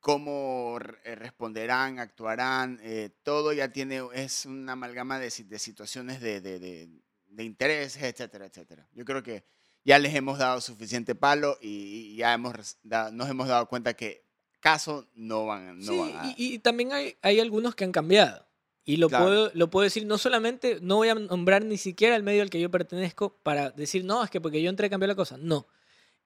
cómo 0.00 0.78
responderán, 0.78 1.98
actuarán, 1.98 2.80
todo 3.22 3.52
ya 3.52 3.70
tiene, 3.70 4.00
es 4.14 4.46
una 4.46 4.72
amalgama 4.72 5.18
de, 5.18 5.30
de 5.30 5.58
situaciones 5.58 6.22
de, 6.22 6.40
de, 6.40 6.58
de, 6.58 7.44
intereses, 7.44 8.02
etcétera, 8.02 8.46
etcétera. 8.46 8.88
Yo 8.94 9.04
creo 9.04 9.22
que 9.22 9.44
ya 9.84 9.98
les 9.98 10.14
hemos 10.14 10.38
dado 10.38 10.60
suficiente 10.60 11.14
palo 11.14 11.58
y, 11.60 12.16
ya 12.16 12.32
hemos, 12.34 12.78
nos 12.82 13.28
hemos 13.28 13.48
dado 13.48 13.66
cuenta 13.66 13.94
que 13.94 14.24
caso 14.60 15.08
no 15.14 15.46
van, 15.46 15.78
no 15.78 15.92
sí, 15.92 15.98
van 15.98 16.16
a... 16.16 16.34
y, 16.36 16.54
y, 16.54 16.58
también 16.58 16.92
hay, 16.92 17.16
hay 17.22 17.40
algunos 17.40 17.74
que 17.74 17.84
han 17.84 17.92
cambiado. 17.92 18.46
Y 18.84 18.96
lo, 18.96 19.08
Claro. 19.08 19.24
puedo, 19.24 19.50
lo 19.54 19.70
puedo 19.70 19.84
decir, 19.84 20.06
no 20.06 20.18
solamente, 20.18 20.78
no 20.80 20.96
voy 20.96 21.08
a 21.08 21.14
nombrar 21.14 21.64
ni 21.64 21.76
siquiera 21.76 22.16
el 22.16 22.22
medio 22.22 22.42
al 22.42 22.50
que 22.50 22.60
yo 22.60 22.70
pertenezco 22.70 23.36
para 23.42 23.70
decir, 23.70 24.04
no, 24.04 24.24
es 24.24 24.30
que 24.30 24.40
porque 24.40 24.62
yo 24.62 24.70
entré 24.70 24.90
cambió 24.90 25.06
la 25.06 25.14
cosa. 25.14 25.36
No. 25.36 25.66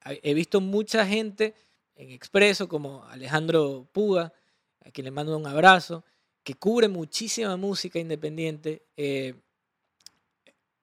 He 0.05 0.21
he 0.23 0.35
visto 0.35 0.61
mucha 0.61 1.07
gente 1.07 1.55
en 1.97 2.11
Expreso, 2.11 2.69
como 2.69 3.05
Alejandro 3.05 3.89
Puga, 3.93 4.33
a 4.85 4.91
quien 4.91 5.05
le 5.05 5.11
mando 5.11 5.37
un 5.37 5.47
abrazo, 5.47 6.05
que 6.43 6.55
cubre 6.55 6.89
muchísima 6.89 7.57
música 7.57 7.99
independiente. 7.99 8.87
Eh, 8.97 9.35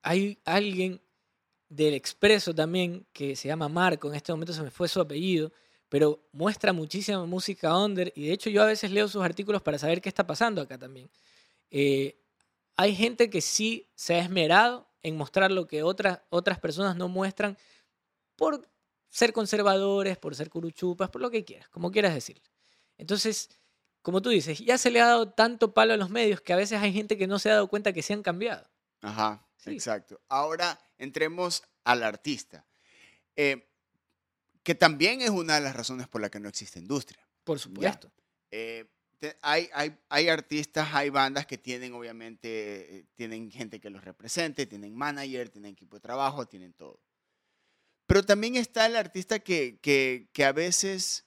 hay 0.01 0.39
alguien 0.45 1.01
del 1.71 1.93
Expreso 1.93 2.53
también 2.53 3.07
que 3.13 3.33
se 3.37 3.47
llama 3.47 3.69
Marco, 3.69 4.09
en 4.09 4.15
este 4.15 4.33
momento 4.33 4.51
se 4.51 4.61
me 4.61 4.71
fue 4.71 4.89
su 4.89 4.99
apellido, 4.99 5.53
pero 5.87 6.21
muestra 6.33 6.73
muchísima 6.73 7.25
música 7.25 7.77
under 7.77 8.11
y 8.13 8.27
de 8.27 8.33
hecho 8.33 8.49
yo 8.49 8.61
a 8.61 8.65
veces 8.65 8.91
leo 8.91 9.07
sus 9.07 9.23
artículos 9.23 9.61
para 9.61 9.77
saber 9.77 10.01
qué 10.01 10.09
está 10.09 10.27
pasando 10.27 10.61
acá 10.61 10.77
también. 10.77 11.09
eh, 11.71 12.17
hay 12.77 12.95
gente 12.95 13.29
que 13.29 13.41
sí 13.41 13.89
se 13.95 14.15
ha 14.15 14.19
esmerado 14.19 14.89
en 15.03 15.15
mostrar 15.15 15.51
lo 15.51 15.67
que 15.67 15.83
otras, 15.83 16.19
otras 16.29 16.59
personas 16.59 16.95
no 16.95 17.07
muestran 17.07 17.57
por 18.35 18.67
ser 19.09 19.33
conservadores, 19.33 20.17
por 20.17 20.35
ser 20.35 20.49
curuchupas, 20.49 21.09
por 21.09 21.21
lo 21.21 21.29
que 21.29 21.45
quieras, 21.45 21.69
como 21.69 21.91
quieras 21.91 22.13
decir. 22.13 22.41
Entonces, 22.97 23.49
como 24.01 24.21
tú 24.21 24.29
dices, 24.29 24.59
ya 24.59 24.77
se 24.77 24.89
le 24.89 24.99
ha 24.99 25.05
dado 25.05 25.29
tanto 25.29 25.73
palo 25.73 25.93
a 25.93 25.97
los 25.97 26.09
medios 26.09 26.41
que 26.41 26.53
a 26.53 26.55
veces 26.57 26.79
hay 26.81 26.91
gente 26.91 27.17
que 27.17 27.27
no 27.27 27.39
se 27.39 27.49
ha 27.51 27.53
dado 27.53 27.67
cuenta 27.67 27.93
que 27.93 28.01
se 28.01 28.13
han 28.13 28.23
cambiado. 28.23 28.67
Ajá, 29.01 29.47
Sí. 29.63 29.71
exacto. 29.71 30.21
Ahora 30.27 30.79
entremos 30.97 31.63
al 31.83 32.03
artista, 32.03 32.65
eh, 33.35 33.67
que 34.63 34.75
también 34.75 35.21
es 35.21 35.29
una 35.29 35.55
de 35.55 35.61
las 35.61 35.75
razones 35.75 36.07
por 36.07 36.21
la 36.21 36.29
que 36.29 36.39
no 36.39 36.49
existe 36.49 36.79
industria. 36.79 37.27
Por 37.43 37.59
supuesto. 37.59 38.11
Eh, 38.51 38.85
te- 39.19 39.37
hay, 39.41 39.69
hay, 39.73 39.97
hay 40.09 40.29
artistas, 40.29 40.89
hay 40.93 41.09
bandas 41.09 41.45
que 41.45 41.57
tienen, 41.57 41.93
obviamente, 41.93 42.97
eh, 42.99 43.05
tienen 43.15 43.51
gente 43.51 43.79
que 43.79 43.89
los 43.89 44.03
represente, 44.03 44.65
tienen 44.65 44.95
manager, 44.95 45.49
tienen 45.49 45.71
equipo 45.73 45.95
de 45.97 46.01
trabajo, 46.01 46.47
tienen 46.47 46.73
todo. 46.73 46.99
Pero 48.05 48.23
también 48.25 48.55
está 48.55 48.85
el 48.87 48.95
artista 48.95 49.39
que, 49.39 49.79
que, 49.79 50.29
que 50.33 50.43
a 50.45 50.51
veces, 50.51 51.25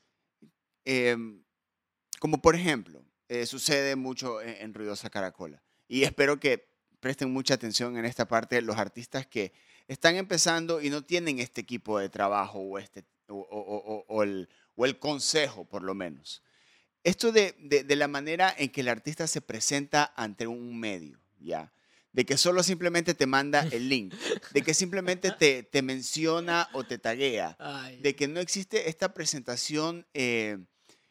em, 0.85 1.42
como 2.20 2.42
por 2.42 2.55
ejemplo, 2.55 3.05
eh, 3.29 3.47
sucede 3.47 3.97
mucho 3.97 4.40
en, 4.42 4.51
en 4.61 4.75
Ruidosa 4.75 5.09
Caracola. 5.11 5.62
Y 5.88 6.03
espero 6.05 6.38
que 6.38 6.73
presten 7.04 7.30
mucha 7.30 7.52
atención 7.52 7.98
en 7.98 8.06
esta 8.06 8.26
parte, 8.26 8.62
los 8.62 8.78
artistas 8.78 9.26
que 9.26 9.52
están 9.88 10.16
empezando 10.16 10.80
y 10.80 10.88
no 10.88 11.02
tienen 11.04 11.38
este 11.38 11.60
equipo 11.60 11.98
de 11.98 12.08
trabajo 12.08 12.60
o, 12.60 12.78
este, 12.78 13.04
o, 13.28 13.34
o- 13.36 14.04
o- 14.08 14.22
el, 14.22 14.48
o 14.74 14.86
el 14.86 14.98
consejo, 14.98 15.66
por 15.66 15.82
lo 15.82 15.94
menos. 15.94 16.42
Esto 17.02 17.30
de, 17.30 17.54
de- 17.58 17.84
de 17.84 17.96
la 17.96 18.08
manera 18.08 18.54
en 18.56 18.70
que 18.70 18.80
el 18.80 18.88
artista 18.88 19.26
se 19.26 19.42
presenta 19.42 20.14
ante 20.16 20.46
un 20.46 20.80
medio, 20.80 21.20
¿ya? 21.38 21.74
De 22.12 22.24
que 22.24 22.38
solo 22.38 22.62
simplemente 22.62 23.12
te 23.12 23.26
manda 23.26 23.60
el 23.70 23.90
link, 23.90 24.14
de 24.54 24.62
que 24.62 24.72
simplemente 24.72 25.30
te, 25.30 25.62
te 25.62 25.82
menciona 25.82 26.70
o 26.72 26.84
te 26.84 26.96
taguea, 26.96 27.58
de 28.00 28.16
que 28.16 28.28
no 28.28 28.40
existe 28.40 28.88
esta 28.88 29.12
presentación 29.12 30.06
eh, 30.14 30.56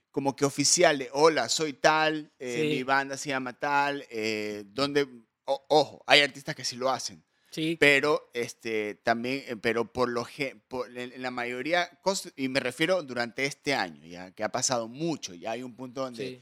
como 0.09 0.35
que 0.35 0.45
oficial 0.45 0.97
de, 0.97 1.09
hola, 1.13 1.49
soy 1.49 1.73
tal, 1.73 2.31
eh, 2.39 2.61
Sí. 2.63 2.67
mi 2.69 2.81
banda 2.81 3.15
se 3.15 3.29
llama 3.29 3.53
tal, 3.53 4.07
eh, 4.09 4.63
donde, 4.65 5.07
o- 5.45 5.65
ojo, 5.69 6.03
hay 6.07 6.21
artistas 6.21 6.55
que 6.55 6.65
sí 6.65 6.75
lo 6.75 6.89
hacen, 6.89 7.23
sí, 7.51 7.77
pero 7.79 8.29
este 8.33 8.95
también 8.95 9.43
eh, 9.47 9.55
pero 9.55 9.91
por 9.91 10.09
lo 10.09 10.27
por, 10.67 10.95
en 10.97 11.21
la 11.21 11.31
mayoría 11.31 11.89
y 12.35 12.47
me 12.49 12.59
refiero 12.59 13.01
durante 13.03 13.45
este 13.45 13.73
año 13.75 14.05
ya 14.05 14.31
que 14.31 14.43
ha 14.43 14.49
pasado 14.49 14.87
mucho 14.87 15.33
ya 15.33 15.51
hay 15.51 15.63
un 15.63 15.75
punto 15.75 16.01
donde 16.01 16.27
sí. 16.27 16.41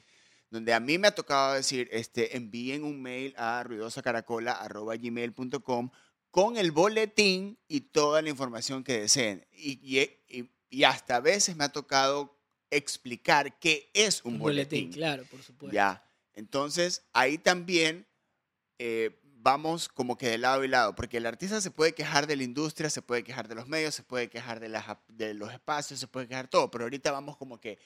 donde 0.49 0.73
a 0.73 0.79
mí 0.79 0.97
me 0.97 1.07
ha 1.07 1.15
tocado 1.15 1.53
decir 1.55 1.89
este 1.91 2.35
envíen 2.37 2.83
un 2.83 3.01
mail 3.01 3.33
a 3.37 3.63
ruidosacaracola@gmail.com 3.63 5.89
con 6.29 6.57
el 6.57 6.71
boletín 6.71 7.59
y 7.67 7.81
toda 7.81 8.21
la 8.21 8.29
información 8.29 8.83
que 8.85 9.01
deseen. 9.01 9.45
Y, 9.51 9.71
y- 9.83 9.99
y- 10.29 10.49
y 10.69 10.83
hasta 10.85 11.17
a 11.17 11.19
veces 11.19 11.57
me 11.57 11.65
ha 11.65 11.69
tocado 11.69 12.39
explicar 12.69 13.59
qué 13.59 13.89
es 13.93 14.23
un, 14.23 14.35
Un 14.35 14.39
boletín, 14.39 14.85
boletín, 14.85 14.93
claro, 14.93 15.25
por 15.25 15.43
supuesto. 15.43 15.75
ya. 15.75 16.05
Entonces 16.33 17.03
ahí 17.11 17.37
también 17.37 18.07
eh, 18.84 19.20
vamos 19.44 19.88
como 19.89 20.17
que 20.17 20.28
de 20.30 20.38
lado 20.38 20.63
y 20.63 20.67
lado, 20.67 20.96
porque 20.96 21.17
el 21.17 21.26
artista 21.26 21.62
se 21.62 21.70
puede 21.72 21.94
quejar 21.94 22.26
de 22.28 22.36
la 22.36 22.44
industria, 22.44 22.89
se 22.89 23.02
puede 23.02 23.24
quejar 23.24 23.48
de 23.48 23.56
los 23.56 23.67
medios, 23.67 23.94
se 23.96 24.04
puede 24.04 24.30
quejar 24.30 24.60
de, 24.60 24.70
las, 24.70 24.86
de 25.08 25.34
los 25.34 25.52
espacios, 25.54 26.00
se 26.00 26.08
puede 26.08 26.28
quejar 26.28 26.48
todo, 26.48 26.70
pero 26.72 26.86
ahorita 26.86 27.12
vamos 27.12 27.38
como 27.38 27.60
que 27.60 27.78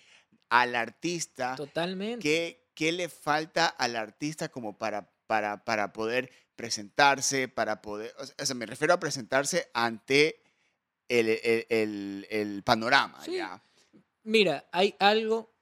al 0.49 0.75
artista, 0.75 1.55
Totalmente. 1.55 2.21
¿qué, 2.21 2.69
qué 2.75 2.91
le 2.91 3.09
falta 3.09 3.67
al 3.67 3.95
artista 3.95 4.49
como 4.49 4.77
para, 4.77 5.09
para, 5.27 5.63
para 5.65 5.91
poder 5.93 6.29
presentarse, 6.55 7.47
para 7.47 7.81
poder, 7.81 8.13
o 8.19 8.25
sea, 8.25 8.35
o 8.39 8.45
sea, 8.45 8.55
me 8.55 8.65
refiero 8.65 8.93
a 8.93 8.99
presentarse 8.99 9.69
ante 9.73 10.41
el, 11.09 11.29
el- 11.29 11.65
el- 11.69 12.27
el 12.29 12.63
panorama, 12.63 13.21
Sí. 13.23 13.35
¿ya? 13.35 13.61
Mira, 14.23 14.65
hay 14.71 14.95
algo. 14.99 15.53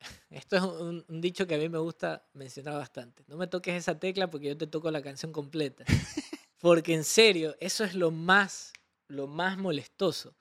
Esto 0.30 0.56
es 0.56 0.62
un, 0.62 1.04
un 1.08 1.20
dicho 1.20 1.46
que 1.46 1.54
a 1.54 1.58
mí 1.58 1.68
me 1.68 1.78
gusta 1.78 2.26
mencionar 2.32 2.74
bastante. 2.74 3.24
No 3.28 3.36
me 3.36 3.46
toques 3.46 3.74
esa 3.74 3.98
tecla 3.98 4.30
porque 4.30 4.48
yo 4.48 4.56
te 4.56 4.66
toco 4.66 4.90
la 4.90 5.02
canción 5.02 5.32
completa. 5.32 5.84
Porque 6.60 6.92
en 6.92 7.04
serio, 7.04 7.56
eso 7.58 7.84
es 7.84 7.94
lo 7.94 8.10
más, 8.10 8.74
lo 9.08 9.26
más 9.26 9.56
molestoso. 9.56 10.36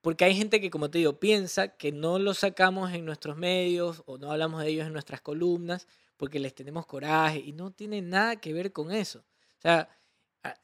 Porque 0.00 0.24
hay 0.24 0.34
gente 0.34 0.62
que, 0.62 0.70
como 0.70 0.90
te 0.90 0.96
digo, 0.96 1.20
piensa 1.20 1.76
que 1.76 1.92
no 1.92 2.18
lo 2.18 2.32
sacamos 2.32 2.90
en 2.94 3.04
nuestros 3.04 3.36
medios 3.36 4.02
o 4.06 4.16
no 4.16 4.32
hablamos 4.32 4.62
de 4.62 4.70
ellos 4.70 4.86
en 4.86 4.94
nuestras 4.94 5.20
columnas 5.20 5.86
porque 6.16 6.40
les 6.40 6.54
tenemos 6.54 6.86
coraje 6.86 7.38
y 7.38 7.52
no 7.52 7.70
tiene 7.70 8.02
nada 8.02 8.36
que 8.36 8.52
ver 8.52 8.72
con 8.72 8.92
eso. 8.92 9.20
O 9.20 9.60
sea, 9.60 9.88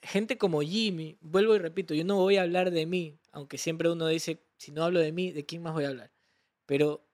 gente 0.03 0.39
como 0.39 0.61
Jimmy, 0.61 1.17
vuelvo 1.21 1.55
y 1.55 1.59
repito, 1.59 1.95
yo 1.95 2.05
no 2.05 2.17
voy 2.17 2.37
a 2.37 2.43
hablar 2.43 2.71
de 2.71 2.87
mí, 2.87 3.19
aunque 3.33 3.59
siempre 3.59 3.91
uno 3.91 4.07
dice, 4.09 4.43
si 4.57 4.73
no 4.73 4.85
hablo 4.85 5.01
de 5.01 5.13
mí, 5.13 5.33
¿de 5.33 5.45
quién 5.47 5.63
más 5.63 5.73
voy 5.73 5.85
a 5.85 5.89
hablar? 5.89 6.13
Pero 6.67 7.07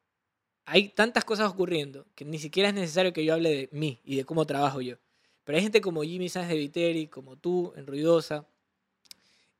hay 0.70 0.90
tantas 0.90 1.24
cosas 1.24 1.50
ocurriendo 1.50 2.06
que 2.14 2.24
ni 2.24 2.38
siquiera 2.38 2.68
es 2.68 2.74
necesario 2.76 3.12
que 3.12 3.24
yo 3.24 3.34
hable 3.34 3.50
de 3.50 3.68
mí 3.72 4.00
y 4.04 4.14
de 4.14 4.24
cómo 4.24 4.46
trabajo 4.46 4.80
yo. 4.80 4.98
Pero 5.42 5.56
hay 5.56 5.62
gente 5.64 5.80
como 5.80 6.04
Jimmy 6.04 6.28
Sánchez 6.28 6.50
de 6.50 6.58
Viteri, 6.58 7.08
como 7.08 7.36
tú, 7.36 7.72
en 7.74 7.88
Ruidosa. 7.88 8.46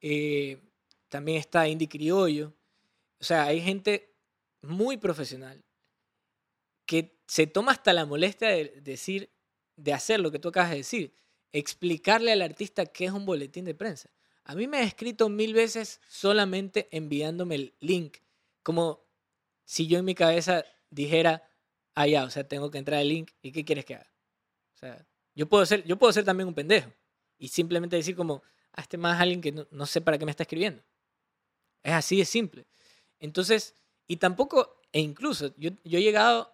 eh, 0.01 0.59
también 1.09 1.39
está 1.39 1.67
Indy 1.67 1.89
Criollo. 1.89 2.53
O 3.21 3.25
sea, 3.25 3.47
hay 3.47 3.61
gente 3.61 4.15
muy 4.63 4.99
profesional 4.99 5.65
que 6.87 7.19
se 7.27 7.49
toma 7.49 7.73
hasta 7.73 7.93
la 7.93 8.07
molestia 8.07 8.49
de 8.51 8.81
decir, 8.81 9.33
de 9.75 9.93
hacer 9.93 10.21
lo 10.21 10.31
que 10.31 10.39
tú 10.39 10.51
acabas 10.51 10.71
de 10.71 10.77
decir, 10.77 11.13
explicarle 11.51 12.31
al 12.31 12.43
artista 12.43 12.87
qué 12.87 13.07
es 13.07 13.11
un 13.11 13.27
boletín 13.27 13.65
de 13.65 13.75
prensa. 13.75 14.11
A 14.45 14.55
mí 14.55 14.69
me 14.69 14.77
ha 14.79 14.83
escrito 14.85 15.29
mil 15.29 15.55
veces 15.55 16.01
solamente 16.09 16.89
enviándome 16.93 17.57
el 17.57 17.75
link, 17.81 18.19
como 18.63 19.03
si 19.65 19.89
yo 19.89 19.99
en 19.99 20.05
mi 20.05 20.15
cabeza 20.15 20.65
dijera, 20.91 21.49
ah, 21.95 22.07
ya, 22.07 22.25
o 22.25 22.31
sea, 22.31 22.47
tengo 22.47 22.71
que 22.71 22.79
entrar 22.79 23.01
al 23.01 23.09
link, 23.09 23.31
¿y 23.43 23.53
qué 23.53 23.65
quieres 23.65 23.85
que 23.85 23.97
haga? 23.97 24.11
O 24.75 24.79
sea, 24.79 25.07
yo 25.35 25.49
puedo 25.49 25.65
ser, 25.67 25.85
yo 25.85 25.97
puedo 25.99 26.13
ser 26.13 26.25
también 26.25 26.49
un 26.49 26.55
pendejo 26.55 26.93
y 27.39 27.49
simplemente 27.49 27.97
decir 27.97 28.17
como, 28.17 28.43
ah, 28.73 28.83
este 28.83 28.99
más 28.99 29.21
alguien 29.21 29.41
que 29.41 29.53
no, 29.53 29.67
no 29.71 29.87
sé 29.87 30.01
para 30.01 30.19
qué 30.19 30.25
me 30.25 30.31
está 30.31 30.43
escribiendo. 30.43 30.83
Es 31.83 31.93
así 31.93 32.19
de 32.19 32.25
simple. 32.25 32.67
Entonces, 33.19 33.75
y 34.07 34.17
tampoco, 34.17 34.81
e 34.93 35.01
incluso, 35.01 35.55
yo, 35.57 35.71
yo 35.85 35.99
he 35.99 36.03
llegado 36.03 36.53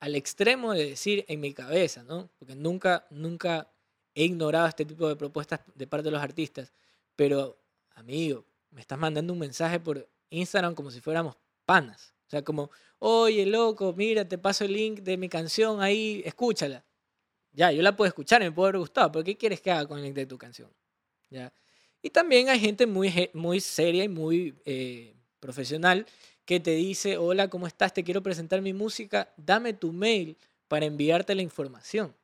al 0.00 0.14
extremo 0.16 0.72
de 0.72 0.90
decir 0.90 1.24
en 1.28 1.40
mi 1.40 1.54
cabeza, 1.54 2.02
¿no? 2.02 2.28
Porque 2.38 2.54
nunca, 2.54 3.06
nunca 3.10 3.72
he 4.14 4.24
ignorado 4.24 4.66
este 4.66 4.84
tipo 4.84 5.08
de 5.08 5.16
propuestas 5.16 5.60
de 5.74 5.86
parte 5.86 6.04
de 6.04 6.10
los 6.10 6.22
artistas. 6.22 6.72
Pero, 7.16 7.58
amigo, 7.94 8.44
me 8.70 8.80
estás 8.80 8.98
mandando 8.98 9.32
un 9.32 9.38
mensaje 9.38 9.78
por 9.80 10.08
Instagram 10.30 10.74
como 10.74 10.90
si 10.90 11.00
fuéramos 11.00 11.36
panas. 11.64 12.14
O 12.32 12.34
sea, 12.34 12.42
como, 12.42 12.70
oye, 12.98 13.44
loco, 13.44 13.92
mira, 13.94 14.26
te 14.26 14.38
paso 14.38 14.64
el 14.64 14.72
link 14.72 15.00
de 15.00 15.18
mi 15.18 15.28
canción 15.28 15.82
ahí, 15.82 16.22
escúchala. 16.24 16.82
Ya, 17.52 17.70
yo 17.72 17.82
la 17.82 17.94
puedo 17.94 18.08
escuchar, 18.08 18.40
me 18.40 18.50
puede 18.50 18.70
haber 18.70 18.78
gustado, 18.78 19.12
pero 19.12 19.22
¿qué 19.22 19.36
quieres 19.36 19.60
que 19.60 19.70
haga 19.70 19.86
con 19.86 19.98
el 19.98 20.04
link 20.04 20.14
de 20.14 20.24
tu 20.24 20.38
canción? 20.38 20.70
¿Ya? 21.28 21.52
Y 22.00 22.08
también 22.08 22.48
hay 22.48 22.58
gente 22.58 22.86
muy, 22.86 23.28
muy 23.34 23.60
seria 23.60 24.02
y 24.04 24.08
muy 24.08 24.54
eh, 24.64 25.14
profesional 25.40 26.06
que 26.46 26.58
te 26.58 26.70
dice, 26.70 27.18
hola, 27.18 27.48
¿cómo 27.48 27.66
estás? 27.66 27.92
Te 27.92 28.02
quiero 28.02 28.22
presentar 28.22 28.62
mi 28.62 28.72
música, 28.72 29.30
dame 29.36 29.74
tu 29.74 29.92
mail 29.92 30.34
para 30.68 30.86
enviarte 30.86 31.34
la 31.34 31.42
información. 31.42 32.14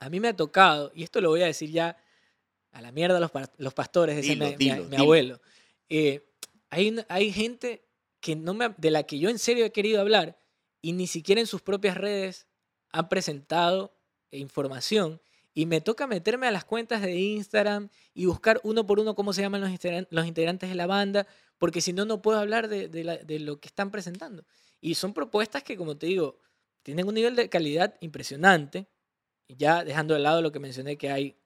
A 0.00 0.10
mí 0.10 0.18
me 0.18 0.26
ha 0.26 0.34
tocado, 0.34 0.90
y 0.92 1.04
esto 1.04 1.20
lo 1.20 1.28
voy 1.28 1.42
a 1.42 1.46
decir 1.46 1.70
ya 1.70 1.96
a 2.72 2.82
la 2.82 2.90
mierda 2.90 3.20
los, 3.20 3.30
los 3.58 3.74
pastores, 3.74 4.20
Dilo, 4.20 4.46
mi- 4.46 4.56
dilo, 4.56 4.88
abuelo. 4.98 5.40
Eh, 5.88 6.20
hay 6.68 7.30
gente 7.32 7.84
que 8.20 8.36
no 8.36 8.54
me, 8.54 8.74
de 8.76 8.90
la 8.90 9.02
que 9.04 9.18
yo 9.18 9.28
en 9.30 9.38
serio 9.38 9.64
he 9.64 9.72
querido 9.72 10.00
hablar 10.00 10.38
y 10.82 10.92
ni 10.92 11.06
siquiera 11.06 11.40
en 11.40 11.46
sus 11.46 11.62
propias 11.62 11.96
redes 11.96 12.46
han 12.92 13.08
presentado 13.08 13.96
información 14.30 15.20
y 15.52 15.66
me 15.66 15.80
toca 15.80 16.06
meterme 16.06 16.46
a 16.46 16.50
las 16.50 16.64
cuentas 16.64 17.02
de 17.02 17.14
Instagram 17.16 17.88
y 18.14 18.26
buscar 18.26 18.60
uno 18.62 18.86
por 18.86 19.00
uno 19.00 19.14
cómo 19.14 19.32
se 19.32 19.42
llaman 19.42 19.60
los, 19.60 19.70
integran- 19.70 20.06
los 20.10 20.26
integrantes 20.26 20.68
de 20.68 20.74
la 20.76 20.86
banda, 20.86 21.26
porque 21.58 21.80
si 21.80 21.92
no, 21.92 22.04
no 22.04 22.22
puedo 22.22 22.38
hablar 22.38 22.68
de, 22.68 22.88
lo 23.40 23.60
que 23.60 23.68
están 23.68 23.90
presentando. 23.90 24.44
Y 24.80 24.94
son 24.94 25.12
propuestas 25.12 25.62
que, 25.62 25.76
como 25.76 25.96
te 25.96 26.06
digo, 26.06 26.38
tienen 26.82 27.06
un 27.06 27.14
nivel 27.14 27.36
de 27.36 27.48
calidad 27.48 27.96
impresionante, 28.00 28.86
ya 29.48 29.84
dejando 29.84 30.14
de 30.14 30.20
lado 30.20 30.42
lo 30.42 30.52
que 30.52 30.60
mencioné, 30.60 30.96
que 30.96 31.10
hay 31.10 31.36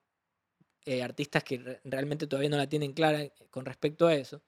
eh, 0.84 1.02
artistas 1.02 1.44
que 1.44 1.58
re- 1.58 1.80
realmente 1.84 2.26
todavía 2.26 2.50
no 2.50 2.56
la 2.56 2.68
tienen 2.68 2.92
clara 2.92 3.28
con 3.50 3.64
respecto 3.64 4.06
a 4.06 4.14
eso. 4.14 4.42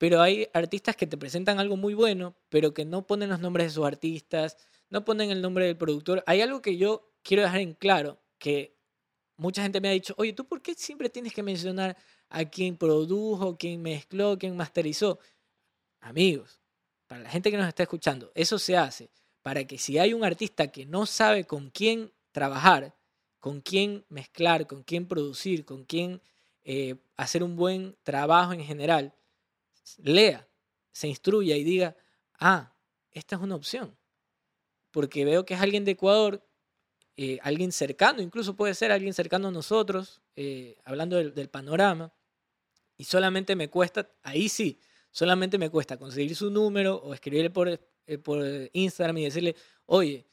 Pero 0.00 0.22
hay 0.22 0.48
artistas 0.54 0.96
que 0.96 1.06
te 1.06 1.18
presentan 1.18 1.60
algo 1.60 1.76
muy 1.76 1.92
bueno, 1.92 2.34
pero 2.48 2.72
que 2.72 2.86
no 2.86 3.06
ponen 3.06 3.28
los 3.28 3.40
nombres 3.40 3.66
de 3.66 3.74
sus 3.74 3.84
artistas, 3.84 4.56
no 4.88 5.04
ponen 5.04 5.30
el 5.30 5.42
nombre 5.42 5.66
del 5.66 5.76
productor. 5.76 6.24
Hay 6.26 6.40
algo 6.40 6.62
que 6.62 6.78
yo 6.78 7.12
quiero 7.22 7.42
dejar 7.42 7.60
en 7.60 7.74
claro, 7.74 8.18
que 8.38 8.78
mucha 9.36 9.62
gente 9.62 9.78
me 9.78 9.88
ha 9.88 9.92
dicho, 9.92 10.14
oye, 10.16 10.32
¿tú 10.32 10.46
por 10.46 10.62
qué 10.62 10.72
siempre 10.72 11.10
tienes 11.10 11.34
que 11.34 11.42
mencionar 11.42 11.98
a 12.30 12.46
quien 12.46 12.78
produjo, 12.78 13.58
quien 13.58 13.82
mezcló, 13.82 14.38
quien 14.38 14.56
masterizó? 14.56 15.18
Amigos, 16.00 16.62
para 17.06 17.20
la 17.20 17.28
gente 17.28 17.50
que 17.50 17.58
nos 17.58 17.68
está 17.68 17.82
escuchando, 17.82 18.32
eso 18.34 18.58
se 18.58 18.78
hace 18.78 19.10
para 19.42 19.66
que 19.66 19.76
si 19.76 19.98
hay 19.98 20.14
un 20.14 20.24
artista 20.24 20.68
que 20.68 20.86
no 20.86 21.04
sabe 21.04 21.44
con 21.44 21.68
quién 21.68 22.10
trabajar, 22.32 22.96
con 23.38 23.60
quién 23.60 24.06
mezclar, 24.08 24.66
con 24.66 24.82
quién 24.82 25.06
producir, 25.06 25.66
con 25.66 25.84
quién 25.84 26.22
eh, 26.64 26.96
hacer 27.18 27.42
un 27.42 27.54
buen 27.54 27.98
trabajo 28.02 28.54
en 28.54 28.64
general, 28.64 29.12
lea, 29.98 30.48
se 30.92 31.08
instruya 31.08 31.56
y 31.56 31.64
diga, 31.64 31.96
ah, 32.38 32.74
esta 33.10 33.36
es 33.36 33.42
una 33.42 33.54
opción. 33.54 33.96
Porque 34.90 35.24
veo 35.24 35.44
que 35.44 35.54
es 35.54 35.60
alguien 35.60 35.84
de 35.84 35.92
Ecuador, 35.92 36.46
eh, 37.16 37.38
alguien 37.42 37.72
cercano, 37.72 38.22
incluso 38.22 38.56
puede 38.56 38.74
ser 38.74 38.92
alguien 38.92 39.14
cercano 39.14 39.48
a 39.48 39.50
nosotros, 39.50 40.20
eh, 40.36 40.76
hablando 40.84 41.16
del, 41.16 41.48
panorama, 41.48 42.12
y 42.96 43.04
solamente 43.04 43.56
me 43.56 43.68
cuesta, 43.68 44.10
ahí 44.22 44.48
sí, 44.48 44.80
solamente 45.10 45.58
me 45.58 45.70
cuesta 45.70 45.98
conseguir 45.98 46.34
su 46.36 46.50
número 46.50 46.96
o 46.96 47.14
escribirle 47.14 47.50
por, 47.50 47.68
eh, 47.68 48.18
por 48.18 48.44
Instagram 48.72 49.18
y 49.18 49.24
decirle, 49.24 49.56
oye, 49.86 50.26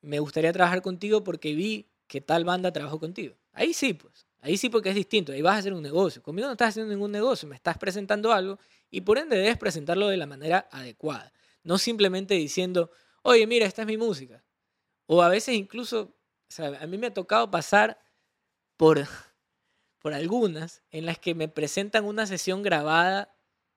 me 0.00 0.18
gustaría 0.18 0.52
trabajar 0.52 0.82
contigo 0.82 1.24
porque 1.24 1.54
vi 1.54 1.88
que 2.06 2.20
tal 2.20 2.44
banda 2.44 2.72
trabajó 2.72 2.98
contigo. 2.98 3.36
Ahí 3.52 3.72
sí, 3.72 3.94
pues. 3.94 4.26
Ahí 4.42 4.56
sí 4.56 4.68
porque 4.68 4.88
es 4.90 4.96
distinto. 4.96 5.32
Ahí 5.32 5.40
vas 5.40 5.54
a 5.54 5.58
hacer 5.58 5.72
un 5.72 5.82
negocio. 5.82 6.20
Conmigo 6.20 6.48
no 6.48 6.52
estás 6.52 6.70
haciendo 6.70 6.92
ningún 6.92 7.12
negocio. 7.12 7.48
Me 7.48 7.54
estás 7.54 7.78
presentando 7.78 8.32
algo 8.32 8.58
y 8.90 9.00
por 9.00 9.16
ende 9.16 9.36
debes 9.36 9.56
presentarlo 9.56 10.08
de 10.08 10.16
la 10.16 10.26
manera 10.26 10.68
adecuada. 10.72 11.32
No 11.62 11.78
simplemente 11.78 12.34
diciendo, 12.34 12.90
oye, 13.22 13.46
mira, 13.46 13.66
esta 13.66 13.82
es 13.82 13.86
mi 13.86 13.96
música. 13.96 14.44
O 15.06 15.22
a 15.22 15.28
veces 15.28 15.54
incluso, 15.54 16.16
a 16.58 16.86
mí 16.88 16.98
me 16.98 17.06
ha 17.06 17.14
tocado 17.14 17.52
pasar 17.52 18.00
por, 18.76 19.06
por 20.00 20.12
algunas 20.12 20.82
en 20.90 21.06
las 21.06 21.18
que 21.18 21.36
me 21.36 21.48
presentan 21.48 22.04
una 22.04 22.26
sesión 22.26 22.62
grabada, 22.62 23.32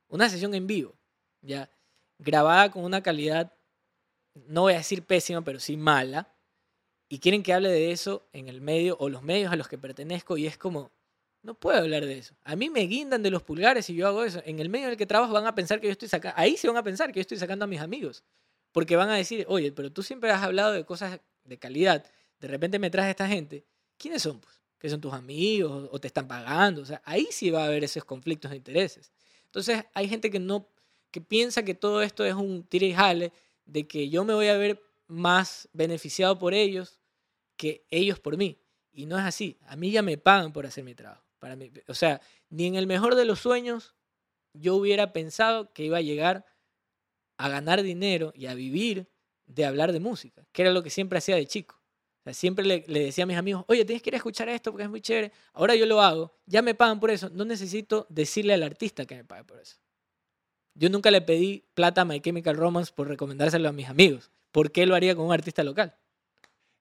una 0.08 0.30
sesión 0.30 0.56
en 0.56 0.66
vivo, 0.66 0.98
ya, 1.42 1.70
grabada 2.18 2.72
con 2.72 2.84
una 2.84 3.04
calidad, 3.04 3.54
no 4.34 4.62
voy 4.62 4.74
a 4.74 4.78
decir 4.78 5.06
pésima, 5.06 5.44
pero 5.44 5.60
sí 5.60 5.78
mala, 5.78 6.35
y 7.08 7.20
quieren 7.20 7.44
que 7.44 7.54
hable 7.54 7.70
de 7.70 7.92
eso 7.92 8.28
en 8.34 8.48
el 8.48 8.62
medio 8.62 8.98
o 9.00 9.10
los 9.10 9.24
medios 9.24 9.52
a 9.52 9.56
los 9.56 9.68
que 9.68 9.78
pertenezco 9.78 10.38
y 10.38 10.48
es 10.48 10.58
como, 10.58 10.92
no 11.44 11.54
puedo 11.54 11.78
hablar 11.78 12.06
de 12.06 12.18
eso. 12.18 12.36
A 12.44 12.56
mí 12.56 12.70
me 12.70 12.82
guindan 12.82 13.22
de 13.22 13.30
los 13.30 13.44
pulgares 13.44 13.90
y 13.90 13.96
yo 13.96 14.08
hago 14.08 14.24
eso. 14.24 14.42
En 14.46 14.60
el 14.60 14.70
medio 14.70 14.86
en 14.86 14.92
el 14.92 14.98
que 14.98 15.06
trabajo 15.06 15.32
van 15.34 15.46
a 15.46 15.54
pensar 15.54 15.80
que 15.80 15.88
yo 15.88 15.92
estoy 15.92 16.10
sacando, 16.10 16.36
ahí 16.40 16.58
se 16.58 16.68
van 16.68 16.78
a 16.78 16.84
pensar 16.84 17.12
que 17.12 17.20
yo 17.20 17.22
estoy 17.22 17.38
sacando 17.38 17.66
a 17.66 17.68
mis 17.68 17.80
amigos, 17.80 18.24
porque 18.72 18.96
van 18.96 19.10
a 19.10 19.16
decir, 19.16 19.46
oye, 19.48 19.72
pero 19.72 19.92
tú 19.92 20.02
siempre 20.02 20.32
has 20.32 20.42
hablado 20.44 20.74
de 20.74 20.84
cosas 20.84 21.20
de 21.44 21.58
calidad, 21.60 22.04
de 22.40 22.48
repente 22.48 22.80
me 22.80 22.90
traes 22.90 23.08
a 23.08 23.12
esta 23.12 23.28
gente, 23.28 23.64
¿quiénes 23.98 24.24
son? 24.24 24.40
Pues? 24.40 24.56
¿Que 24.80 24.90
son 24.90 25.00
tus 25.00 25.14
amigos 25.14 25.88
o 25.92 26.00
te 26.00 26.08
están 26.08 26.28
pagando? 26.28 26.82
O 26.82 26.86
sea, 26.86 27.02
ahí 27.06 27.28
sí 27.32 27.52
va 27.52 27.64
a 27.64 27.68
haber 27.68 27.84
esos 27.84 28.04
conflictos 28.04 28.52
de 28.52 28.58
intereses. 28.58 29.12
Entonces 29.46 29.86
hay 29.94 30.10
gente 30.10 30.32
que 30.32 30.40
no, 30.40 30.68
que 31.12 31.22
piensa 31.22 31.64
que 31.64 31.76
todo 31.76 32.02
esto 32.02 32.26
es 32.26 32.34
un 32.34 32.64
tire 32.64 32.88
y 32.88 32.94
jale, 32.94 33.32
de 33.66 33.88
que 33.88 34.10
yo 34.10 34.26
me 34.26 34.34
voy 34.34 34.48
a 34.48 34.58
ver 34.58 34.82
más 35.08 35.70
beneficiado 35.74 36.38
por 36.38 36.54
ellos 36.54 37.00
que 37.58 37.86
ellos 37.90 38.20
por 38.20 38.38
mí. 38.38 38.60
Y 38.92 39.06
no 39.06 39.18
es 39.18 39.26
así. 39.26 39.58
A 39.68 39.76
mí 39.76 39.92
ya 39.92 40.02
me 40.02 40.18
pagan 40.18 40.54
por 40.54 40.66
hacer 40.66 40.84
mi 40.84 40.96
trabajo. 40.96 41.24
Para 41.40 41.56
mí, 41.56 41.72
o 41.88 41.94
sea, 41.94 42.22
ni 42.50 42.66
en 42.66 42.76
el 42.76 42.88
mejor 42.88 43.16
de 43.16 43.26
los 43.26 43.40
sueños 43.40 43.96
yo 44.54 44.76
hubiera 44.76 45.12
pensado 45.14 45.74
que 45.74 45.84
iba 45.84 45.98
a 45.98 46.02
llegar 46.02 46.46
a 47.38 47.50
ganar 47.50 47.84
dinero 47.84 48.32
y 48.36 48.46
a 48.46 48.54
vivir 48.54 49.10
de 49.46 49.66
hablar 49.66 49.92
de 49.92 50.00
música, 50.00 50.48
que 50.52 50.62
era 50.62 50.72
lo 50.72 50.82
que 50.82 50.90
siempre 50.90 51.18
hacía 51.18 51.36
de 51.36 51.46
chico. 51.46 51.82
Siempre 52.32 52.66
le, 52.66 52.84
le 52.88 53.02
decía 53.02 53.26
a 53.26 53.28
mis 53.28 53.38
amigos, 53.38 53.66
oye, 53.68 53.86
tienes 53.86 54.02
que 54.02 54.10
ir 54.10 54.16
a 54.16 54.18
escuchar 54.18 54.50
esto 54.50 54.72
porque 54.72 54.86
es 54.86 54.90
muy 54.90 55.02
chévere. 55.02 55.32
Ahora 55.54 55.76
yo 55.76 55.86
lo 55.86 56.02
hago, 56.02 56.36
ya 56.48 56.64
me 56.64 56.74
pagan 56.74 57.00
por 57.00 57.12
eso. 57.12 57.30
No 57.30 57.46
necesito 57.46 58.08
decirle 58.10 58.56
al 58.56 58.64
artista 58.64 59.06
que 59.06 59.16
me 59.16 59.24
pague 59.24 59.44
por 59.44 59.60
eso. 59.60 59.78
Yo 60.74 60.90
nunca 60.90 61.12
le 61.12 61.22
pedí 61.22 61.66
plata 61.76 62.02
a 62.02 62.06
My 62.06 62.20
Chemical 62.20 62.58
Romance 62.58 62.92
por 62.94 63.08
recomendárselo 63.08 63.70
a 63.70 63.72
mis 63.72 63.88
amigos. 63.88 64.32
¿Por 64.56 64.72
qué 64.72 64.86
lo 64.86 64.96
haría 64.96 65.14
con 65.18 65.26
un 65.26 65.34
artista 65.34 65.66
local? 65.66 65.94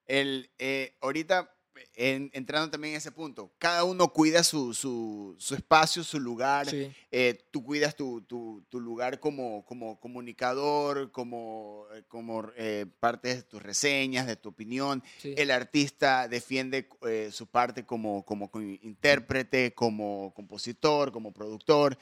El, 0.06 0.48
eh, 0.60 0.94
ahorita, 1.00 1.50
en- 1.96 2.30
entrando 2.32 2.70
también 2.70 2.94
en 2.94 2.98
ese 2.98 3.10
punto, 3.10 3.52
cada 3.58 3.82
uno 3.82 4.12
cuida 4.12 4.44
su, 4.44 4.72
su, 4.74 5.34
su 5.40 5.56
espacio, 5.56 6.04
su 6.04 6.20
lugar. 6.20 6.68
Sí. 6.70 6.92
eh, 7.10 7.36
tú 7.50 7.64
cuidas 7.64 7.96
tu, 7.96 8.22
tu- 8.22 8.64
tu 8.68 8.78
lugar 8.80 9.18
como, 9.18 9.64
como 9.64 9.98
comunicador, 9.98 11.10
como, 11.10 11.86
eh, 11.96 12.04
como 12.06 12.48
eh, 12.56 12.86
parte 13.00 13.34
de 13.34 13.42
tus 13.42 13.60
reseñas, 13.60 14.28
de 14.28 14.36
tu 14.36 14.50
opinión. 14.50 15.02
sí. 15.18 15.34
El 15.36 15.50
artista 15.50 16.28
defiende 16.28 16.88
su 17.32 17.48
parte 17.48 17.84
como, 17.84 18.24
como 18.24 18.52
co- 18.52 18.60
intérprete, 18.62 19.74
como 19.74 20.32
compositor, 20.32 21.10
como 21.10 21.32
productor. 21.32 21.98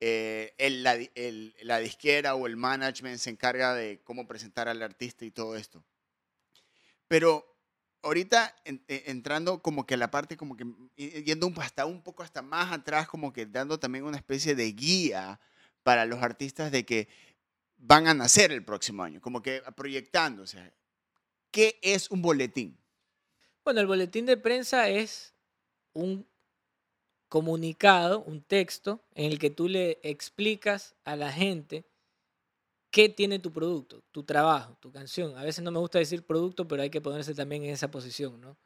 Eh, 0.00 0.54
el- 0.58 0.82
la, 0.82 0.94
el- 0.94 1.54
la 1.62 1.78
disquera 1.78 2.34
o 2.34 2.46
el 2.46 2.56
management 2.56 3.18
se 3.18 3.30
encarga 3.30 3.74
de 3.74 4.02
cómo 4.02 4.26
presentar 4.26 4.68
al 4.68 4.82
artista 4.82 5.24
y 5.24 5.30
todo 5.30 5.56
esto. 5.56 5.84
Pero 7.08 7.44
ahorita 8.02 8.54
eh, 8.64 9.04
entrando 9.06 9.62
como 9.62 9.86
que 9.86 9.94
a 9.94 9.96
la 9.98 10.10
parte 10.10 10.36
como 10.36 10.56
que 10.56 10.64
yendo 11.24 11.46
un- 11.46 11.58
hasta 11.60 11.86
un 11.86 12.02
poco 12.02 12.22
hasta 12.22 12.42
más 12.42 12.72
atrás 12.72 13.08
como 13.08 13.32
que 13.32 13.46
dando 13.46 13.78
también 13.78 14.04
una 14.04 14.16
especie 14.16 14.54
de 14.54 14.72
guía 14.72 15.40
para 15.82 16.04
los 16.06 16.22
artistas 16.22 16.70
de 16.72 16.84
que 16.84 17.08
van 17.76 18.06
a 18.08 18.14
nacer 18.14 18.52
el 18.52 18.64
próximo 18.64 19.02
año, 19.02 19.20
como 19.20 19.42
que 19.42 19.62
proyectándose. 19.76 20.72
¿Qué 21.50 21.78
es 21.82 22.10
un 22.10 22.22
boletín? 22.22 22.78
Bueno, 23.64 23.80
el 23.80 23.86
boletín 23.86 24.26
de 24.26 24.36
prensa 24.36 24.88
es 24.88 25.34
un 25.92 26.26
comunicado, 27.34 28.22
un 28.28 28.42
texto 28.42 29.00
en 29.16 29.32
el 29.32 29.40
que 29.40 29.50
tú 29.50 29.66
le 29.66 29.98
explicas 30.04 30.94
a 31.04 31.16
la 31.16 31.32
gente 31.32 31.84
qué 32.92 33.08
tiene 33.08 33.40
tu 33.40 33.50
producto, 33.50 34.04
tu 34.12 34.22
trabajo, 34.22 34.76
tu 34.78 34.92
canción. 34.92 35.36
A 35.36 35.42
veces 35.42 35.64
no 35.64 35.72
me 35.72 35.80
gusta 35.80 35.98
decir 35.98 36.22
producto, 36.22 36.68
pero 36.68 36.82
hay 36.82 36.90
que 36.90 37.00
ponerse 37.00 37.34
también 37.34 37.64
en 37.64 37.70
esa 37.70 37.90
posición, 37.90 38.40
¿no? 38.40 38.56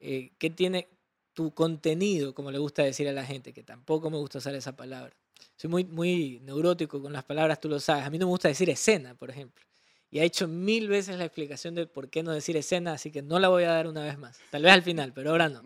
Eh, 0.00 0.30
¿Qué 0.38 0.48
tiene 0.48 0.88
tu 1.34 1.52
contenido, 1.52 2.34
como 2.34 2.50
le 2.50 2.56
gusta 2.56 2.82
decir 2.84 3.06
a 3.06 3.12
la 3.12 3.22
gente? 3.22 3.52
Que 3.52 3.62
tampoco 3.62 4.08
me 4.08 4.16
gusta 4.16 4.38
usar 4.38 4.54
esa 4.54 4.74
palabra. 4.74 5.14
Soy 5.56 5.68
muy, 5.68 5.84
muy 5.84 6.40
neurótico 6.42 7.02
con 7.02 7.12
las 7.12 7.24
palabras, 7.24 7.60
tú 7.60 7.68
lo 7.68 7.78
sabes. 7.80 8.06
A 8.06 8.08
mí 8.08 8.16
no 8.16 8.24
me 8.24 8.30
gusta 8.30 8.48
decir 8.48 8.70
escena, 8.70 9.14
por 9.14 9.28
ejemplo. 9.28 9.62
Y 10.10 10.20
ha 10.20 10.24
hecho 10.24 10.48
mil 10.48 10.88
veces 10.88 11.18
la 11.18 11.26
explicación 11.26 11.74
de 11.74 11.86
por 11.86 12.08
qué 12.08 12.22
no 12.22 12.32
decir 12.32 12.56
escena, 12.56 12.94
así 12.94 13.10
que 13.10 13.20
no 13.20 13.38
la 13.38 13.48
voy 13.48 13.64
a 13.64 13.72
dar 13.72 13.86
una 13.86 14.02
vez 14.02 14.16
más. 14.16 14.38
Tal 14.50 14.62
vez 14.62 14.72
al 14.72 14.82
final, 14.82 15.12
pero 15.12 15.32
ahora 15.32 15.50
no. 15.50 15.62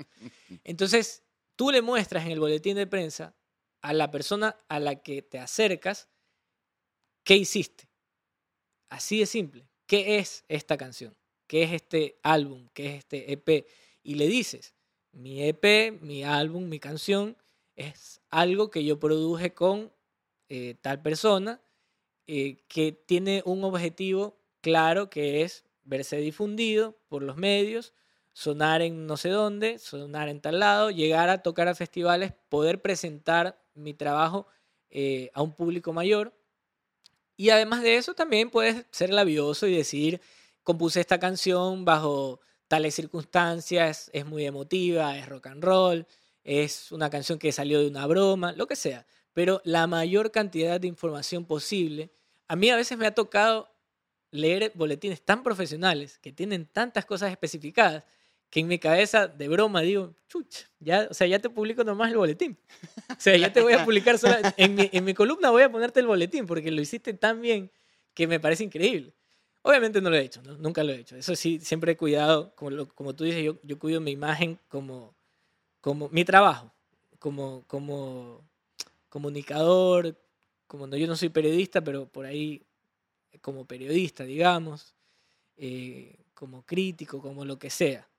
Entonces, 0.64 1.22
tú 1.60 1.70
le 1.70 1.82
muestras 1.82 2.24
en 2.24 2.32
el 2.32 2.40
boletín 2.40 2.74
de 2.74 2.86
prensa 2.86 3.36
a 3.82 3.92
la 3.92 4.10
persona 4.10 4.56
a 4.70 4.80
la 4.80 5.02
que 5.02 5.20
te 5.20 5.38
acercas 5.38 6.08
qué 7.22 7.36
hiciste. 7.36 7.90
Así 8.88 9.18
de 9.18 9.26
simple. 9.26 9.68
¿Qué 9.84 10.16
es 10.16 10.42
esta 10.48 10.78
canción? 10.78 11.14
¿Qué 11.46 11.64
es 11.64 11.72
este 11.72 12.18
álbum? 12.22 12.70
¿Qué 12.72 12.86
es 12.86 12.98
este 13.00 13.30
EP? 13.30 13.66
Y 14.02 14.14
le 14.14 14.26
dices, 14.28 14.72
mi 15.12 15.42
EP, 15.42 16.00
mi 16.00 16.24
álbum, 16.24 16.66
mi 16.66 16.80
canción 16.80 17.36
es 17.76 18.22
algo 18.30 18.70
que 18.70 18.82
yo 18.82 18.98
produje 18.98 19.52
con 19.52 19.92
eh, 20.48 20.76
tal 20.80 21.02
persona 21.02 21.60
eh, 22.26 22.56
que 22.68 22.92
tiene 22.92 23.42
un 23.44 23.64
objetivo 23.64 24.40
claro 24.62 25.10
que 25.10 25.42
es 25.42 25.66
verse 25.82 26.16
difundido 26.16 26.98
por 27.08 27.22
los 27.22 27.36
medios, 27.36 27.92
sonar 28.32 28.82
en 28.82 29.06
no 29.06 29.16
sé 29.16 29.28
dónde, 29.28 29.78
sonar 29.78 30.28
en 30.28 30.40
tal 30.40 30.60
lado, 30.60 30.90
llegar 30.90 31.28
a 31.28 31.42
tocar 31.42 31.68
a 31.68 31.74
festivales, 31.74 32.32
poder 32.48 32.80
presentar 32.80 33.60
mi 33.74 33.94
trabajo 33.94 34.46
eh, 34.90 35.30
a 35.34 35.42
un 35.42 35.52
público 35.52 35.92
mayor. 35.92 36.34
Y 37.36 37.50
además 37.50 37.82
de 37.82 37.96
eso 37.96 38.14
también 38.14 38.50
puedes 38.50 38.86
ser 38.90 39.10
labioso 39.12 39.66
y 39.66 39.76
decir, 39.76 40.20
compuse 40.62 41.00
esta 41.00 41.18
canción 41.18 41.84
bajo 41.84 42.40
tales 42.68 42.94
circunstancias, 42.94 44.10
es 44.12 44.26
muy 44.26 44.44
emotiva, 44.46 45.18
es 45.18 45.28
rock 45.28 45.48
and 45.48 45.64
roll, 45.64 46.06
es 46.44 46.92
una 46.92 47.10
canción 47.10 47.38
que 47.38 47.52
salió 47.52 47.80
de 47.80 47.88
una 47.88 48.06
broma, 48.06 48.52
lo 48.52 48.66
que 48.66 48.76
sea. 48.76 49.06
Pero 49.32 49.60
la 49.64 49.86
mayor 49.86 50.30
cantidad 50.30 50.80
de 50.80 50.86
información 50.86 51.44
posible, 51.46 52.12
a 52.46 52.56
mí 52.56 52.70
a 52.70 52.76
veces 52.76 52.98
me 52.98 53.06
ha 53.06 53.14
tocado 53.14 53.70
leer 54.30 54.72
boletines 54.74 55.22
tan 55.22 55.42
profesionales 55.42 56.18
que 56.18 56.32
tienen 56.32 56.66
tantas 56.66 57.04
cosas 57.04 57.30
especificadas 57.30 58.04
que 58.50 58.60
en 58.60 58.66
mi 58.66 58.78
cabeza 58.78 59.28
de 59.28 59.48
broma 59.48 59.80
digo, 59.80 60.14
chucha, 60.28 60.68
ya, 60.80 61.06
o 61.08 61.14
sea, 61.14 61.26
ya 61.26 61.38
te 61.38 61.48
publico 61.48 61.84
nomás 61.84 62.10
el 62.10 62.18
boletín. 62.18 62.58
O 63.10 63.20
sea, 63.20 63.36
ya 63.36 63.52
te 63.52 63.62
voy 63.62 63.72
a 63.72 63.84
publicar 63.84 64.18
sola, 64.18 64.54
en 64.56 64.74
mi, 64.74 64.90
en 64.92 65.04
mi 65.04 65.14
columna 65.14 65.50
voy 65.50 65.62
a 65.62 65.70
ponerte 65.70 66.00
el 66.00 66.06
boletín 66.06 66.46
porque 66.46 66.70
lo 66.70 66.80
hiciste 66.80 67.14
tan 67.14 67.40
bien 67.40 67.70
que 68.12 68.26
me 68.26 68.40
parece 68.40 68.64
increíble. 68.64 69.14
Obviamente 69.62 70.00
no 70.00 70.10
lo 70.10 70.16
he 70.16 70.22
hecho, 70.22 70.42
nunca 70.42 70.82
lo 70.82 70.92
he 70.92 70.96
hecho. 70.96 71.16
Eso 71.16 71.36
sí, 71.36 71.60
siempre 71.60 71.92
he 71.92 71.96
cuidado, 71.96 72.54
como, 72.56 72.88
como 72.88 73.14
tú 73.14 73.24
dices, 73.24 73.44
yo, 73.44 73.58
yo 73.62 73.78
cuido 73.78 74.00
mi 74.00 74.10
imagen 74.10 74.58
como, 74.68 75.14
como 75.80 76.08
mi 76.08 76.24
trabajo, 76.24 76.72
como, 77.18 77.64
como 77.66 78.42
comunicador, 79.08 80.16
como 80.66 80.86
no, 80.86 80.96
yo 80.96 81.06
no 81.06 81.16
soy 81.16 81.28
periodista, 81.28 81.82
pero 81.82 82.06
por 82.06 82.26
ahí 82.26 82.64
como 83.42 83.66
periodista, 83.66 84.24
digamos, 84.24 84.94
eh, 85.56 86.16
como 86.34 86.64
crítico, 86.64 87.20
como 87.20 87.44
lo 87.44 87.58
que 87.58 87.70
sea. 87.70 88.09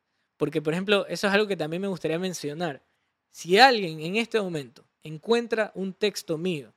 Porque, 0.41 0.59
por 0.59 0.73
ejemplo, 0.73 1.05
eso 1.05 1.27
es 1.27 1.33
algo 1.35 1.45
que 1.45 1.55
también 1.55 1.83
me 1.83 1.87
gustaría 1.87 2.17
mencionar. 2.17 2.81
Si 3.29 3.59
alguien 3.59 3.99
en 3.99 4.15
este 4.15 4.41
momento 4.41 4.83
encuentra 5.03 5.71
un 5.75 5.93
texto 5.93 6.35
mío 6.35 6.73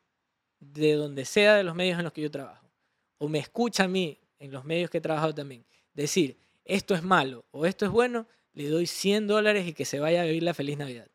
de 0.60 0.92
donde 0.92 1.24
sea 1.24 1.54
de 1.54 1.64
los 1.64 1.74
medios 1.74 1.96
en 1.96 2.04
los 2.04 2.12
que 2.12 2.20
yo 2.20 2.30
trabajo, 2.30 2.68
o 3.16 3.26
me 3.26 3.38
escucha 3.38 3.84
a 3.84 3.88
mí 3.88 4.18
en 4.38 4.52
los 4.52 4.66
medios 4.66 4.90
que 4.90 4.98
he 4.98 5.00
trabajado 5.00 5.34
también, 5.34 5.64
decir 5.94 6.36
esto 6.66 6.94
es 6.94 7.02
malo 7.02 7.46
o 7.52 7.64
esto 7.64 7.86
es 7.86 7.90
bueno, 7.90 8.26
le 8.52 8.68
doy 8.68 8.86
100 8.86 9.28
dólares 9.28 9.66
y 9.66 9.72
que 9.72 9.86
se 9.86 9.98
vaya 9.98 10.20
a 10.20 10.26
vivir 10.26 10.42
la 10.42 10.52
feliz 10.52 10.76
Navidad. 10.76 11.08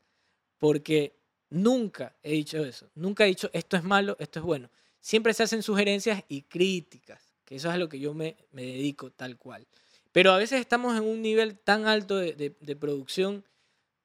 Porque 0.58 1.14
nunca 1.52 2.16
he 2.24 2.32
dicho 2.32 2.66
eso. 2.66 2.90
Nunca 2.96 3.26
he 3.26 3.28
dicho 3.28 3.52
esto 3.54 3.78
es 3.78 3.84
malo, 3.84 4.18
esto 4.18 4.40
es 4.40 4.46
bueno. 4.46 4.72
Siempre 5.02 5.36
se 5.36 5.44
hacen 5.44 5.62
sugerencias 5.62 6.24
y 6.28 6.42
críticas, 6.42 7.22
que 7.46 7.58
eso 7.58 7.68
es 7.68 7.76
a 7.76 7.78
lo 7.78 7.88
que 7.88 8.00
yo 8.00 8.16
me, 8.16 8.38
me 8.54 8.64
dedico 8.64 9.12
tal 9.12 9.38
cual. 9.38 9.68
Pero 10.12 10.32
a 10.32 10.38
veces 10.38 10.60
estamos 10.60 10.98
en 10.98 11.04
un 11.04 11.22
nivel 11.22 11.58
tan 11.60 11.86
alto 11.86 12.18
de, 12.18 12.76
producción 12.80 13.46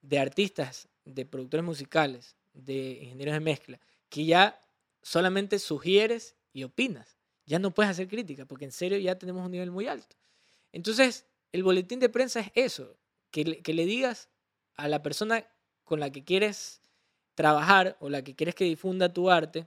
de 0.02 0.18
artistas, 0.18 0.88
de 1.05 1.24
productores 1.24 1.64
musicales, 1.64 2.36
de 2.52 3.00
ingenieros 3.02 3.34
de 3.34 3.40
mezcla, 3.40 3.80
que 4.09 4.24
ya 4.26 4.61
solamente 5.02 5.59
sugieres 5.59 6.36
y 6.52 6.64
opinas. 6.64 7.16
Ya 7.46 7.59
no 7.59 7.72
puedes 7.72 7.90
hacer 7.90 8.09
crítica, 8.09 8.44
porque 8.44 8.64
en 8.66 8.72
serio 8.72 8.98
ya 8.98 9.18
tenemos 9.18 9.44
un 9.44 9.52
nivel 9.52 9.70
muy 9.70 9.86
alto. 9.86 10.16
Entonces, 10.72 11.26
el 11.52 11.62
boletín 11.62 12.00
de 12.00 12.09
prensa 12.09 12.40
es 12.40 12.50
eso, 12.55 12.96
que 13.30 13.44
le, 13.44 13.62
que 13.62 13.74
le 13.74 13.86
digas 13.86 14.28
a 14.76 14.88
la 14.88 15.02
persona 15.02 15.46
con 15.84 16.00
la 16.00 16.11
que 16.11 16.24
quieres 16.24 16.80
trabajar 17.34 17.96
o 18.00 18.09
la 18.09 18.22
que 18.22 18.34
quieres 18.34 18.55
que 18.55 18.64
difunda 18.64 19.12
tu 19.12 19.30
arte, 19.30 19.66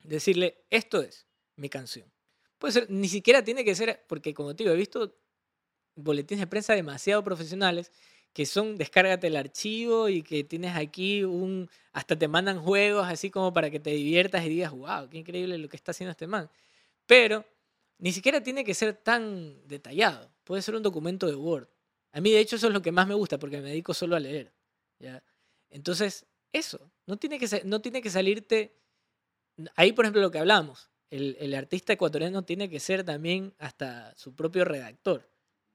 decirle, 0.00 0.64
esto 0.70 1.00
es 1.00 1.26
mi 1.56 1.68
canción. 1.68 2.10
Puede 2.58 2.72
ser, 2.72 2.90
ni 2.90 3.08
siquiera 3.08 3.42
tiene 3.42 3.64
que 3.64 3.74
ser, 3.74 4.04
porque 4.06 4.34
como 4.34 4.54
te 4.54 4.64
digo, 4.64 4.74
he 4.74 4.78
visto 4.78 5.21
boletines 5.94 6.40
de 6.40 6.46
prensa 6.46 6.74
demasiado 6.74 7.22
profesionales 7.22 7.92
que 8.32 8.46
son 8.46 8.76
descárgate 8.76 9.26
el 9.26 9.36
archivo 9.36 10.08
y 10.08 10.22
que 10.22 10.44
tienes 10.44 10.74
aquí 10.74 11.22
un, 11.24 11.68
hasta 11.92 12.18
te 12.18 12.28
mandan 12.28 12.60
juegos 12.60 13.06
así 13.06 13.30
como 13.30 13.52
para 13.52 13.70
que 13.70 13.78
te 13.78 13.90
diviertas 13.90 14.44
y 14.44 14.48
digas, 14.48 14.72
wow, 14.72 15.08
qué 15.10 15.18
increíble 15.18 15.58
lo 15.58 15.68
que 15.68 15.76
está 15.76 15.90
haciendo 15.90 16.12
este 16.12 16.26
man. 16.26 16.48
Pero 17.06 17.44
ni 17.98 18.12
siquiera 18.12 18.42
tiene 18.42 18.64
que 18.64 18.74
ser 18.74 18.94
tan 18.94 19.66
detallado, 19.68 20.30
puede 20.44 20.62
ser 20.62 20.74
un 20.74 20.82
documento 20.82 21.26
de 21.26 21.34
Word. 21.34 21.68
A 22.12 22.20
mí 22.20 22.30
de 22.30 22.40
hecho 22.40 22.56
eso 22.56 22.68
es 22.68 22.72
lo 22.72 22.82
que 22.82 22.92
más 22.92 23.06
me 23.06 23.14
gusta 23.14 23.38
porque 23.38 23.60
me 23.60 23.68
dedico 23.68 23.92
solo 23.92 24.16
a 24.16 24.20
leer. 24.20 24.52
¿ya? 24.98 25.22
Entonces, 25.70 26.26
eso, 26.52 26.90
no 27.06 27.16
tiene 27.16 27.38
que, 27.38 27.62
no 27.64 27.80
tiene 27.80 28.02
que 28.02 28.10
salirte... 28.10 28.78
Ahí, 29.76 29.92
por 29.92 30.06
ejemplo, 30.06 30.22
lo 30.22 30.30
que 30.30 30.38
hablamos, 30.38 30.90
el, 31.10 31.36
el 31.38 31.54
artista 31.54 31.92
ecuatoriano 31.92 32.42
tiene 32.42 32.70
que 32.70 32.80
ser 32.80 33.04
también 33.04 33.54
hasta 33.58 34.16
su 34.16 34.34
propio 34.34 34.64
redactor, 34.64 35.28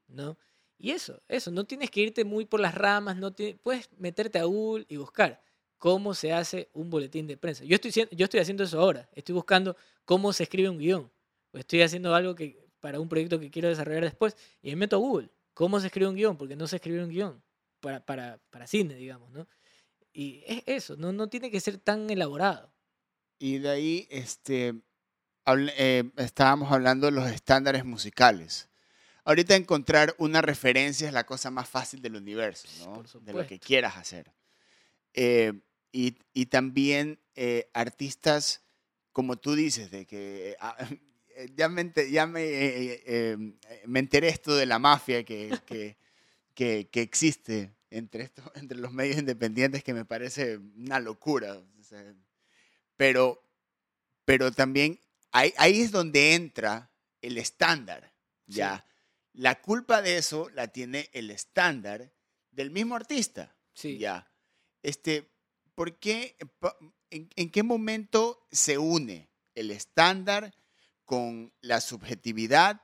¿no? 0.07 0.37
Y 0.77 0.91
eso, 0.91 1.21
eso, 1.27 1.49
no 1.49 1.65
tienes 1.65 1.89
que 1.89 2.01
irte 2.01 2.23
muy 2.23 2.45
por 2.45 2.59
las 2.59 2.75
ramas, 2.75 3.17
no 3.17 3.33
puedes 3.63 3.89
meterte 3.97 4.37
a 4.37 4.43
Google 4.43 4.85
y 4.87 4.97
buscar 4.97 5.41
cómo 5.77 6.13
se 6.13 6.33
hace 6.33 6.69
un 6.73 6.89
boletín 6.89 7.25
de 7.27 7.37
prensa. 7.37 7.63
Yo 7.63 7.75
estoy, 7.75 7.91
yo 7.91 8.23
estoy 8.25 8.39
haciendo 8.39 8.63
eso 8.63 8.79
ahora, 8.79 9.09
estoy 9.13 9.33
buscando 9.33 9.75
cómo 10.05 10.33
se 10.33 10.43
escribe 10.43 10.69
un 10.69 10.77
guion, 10.77 11.11
o 11.51 11.57
estoy 11.57 11.81
haciendo 11.81 12.13
algo 12.13 12.35
que, 12.35 12.63
para 12.79 12.99
un 12.99 13.09
proyecto 13.09 13.39
que 13.39 13.49
quiero 13.49 13.69
desarrollar 13.69 14.03
después, 14.03 14.37
y 14.61 14.69
me 14.69 14.75
meto 14.77 14.97
a 14.97 14.99
Google, 14.99 15.29
cómo 15.53 15.79
se 15.79 15.87
escribe 15.87 16.09
un 16.09 16.15
guion, 16.15 16.37
porque 16.37 16.55
no 16.55 16.67
sé 16.67 16.75
escribir 16.75 17.01
un 17.01 17.09
guion 17.09 17.41
para, 17.79 18.05
para, 18.05 18.39
para 18.51 18.67
cine, 18.67 18.95
digamos, 18.95 19.31
¿no? 19.31 19.47
Y 20.13 20.43
es 20.47 20.63
eso, 20.65 20.95
no, 20.95 21.11
no 21.11 21.27
tiene 21.27 21.49
que 21.51 21.59
ser 21.59 21.77
tan 21.77 22.09
elaborado. 22.09 22.71
Y 23.39 23.59
de 23.59 23.69
ahí 23.69 24.07
este, 24.09 24.81
eh, 25.45 26.03
estábamos 26.17 26.71
hablando 26.71 27.07
de 27.07 27.11
los 27.11 27.29
estándares 27.29 27.85
musicales. 27.85 28.69
Ahorita 29.27 29.57
encontrar 29.57 30.15
una 30.19 30.41
referencia 30.41 31.05
es 31.05 31.13
la 31.13 31.25
cosa 31.25 31.51
más 31.51 31.67
fácil 31.67 32.01
del 32.01 32.15
universo, 32.15 32.65
¿no? 32.85 33.03
De 33.19 33.33
lo 33.33 33.45
que 33.45 33.59
quieras 33.59 33.97
hacer. 33.97 34.31
Eh, 35.13 35.51
y, 35.91 36.15
y 36.33 36.45
también 36.45 37.19
eh, 37.35 37.69
artistas, 37.73 38.61
como 39.11 39.35
tú 39.35 39.53
dices, 39.53 39.91
de 39.91 40.05
que 40.05 40.55
ah, 40.61 40.77
eh, 41.35 41.51
ya 41.57 41.67
me, 41.67 41.91
ya 42.09 42.25
me, 42.25 42.41
eh, 42.41 42.93
eh, 42.93 43.03
eh, 43.05 43.37
me 43.85 43.99
enteré 43.99 44.29
esto 44.29 44.55
de 44.55 44.65
la 44.65 44.79
mafia 44.79 45.25
que, 45.25 45.49
que, 45.65 45.97
que, 46.53 46.87
que 46.89 47.01
existe 47.01 47.73
entre, 47.89 48.23
estos, 48.23 48.45
entre 48.55 48.77
los 48.77 48.93
medios 48.93 49.17
independientes 49.17 49.83
que 49.83 49.93
me 49.93 50.05
parece 50.05 50.55
una 50.55 51.01
locura. 51.01 51.57
o 51.57 51.83
sea, 51.83 52.01
pero, 52.95 53.43
pero 54.23 54.53
también 54.53 55.01
ahí, 55.33 55.53
ahí 55.57 55.81
es 55.81 55.91
donde 55.91 56.33
entra 56.33 56.89
el 57.21 57.37
estándar. 57.37 58.13
Sí. 58.49 58.61
La 59.37 59.61
culpa 59.61 60.01
de 60.01 60.17
eso 60.17 60.49
la 60.49 60.69
tiene 60.69 61.11
el 61.13 61.29
estándar 61.29 62.11
del 62.49 62.71
mismo 62.71 62.95
artista. 62.95 63.55
Sí. 63.71 63.99
Ya. 63.99 64.31
Este, 64.81 65.29
¿por 65.75 65.99
qué, 65.99 66.35
en 67.11 67.51
qué 67.51 67.61
momento 67.61 68.47
se 68.51 68.79
une 68.79 69.29
el 69.53 69.69
estándar 69.69 70.55
con 71.05 71.53
la 71.61 71.81
subjetividad, 71.81 72.81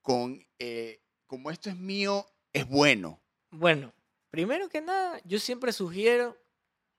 con 0.00 0.46
eh, 0.60 1.00
como 1.26 1.50
esto 1.50 1.68
es 1.68 1.76
mío, 1.76 2.24
es 2.52 2.68
bueno? 2.68 3.20
Bueno, 3.50 3.92
primero 4.30 4.68
que 4.68 4.80
nada, 4.80 5.20
yo 5.24 5.40
siempre 5.40 5.72
sugiero 5.72 6.38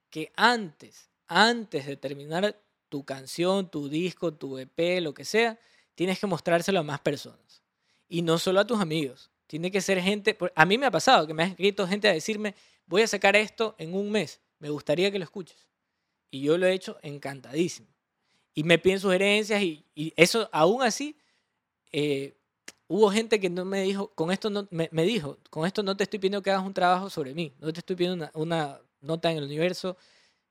que 0.09 0.33
antes, 0.35 1.09
antes 1.25 1.85
de 1.85 1.95
terminar 1.95 2.61
tu 2.89 3.05
canción, 3.05 3.71
tu 3.71 3.87
disco, 3.87 4.33
tu 4.33 4.57
EP, 4.57 4.99
lo 5.01 5.13
que 5.13 5.23
sea, 5.23 5.57
tienes 5.95 6.19
que 6.19 6.27
mostrárselo 6.27 6.79
a 6.79 6.83
más 6.83 6.99
personas. 6.99 7.63
Y 8.09 8.21
no 8.21 8.37
solo 8.37 8.59
a 8.59 8.67
tus 8.67 8.81
amigos. 8.81 9.29
Tiene 9.47 9.71
que 9.71 9.79
ser 9.79 10.01
gente, 10.01 10.37
a 10.53 10.65
mí 10.65 10.77
me 10.77 10.85
ha 10.85 10.91
pasado 10.91 11.25
que 11.25 11.33
me 11.33 11.43
ha 11.43 11.47
escrito 11.47 11.87
gente 11.87 12.09
a 12.09 12.13
decirme, 12.13 12.53
voy 12.85 13.03
a 13.03 13.07
sacar 13.07 13.35
esto 13.35 13.75
en 13.77 13.93
un 13.93 14.11
mes, 14.11 14.41
me 14.59 14.69
gustaría 14.69 15.11
que 15.11 15.17
lo 15.17 15.23
escuches. 15.23 15.67
Y 16.29 16.41
yo 16.41 16.57
lo 16.57 16.67
he 16.67 16.73
hecho 16.73 16.97
encantadísimo. 17.01 17.87
Y 18.53 18.63
me 18.63 18.77
piden 18.77 18.99
sugerencias 18.99 19.61
y, 19.61 19.85
y 19.95 20.13
eso 20.17 20.49
aún 20.51 20.83
así, 20.83 21.15
eh, 21.91 22.35
hubo 22.89 23.11
gente 23.11 23.39
que 23.39 23.49
no 23.49 23.63
me 23.65 23.83
dijo, 23.83 24.11
con 24.15 24.31
esto 24.31 24.49
no, 24.49 24.67
me, 24.71 24.89
me 24.91 25.03
dijo, 25.03 25.37
con 25.49 25.65
esto 25.65 25.83
no 25.83 25.95
te 25.95 26.03
estoy 26.03 26.19
pidiendo 26.19 26.41
que 26.41 26.51
hagas 26.51 26.65
un 26.65 26.73
trabajo 26.73 27.09
sobre 27.09 27.33
mí, 27.33 27.53
no 27.59 27.71
te 27.71 27.79
estoy 27.79 27.95
pidiendo 27.95 28.15
una, 28.15 28.31
una 28.33 28.81
nota 28.99 29.31
en 29.31 29.37
el 29.37 29.43
universo, 29.43 29.95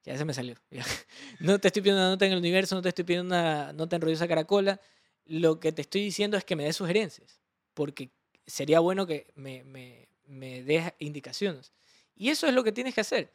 ya 0.05 0.17
se 0.17 0.25
me 0.25 0.33
salió, 0.33 0.55
no 1.41 1.59
te 1.59 1.69
estoy 1.69 1.83
pidiendo 1.83 2.01
una 2.01 2.11
nota 2.11 2.27
en 2.27 2.33
el 2.33 2.39
universo, 2.39 2.77
no 2.77 2.83
te 2.83 2.89
estoy 2.91 3.05
pidiendo 3.05 3.35
una 3.35 3.73
nota 3.73 3.97
en 3.97 4.03
Rodiosa 4.03 4.29
Caracola, 4.29 4.81
lo 5.27 5.61
que 5.61 5.73
te 5.73 5.83
estoy 5.83 6.03
diciendo 6.03 6.37
es 6.37 6.45
que 6.45 6.57
me 6.57 6.65
des 6.65 6.77
sugerencias, 6.77 7.41
porque 7.79 8.11
sería 8.45 8.81
bueno 8.81 9.07
que 9.07 9.29
me, 9.37 9.62
me, 9.62 10.09
me 10.26 10.64
des 10.64 10.93
indicaciones. 10.99 11.72
Y 12.16 12.31
eso 12.31 12.49
es 12.49 12.53
lo 12.53 12.64
que 12.64 12.72
tienes 12.72 12.93
que 12.93 13.03
hacer. 13.03 13.33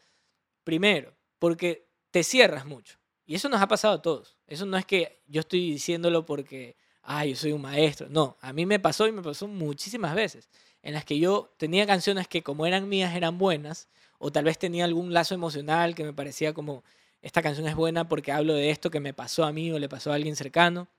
Primero, 0.65 1.13
porque 1.39 1.87
te 2.11 2.25
cierras 2.25 2.65
mucho. 2.65 2.99
Y 3.25 3.35
eso 3.35 3.47
nos 3.47 3.61
ha 3.61 3.69
pasado 3.69 3.93
a 3.93 4.01
todos. 4.01 4.35
Eso 4.45 4.65
no 4.65 4.75
es 4.75 4.85
que 4.85 5.21
yo 5.27 5.39
estoy 5.39 5.71
diciéndolo 5.71 6.25
porque, 6.25 6.75
ay, 7.03 7.29
yo 7.29 7.35
soy 7.37 7.53
un 7.53 7.61
maestro. 7.61 8.09
No, 8.09 8.37
a 8.41 8.51
mí 8.51 8.65
me 8.65 8.81
pasó 8.81 9.07
y 9.07 9.13
me 9.13 9.21
pasó 9.21 9.47
muchísimas 9.47 10.13
veces 10.13 10.49
en 10.81 10.93
las 10.93 11.05
que 11.05 11.17
yo 11.17 11.53
tenía 11.55 11.87
canciones 11.87 12.27
que 12.27 12.43
como 12.43 12.65
eran 12.65 12.89
mías 12.89 13.15
eran 13.15 13.37
buenas, 13.37 13.87
o 14.19 14.29
tal 14.29 14.43
vez 14.43 14.59
tenía 14.59 14.83
algún 14.83 15.13
lazo 15.13 15.35
emocional 15.35 15.95
que 15.95 16.03
me 16.03 16.11
parecía 16.11 16.53
como, 16.53 16.83
esta 17.21 17.41
canción 17.41 17.65
es 17.65 17.75
buena 17.75 18.09
porque 18.09 18.33
hablo 18.33 18.55
de 18.55 18.71
esto 18.71 18.91
que 18.91 18.99
me 18.99 19.13
pasó 19.13 19.45
a 19.45 19.53
mí 19.53 19.71
o 19.71 19.79
le 19.79 19.87
pasó 19.87 20.11
a 20.11 20.15
alguien 20.15 20.35
cercano. 20.35 20.89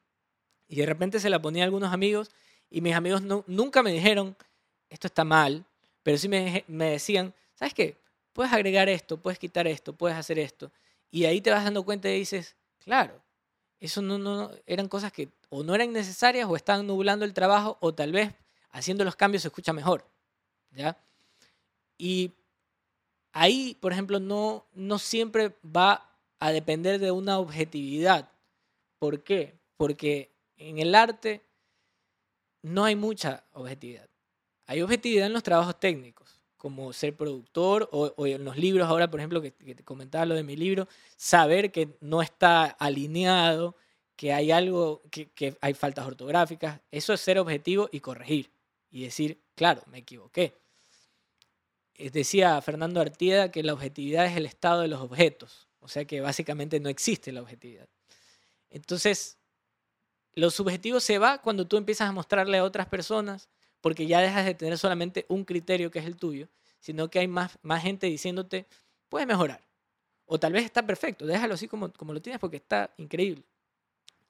Y 0.67 0.77
de 0.77 0.87
repente 0.87 1.21
se 1.21 1.29
la 1.29 1.43
ponía 1.43 1.65
a 1.65 1.67
algunos 1.67 1.93
amigos 1.93 2.31
y 2.71 2.81
mis 2.81 2.95
amigos 2.95 3.23
no- 3.23 3.45
nunca 3.47 3.83
me 3.83 3.93
dijeron, 3.93 4.37
esto 4.91 5.07
está 5.07 5.25
mal, 5.25 5.65
pero 6.03 6.19
sí 6.19 6.29
me, 6.29 6.65
me 6.69 6.91
decían, 6.91 7.35
¿sabes 7.55 7.75
qué? 7.75 7.97
Puedes 8.33 8.53
agregar 8.53 8.89
esto, 8.89 9.17
puedes 9.17 9.39
quitar 9.39 9.67
esto, 9.67 9.93
puedes 9.93 10.17
hacer 10.17 10.39
esto. 10.39 10.71
Y 11.11 11.25
ahí 11.25 11.41
te 11.41 11.51
vas 11.51 11.65
dando 11.65 11.85
cuenta 11.85 12.09
y 12.11 12.19
dices, 12.19 12.57
claro, 12.79 13.21
eso 13.81 14.03
no, 14.03 14.19
no, 14.19 14.51
eran 14.67 14.89
cosas 14.89 15.13
que 15.13 15.29
o 15.51 15.63
no 15.63 15.75
eran 15.75 15.93
necesarias 15.93 16.49
o 16.49 16.57
estaban 16.57 16.87
nublando 16.87 17.25
el 17.25 17.35
trabajo 17.35 17.77
o 17.81 17.95
tal 17.95 18.13
vez 18.13 18.33
haciendo 18.71 19.05
los 19.05 19.17
cambios 19.17 19.43
se 19.43 19.49
escucha 19.49 19.73
mejor. 19.73 20.05
¿Ya? 20.73 20.97
Y 21.99 22.33
ahí, 23.33 23.77
por 23.81 23.93
ejemplo, 23.93 24.21
no, 24.21 24.67
no 24.75 24.99
siempre 24.99 25.55
va 25.65 26.11
a 26.39 26.51
depender 26.53 26.99
de 26.99 27.11
una 27.11 27.39
objetividad. 27.39 28.31
¿Por 28.99 29.23
qué? 29.23 29.55
Porque 29.77 30.31
en 30.57 30.79
el 30.79 30.95
arte 30.95 31.43
no 32.65 32.85
hay 32.85 32.97
mucha 32.97 33.45
objetividad. 33.53 34.09
Hay 34.67 34.81
objetividad 34.81 35.27
en 35.27 35.35
los 35.35 35.43
trabajos 35.43 35.79
técnicos, 35.79 36.41
como 36.57 36.95
ser 36.95 37.15
productor 37.15 37.91
o, 37.93 38.27
en 38.27 38.43
los 38.43 38.57
libros 38.57 38.89
ahora, 38.89 39.11
por 39.11 39.21
ejemplo, 39.21 39.43
que, 39.43 39.53
que 39.53 39.75
te 39.75 39.85
comentaba 39.85 40.25
lo 40.25 40.35
de 40.35 40.43
mi 40.43 40.57
libro, 40.57 40.89
saber 41.17 41.71
que 41.71 41.91
no 42.01 42.23
está 42.23 42.65
alineado, 42.65 43.77
que 44.17 44.33
hay 44.33 44.51
algo, 44.51 45.03
que, 45.11 45.29
que 45.31 45.59
hay 45.61 45.75
faltas 45.75 46.07
ortográficas. 46.07 46.81
Eso 46.91 47.13
es 47.13 47.21
ser 47.21 47.39
objetivo 47.39 47.91
y 47.93 48.01
corregir 48.01 48.51
y 48.91 49.03
decir, 49.03 49.43
claro, 49.55 49.83
me 49.87 49.99
equivoqué. 49.99 50.55
Eh, 51.97 52.09
Decía 52.09 52.61
Fernando 52.63 53.03
Artieda 53.03 53.51
que 53.51 53.63
la 53.63 53.75
objetividad 53.75 54.25
es 54.25 54.39
el 54.39 54.47
estado 54.47 54.81
de 54.81 54.89
los 54.89 55.03
objetos, 55.03 55.69
o 55.81 55.89
sea 55.89 56.07
que 56.07 56.23
básicamente 56.23 56.81
no 56.81 56.89
existe 56.89 57.31
la 57.31 57.43
objetividad. 57.43 57.89
Entonces, 58.71 59.37
lo 60.37 60.51
subjetivo 60.51 61.01
se 61.01 61.19
va 61.19 61.39
cuando 61.39 61.67
tú 61.67 61.77
empiezas 61.77 62.09
a 62.09 62.13
mostrarle 62.13 62.59
a 62.59 62.65
otras 62.65 62.87
personas, 62.87 63.49
porque 63.81 64.07
ya 64.07 64.21
dejas 64.21 64.45
de 64.45 64.55
tener 64.55 64.79
solamente 64.79 65.27
un 65.29 65.45
criterio 65.45 65.91
que 65.91 65.99
es 65.99 66.07
el 66.07 66.17
tuyo, 66.17 66.49
sino 66.81 67.09
que 67.09 67.19
hay 67.19 67.29
más, 67.29 67.59
más 67.63 67.83
gente 67.83 68.07
diciéndote, 68.07 68.67
puedes 69.09 69.27
mejorar. 69.27 69.61
O 70.27 70.39
tal 70.39 70.53
vez 70.53 70.65
está 70.65 70.85
perfecto, 70.87 71.27
déjalo 71.27 71.55
así 71.55 71.69
como, 71.69 71.93
como 71.93 72.13
lo 72.13 72.23
tienes 72.23 72.41
porque 72.41 72.57
está 72.57 72.93
increíble. 72.97 73.45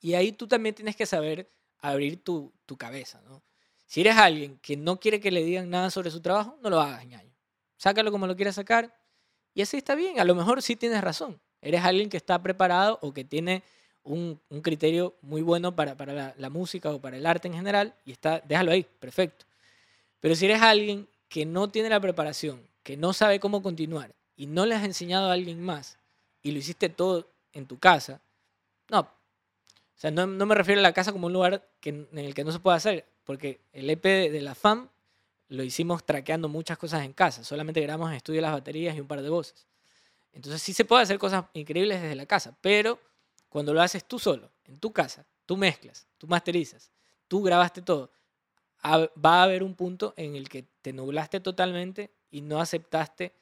Y 0.00 0.14
ahí 0.14 0.32
tú 0.32 0.46
también 0.46 0.74
tienes 0.74 0.96
que 0.96 1.06
saber 1.06 1.50
abrir 1.78 2.22
tu, 2.22 2.52
tu 2.66 2.76
cabeza, 2.76 3.20
¿no? 3.22 3.42
Si 3.86 4.00
eres 4.00 4.16
alguien 4.16 4.58
que 4.58 4.76
no 4.76 4.98
quiere 4.98 5.20
que 5.20 5.30
le 5.30 5.44
digan 5.44 5.70
nada 5.70 5.90
sobre 5.90 6.10
su 6.10 6.20
trabajo, 6.20 6.58
no 6.62 6.70
lo 6.70 6.80
hagas, 6.80 7.06
ñaño. 7.06 7.32
sácalo 7.76 8.10
como 8.10 8.26
lo 8.26 8.34
quieras 8.34 8.56
sacar. 8.56 8.92
Y 9.54 9.62
así 9.62 9.76
está 9.76 9.94
bien. 9.94 10.18
A 10.18 10.24
lo 10.24 10.34
mejor 10.34 10.62
sí 10.62 10.74
tienes 10.74 11.00
razón. 11.00 11.40
Eres 11.60 11.84
alguien 11.84 12.08
que 12.08 12.16
está 12.16 12.42
preparado 12.42 12.98
o 13.02 13.12
que 13.12 13.24
tiene 13.24 13.62
un, 14.04 14.40
criterio 14.62 15.14
muy 15.22 15.42
bueno 15.42 15.74
para, 15.74 15.94
la, 16.36 16.50
música 16.50 16.90
o 16.90 17.00
para 17.00 17.16
el 17.16 17.26
arte 17.26 17.48
en 17.48 17.54
general. 17.54 17.94
Y 18.04 18.12
está, 18.12 18.40
déjalo 18.40 18.72
ahí, 18.72 18.86
perfecto. 19.00 19.46
Pero 20.20 20.34
si 20.34 20.44
eres 20.44 20.62
alguien 20.62 21.08
que 21.28 21.44
no 21.44 21.68
tiene 21.68 21.88
la 21.88 22.00
preparación, 22.00 22.66
que 22.82 22.96
no 22.96 23.12
sabe 23.12 23.40
cómo 23.40 23.62
continuar 23.62 24.14
y 24.36 24.46
no 24.46 24.66
le 24.66 24.74
has 24.74 24.84
enseñado 24.84 25.30
a 25.30 25.32
alguien 25.32 25.60
más 25.62 25.98
y 26.42 26.52
lo 26.52 26.58
hiciste 26.58 26.88
todo 26.88 27.28
en 27.52 27.66
tu 27.66 27.78
casa, 27.78 28.20
no. 28.88 29.00
O 29.00 29.96
sea, 29.96 30.10
no, 30.10 30.26
no 30.26 30.46
me 30.46 30.54
refiero 30.54 30.80
a 30.80 30.82
la 30.82 30.92
casa 30.92 31.12
como 31.12 31.26
un 31.26 31.32
lugar 31.32 31.66
en 31.82 32.08
el 32.12 32.34
que 32.34 32.44
no 32.44 32.52
se 32.52 32.58
puede 32.58 32.76
hacer, 32.76 33.06
porque 33.24 33.60
el 33.72 33.88
EP 33.88 34.02
de, 34.02 34.30
de 34.30 34.40
la 34.42 34.54
FAM 34.54 34.88
lo 35.48 35.62
hicimos 35.62 36.04
traqueando 36.04 36.48
muchas 36.48 36.78
cosas 36.78 37.04
en 37.04 37.12
casa, 37.12 37.44
solamente 37.44 37.80
grabamos 37.80 38.10
en 38.10 38.16
estudio 38.16 38.40
las 38.40 38.52
baterías 38.52 38.96
y 38.96 39.00
un 39.00 39.06
par 39.06 39.22
de 39.22 39.28
voces. 39.28 39.66
Entonces 40.32 40.60
sí 40.60 40.72
se 40.72 40.84
puede 40.84 41.02
hacer 41.02 41.18
cosas 41.18 41.44
increíbles 41.54 42.02
desde 42.02 42.16
la 42.16 42.26
casa, 42.26 42.56
pero 42.60 42.98
cuando 43.54 43.72
lo 43.72 43.80
haces 43.80 44.04
tú 44.04 44.18
solo, 44.18 44.50
en 44.64 44.80
tu 44.80 44.92
casa, 44.92 45.24
tú 45.46 45.56
mezclas, 45.56 46.08
tú 46.18 46.26
masterizas, 46.26 46.90
tú 47.28 47.40
grabaste 47.40 47.82
todo, 47.82 48.10
va 48.84 49.08
a 49.38 49.42
haber 49.44 49.62
un 49.62 49.76
punto 49.76 50.12
en 50.16 50.34
el 50.34 50.48
que 50.48 50.64
te 50.82 50.92
nublaste 50.92 51.38
totalmente 51.38 52.10
y 52.32 52.40
no 52.40 52.60
aceptaste 52.60 53.32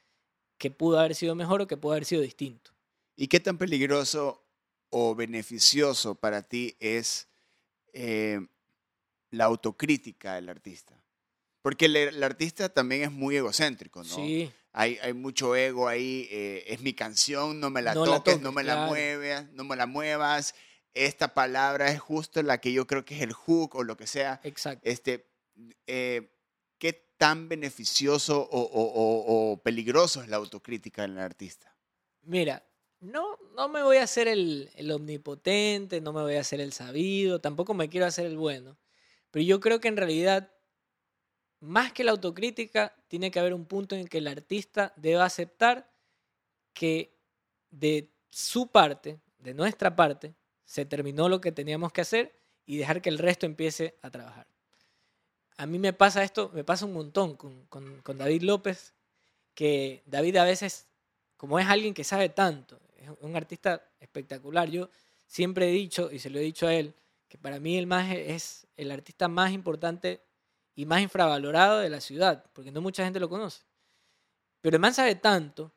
que 0.59 0.71
pudo 0.71 0.99
haber 0.99 1.15
sido 1.15 1.35
mejor 1.35 1.63
o 1.63 1.67
que 1.67 1.79
pudo 1.79 1.93
haber 1.93 2.05
sido 2.05 2.21
distinto. 2.21 2.73
¿Y 3.17 3.27
qué 3.27 3.41
tan 3.41 3.57
peligroso 3.57 4.45
o 4.91 5.15
beneficioso 5.15 6.15
para 6.15 6.43
ti 6.43 6.77
es 6.79 7.27
eh, 7.95 8.39
la 9.31 9.45
autocrítica 9.47 10.35
del 10.35 10.51
artista? 10.51 11.03
Porque 11.63 11.87
el, 11.87 11.97
el 11.97 12.23
artista 12.23 12.69
también 12.69 13.05
es 13.05 13.13
muy 13.13 13.37
egocéntrico, 13.37 14.03
¿no? 14.03 14.15
Sí, 14.15 14.53
Hay, 14.73 14.99
hay 15.03 15.12
mucho 15.12 15.55
ego 15.57 15.89
ahí. 15.89 16.29
eh, 16.31 16.64
es 16.68 16.81
mi 16.81 16.95
canción, 16.95 17.61
no 17.61 17.70
me 17.70 17.83
la 17.83 17.95
No 17.95 18.07
la 18.07 18.16
toques, 18.16 18.35
toques, 18.35 18.43
no 18.43 18.53
me 18.53 18.64
la 18.64 18.75
claro. 18.75 18.89
muevas, 18.89 19.53
no 19.53 19.64
me 19.64 19.77
la 19.77 19.87
muevas. 19.87 20.55
Esta 20.95 21.35
palabra 21.35 21.91
es 21.91 22.01
justo 22.01 22.43
la 22.43 22.59
que 22.59 22.73
yo 22.73 22.87
creo 22.87 23.05
que 23.05 23.16
es 23.16 23.23
el 23.23 23.33
hook 23.33 23.75
o 23.77 23.83
lo 23.85 23.97
que 23.97 24.07
sea. 24.07 24.41
exacto. 24.45 24.89
Este, 24.89 25.27
eh, 25.87 26.31
¿Qué 26.79 27.12
tan 27.16 27.49
beneficioso 27.49 28.41
o, 28.41 28.61
o- 28.61 28.93
o- 28.93 29.53
o 29.53 29.62
peligroso 29.62 30.23
es 30.23 30.29
la 30.29 30.37
autocrítica 30.39 31.05
en 31.05 31.12
el 31.12 31.18
artista? 31.20 31.77
Mira, 32.23 32.64
no, 33.01 33.39
no 33.57 33.68
me 33.68 33.83
voy 33.83 33.97
a 33.99 34.05
hacer 34.05 34.29
el, 34.29 34.70
el 34.75 34.91
omnipotente, 34.91 36.01
no 36.01 36.12
me 36.12 36.23
voy 36.23 36.35
a 36.37 36.41
hacer 36.41 36.61
el 36.61 36.73
sabido, 36.73 37.41
tampoco 37.41 37.75
me 37.75 37.89
quiero 37.89 38.07
hacer 38.07 38.27
el 38.27 38.37
bueno. 38.37 38.79
Pero 39.31 39.45
yo 39.45 39.61
creo 39.61 39.81
que 39.81 39.89
en 39.89 39.97
realidad, 39.97 40.53
más 41.63 41.93
que 41.93 42.03
la 42.05 42.11
autocrítica, 42.11 42.93
tiene 43.09 43.31
que 43.31 43.39
haber 43.39 43.55
un 43.55 43.65
punto 43.65 43.95
en 43.95 44.09
que 44.09 44.19
el 44.19 44.27
artista 44.27 44.93
deba 44.97 45.25
aceptar 45.25 45.89
que 46.75 47.15
de 47.71 48.09
su 48.31 48.67
parte, 48.67 49.21
de 49.39 49.55
nuestra 49.55 49.95
parte, 49.95 50.35
se 50.65 50.85
terminó 50.85 51.29
lo 51.29 51.41
que 51.41 51.53
teníamos 51.53 51.93
que 51.93 52.01
hacer 52.01 52.35
y 52.67 52.77
dejar 52.79 53.01
que 53.01 53.11
el 53.11 53.19
resto 53.19 53.47
empiece 53.47 53.95
a 54.03 54.11
trabajar. 54.11 54.47
A 55.57 55.67
mí 55.67 55.79
me 55.79 55.93
pasa 55.93 56.25
esto, 56.25 56.51
me 56.53 56.65
pasa 56.65 56.85
un 56.87 56.95
montón 56.95 57.37
con, 57.37 57.65
con- 57.67 58.01
con 58.03 58.19
David 58.19 58.43
López, 58.43 58.93
que 59.55 60.03
David 60.07 60.37
a 60.37 60.45
veces, 60.45 60.87
como 61.37 61.59
es 61.61 61.67
alguien 61.69 61.95
que 61.95 62.05
sabe 62.05 62.29
tanto, 62.29 62.81
es 62.97 63.09
un 63.21 63.37
artista 63.37 63.87
espectacular, 64.01 64.69
yo 64.69 64.89
siempre 65.29 65.69
he 65.69 65.73
dicho, 65.73 66.11
y 66.11 66.19
se 66.19 66.31
lo 66.31 66.39
he 66.39 66.43
dicho 66.43 66.67
a 66.67 66.75
él, 66.75 66.95
que 67.29 67.39
para 67.39 67.61
mí 67.61 67.79
el 67.79 67.87
más 67.87 68.11
es 68.13 68.67
el 68.77 68.91
artista 68.91 69.29
más 69.29 69.53
importante 69.53 70.21
y 70.75 70.87
más 70.87 71.01
infravalorado 71.03 71.79
de 71.79 71.91
la 71.91 72.01
ciudad, 72.01 72.45
porque 72.53 72.70
no 72.70 72.81
mucha 72.81 73.05
gente 73.05 73.20
lo 73.20 73.29
conoce. 73.29 73.62
Pero 74.61 74.77
el 74.77 74.81
man 74.81 74.95
sabe 74.95 75.14
tanto 75.14 75.73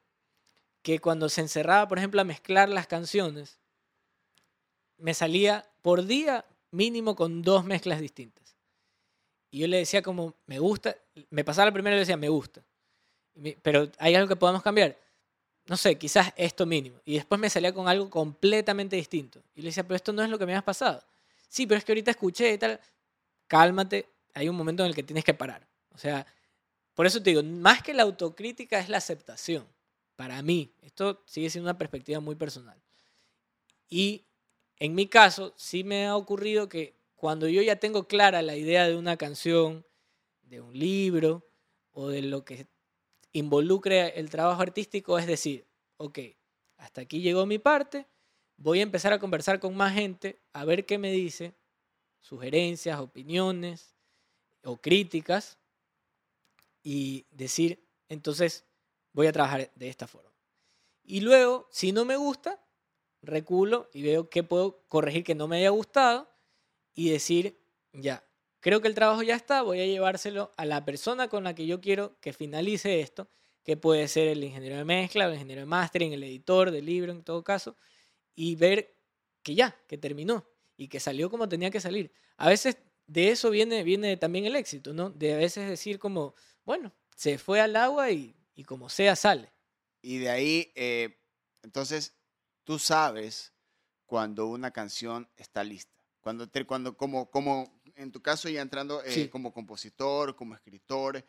que 0.82 1.00
cuando 1.00 1.28
se 1.30 1.41
encerraba, 1.41 1.88
por 1.88 1.98
ejemplo, 1.98 2.22
a 2.22 2.24
mezclar 2.24 2.70
las 2.70 2.88
canciones, 2.88 3.58
me 4.98 5.14
salía 5.14 5.68
por 5.82 6.06
día 6.06 6.46
mínimo 6.72 7.16
con 7.16 7.41
dos 7.41 7.66
mezclas 7.66 8.00
distintas. 8.00 8.56
Y 9.50 9.60
yo 9.60 9.68
le 9.68 9.78
decía 9.78 10.02
como, 10.02 10.36
me 10.46 10.60
gusta, 10.60 10.96
me 11.30 11.43
pasaba 11.43 11.66
la 11.68 11.74
primera 11.74 11.96
y 11.96 11.98
le 11.98 12.02
decía, 12.02 12.18
me 12.18 12.30
gusta. 12.30 12.62
Pero 13.62 13.89
hay 13.98 14.16
algo 14.16 14.28
que 14.28 14.36
podamos 14.36 14.62
cambiar. 14.62 14.98
No 15.68 15.78
sé, 15.78 15.98
quizás 15.98 16.32
esto 16.36 16.66
mínimo. 16.66 17.00
Y 17.06 17.16
después 17.16 17.39
me 17.41 17.50
salía 17.50 17.74
con 17.74 17.88
algo 17.88 18.10
completamente 18.10 18.96
distinto. 18.96 19.41
Y 19.56 19.62
le 19.62 19.70
decía, 19.70 19.84
pero 19.84 19.96
esto 19.96 20.14
no 20.14 20.22
es 20.22 20.30
lo 20.30 20.38
que 20.38 20.46
me 20.46 20.56
has 20.56 20.64
pasado. 20.64 21.02
Sí, 21.48 21.66
pero 21.66 21.80
es 21.80 21.86
que 21.86 21.91
ahorita 21.91 22.12
escuché 22.12 22.54
y 22.54 22.58
tal. 22.58 22.80
Cálmate, 23.48 24.08
hay 24.36 24.50
un 24.50 24.56
momento 24.56 24.84
en 24.84 24.90
el 24.90 24.96
que 24.96 25.02
tienes 25.02 25.24
que 25.24 25.34
parar. 25.34 25.68
O 25.94 25.98
sea, 25.98 26.28
por 26.94 27.06
eso 27.06 27.24
te 27.24 27.32
digo, 27.32 27.42
más 27.42 27.82
que 27.82 27.94
la 27.94 28.04
autocrítica 28.04 28.78
es 28.80 28.90
la 28.90 28.98
aceptación. 28.98 29.66
Para 30.16 30.42
mí, 30.42 30.74
esto 30.82 31.24
sigue 31.26 31.50
siendo 31.50 31.70
una 31.70 31.78
perspectiva 31.78 32.20
muy 32.20 32.36
personal. 32.36 32.80
Y 33.90 34.26
en 34.78 34.94
mi 34.94 35.08
caso, 35.08 35.54
sí 35.56 35.84
me 35.84 36.06
ha 36.06 36.18
ocurrido 36.18 36.68
que 36.68 36.96
cuando 37.16 37.48
yo 37.48 37.62
ya 37.62 37.78
tengo 37.78 38.08
clara 38.08 38.42
la 38.42 38.58
idea 38.58 38.88
de 38.88 38.98
una 38.98 39.18
canción, 39.18 39.86
de 40.44 40.60
un 40.62 40.78
libro 40.78 41.48
o 41.92 42.10
de 42.10 42.22
lo 42.22 42.44
que 42.44 42.68
involucre 43.32 44.20
el 44.20 44.30
trabajo 44.30 44.62
artístico, 44.62 45.18
es 45.18 45.28
decir, 45.28 45.66
ok, 45.98 46.20
hasta 46.78 47.02
aquí 47.02 47.22
llegó 47.22 47.46
mi 47.46 47.58
parte, 47.58 48.06
voy 48.58 48.80
a 48.80 48.84
empezar 48.84 49.14
a 49.14 49.20
conversar 49.20 49.62
con 49.62 49.76
más 49.76 49.94
gente, 49.94 50.42
a 50.52 50.66
ver 50.66 50.86
qué 50.86 50.98
me 50.98 51.12
dice, 51.12 51.56
sugerencias, 52.20 53.00
opiniones 53.00 53.95
o 54.66 54.78
críticas, 54.78 55.57
y 56.84 57.26
decir, 57.32 57.84
entonces 58.09 58.63
voy 59.11 59.28
a 59.28 59.32
trabajar 59.32 59.72
de 59.76 59.89
esta 59.89 60.07
forma. 60.07 60.32
Y 61.03 61.22
luego, 61.22 61.68
si 61.72 61.91
no 61.91 62.05
me 62.05 62.16
gusta, 62.16 62.63
reculo 63.24 63.89
y 63.91 64.03
veo 64.03 64.30
qué 64.30 64.43
puedo 64.43 64.84
corregir 64.88 65.24
que 65.24 65.36
no 65.36 65.47
me 65.47 65.57
haya 65.57 65.70
gustado 65.70 66.30
y 66.93 67.09
decir, 67.09 67.59
ya, 67.91 68.24
creo 68.59 68.82
que 68.82 68.88
el 68.88 68.95
trabajo 68.95 69.24
ya 69.24 69.36
está, 69.36 69.63
voy 69.63 69.82
a 69.82 69.86
llevárselo 69.86 70.51
a 70.57 70.66
la 70.66 70.86
persona 70.86 71.28
con 71.28 71.43
la 71.43 71.55
que 71.55 71.66
yo 71.66 71.82
quiero 71.82 72.20
que 72.20 72.34
finalice 72.34 73.01
esto, 73.01 73.28
que 73.63 73.78
puede 73.78 74.07
ser 74.07 74.28
el 74.28 74.43
ingeniero 74.43 74.76
de 74.76 74.86
mezcla, 74.86 75.26
el 75.26 75.34
ingeniero 75.34 75.61
de 75.61 75.66
mastering, 75.66 76.13
el 76.13 76.24
editor 76.24 76.70
del 76.70 76.86
libro 76.86 77.11
en 77.11 77.24
todo 77.24 77.43
caso, 77.43 77.76
y 78.36 78.55
ver 78.55 78.95
que 79.41 79.55
ya, 79.55 79.76
que 79.88 79.97
terminó 79.97 80.45
y 80.78 80.88
que 80.88 80.99
salió 80.99 81.32
como 81.32 81.49
tenía 81.49 81.72
que 81.72 81.80
salir. 81.80 82.11
A 82.38 82.49
veces 82.49 82.78
de 83.08 83.30
eso 83.32 83.49
viene, 83.49 83.84
viene 83.84 84.18
también 84.18 84.45
el 84.45 84.56
éxito, 84.56 84.93
¿no? 84.93 85.10
De 85.10 85.34
a 85.34 85.38
veces 85.38 85.68
decir 85.70 85.99
como, 85.99 86.34
bueno, 86.66 86.93
se 87.16 87.38
fue 87.38 87.62
al 87.62 87.76
agua 87.76 88.12
y, 88.12 88.36
y 88.56 88.64
como 88.64 88.89
sea 88.89 89.16
sale. 89.16 89.51
Y 90.01 90.18
de 90.20 90.30
ahí, 90.30 90.72
eh, 90.76 91.18
entonces, 91.64 92.16
tú 92.64 92.80
sabes 92.80 93.53
cuando 94.06 94.47
una 94.47 94.72
canción 94.72 95.28
está 95.38 95.64
lista. 95.64 95.91
Cuando, 96.22 96.47
te- 96.49 96.66
cuando 96.66 96.97
como, 96.97 97.30
como 97.30 97.80
en 97.95 98.12
tu 98.12 98.22
caso 98.22 98.49
ya 98.49 98.62
entrando 98.62 99.03
eh, 99.03 99.12
Sí. 99.12 99.28
como 99.30 99.53
compositor, 99.53 100.36
como 100.36 100.56
escritor, 100.56 101.24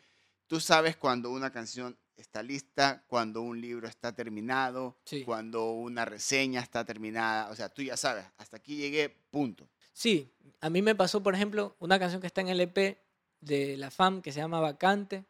tú 0.47 0.59
sabes 0.59 0.95
cuando 0.97 1.29
una 1.31 1.51
canción 1.51 1.97
está 2.15 2.41
lista, 2.41 3.03
cuando 3.07 3.41
un 3.41 3.61
libro 3.61 3.87
está 3.87 4.15
terminado, 4.15 4.97
Sí. 5.05 5.23
cuando 5.23 5.71
una 5.71 6.03
reseña 6.05 6.61
está 6.61 6.83
terminada. 6.83 7.49
O 7.51 7.55
sea, 7.55 7.69
tú 7.69 7.83
ya 7.83 7.95
sabes, 7.97 8.25
hasta 8.37 8.57
aquí 8.57 8.75
llegué, 8.75 9.09
punto. 9.09 9.69
Sí, 9.97 10.31
a 10.61 10.69
mí 10.69 10.83
me 10.83 10.93
pasó, 10.93 11.23
por 11.23 11.33
ejemplo, 11.33 11.75
una 11.79 11.97
canción 11.97 12.21
que 12.21 12.27
está 12.27 12.41
en 12.41 12.49
el 12.49 12.61
EP 12.61 12.99
de 13.41 13.77
la 13.77 13.89
FAM 13.89 14.21
que 14.21 14.31
se 14.31 14.39
llama 14.39 14.59
Vacante. 14.59 15.25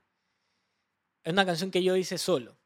Es 1.24 1.32
una 1.32 1.46
canción 1.46 1.72
que 1.72 1.82
yo 1.82 1.96
hice 1.96 2.18
solo, 2.18 2.58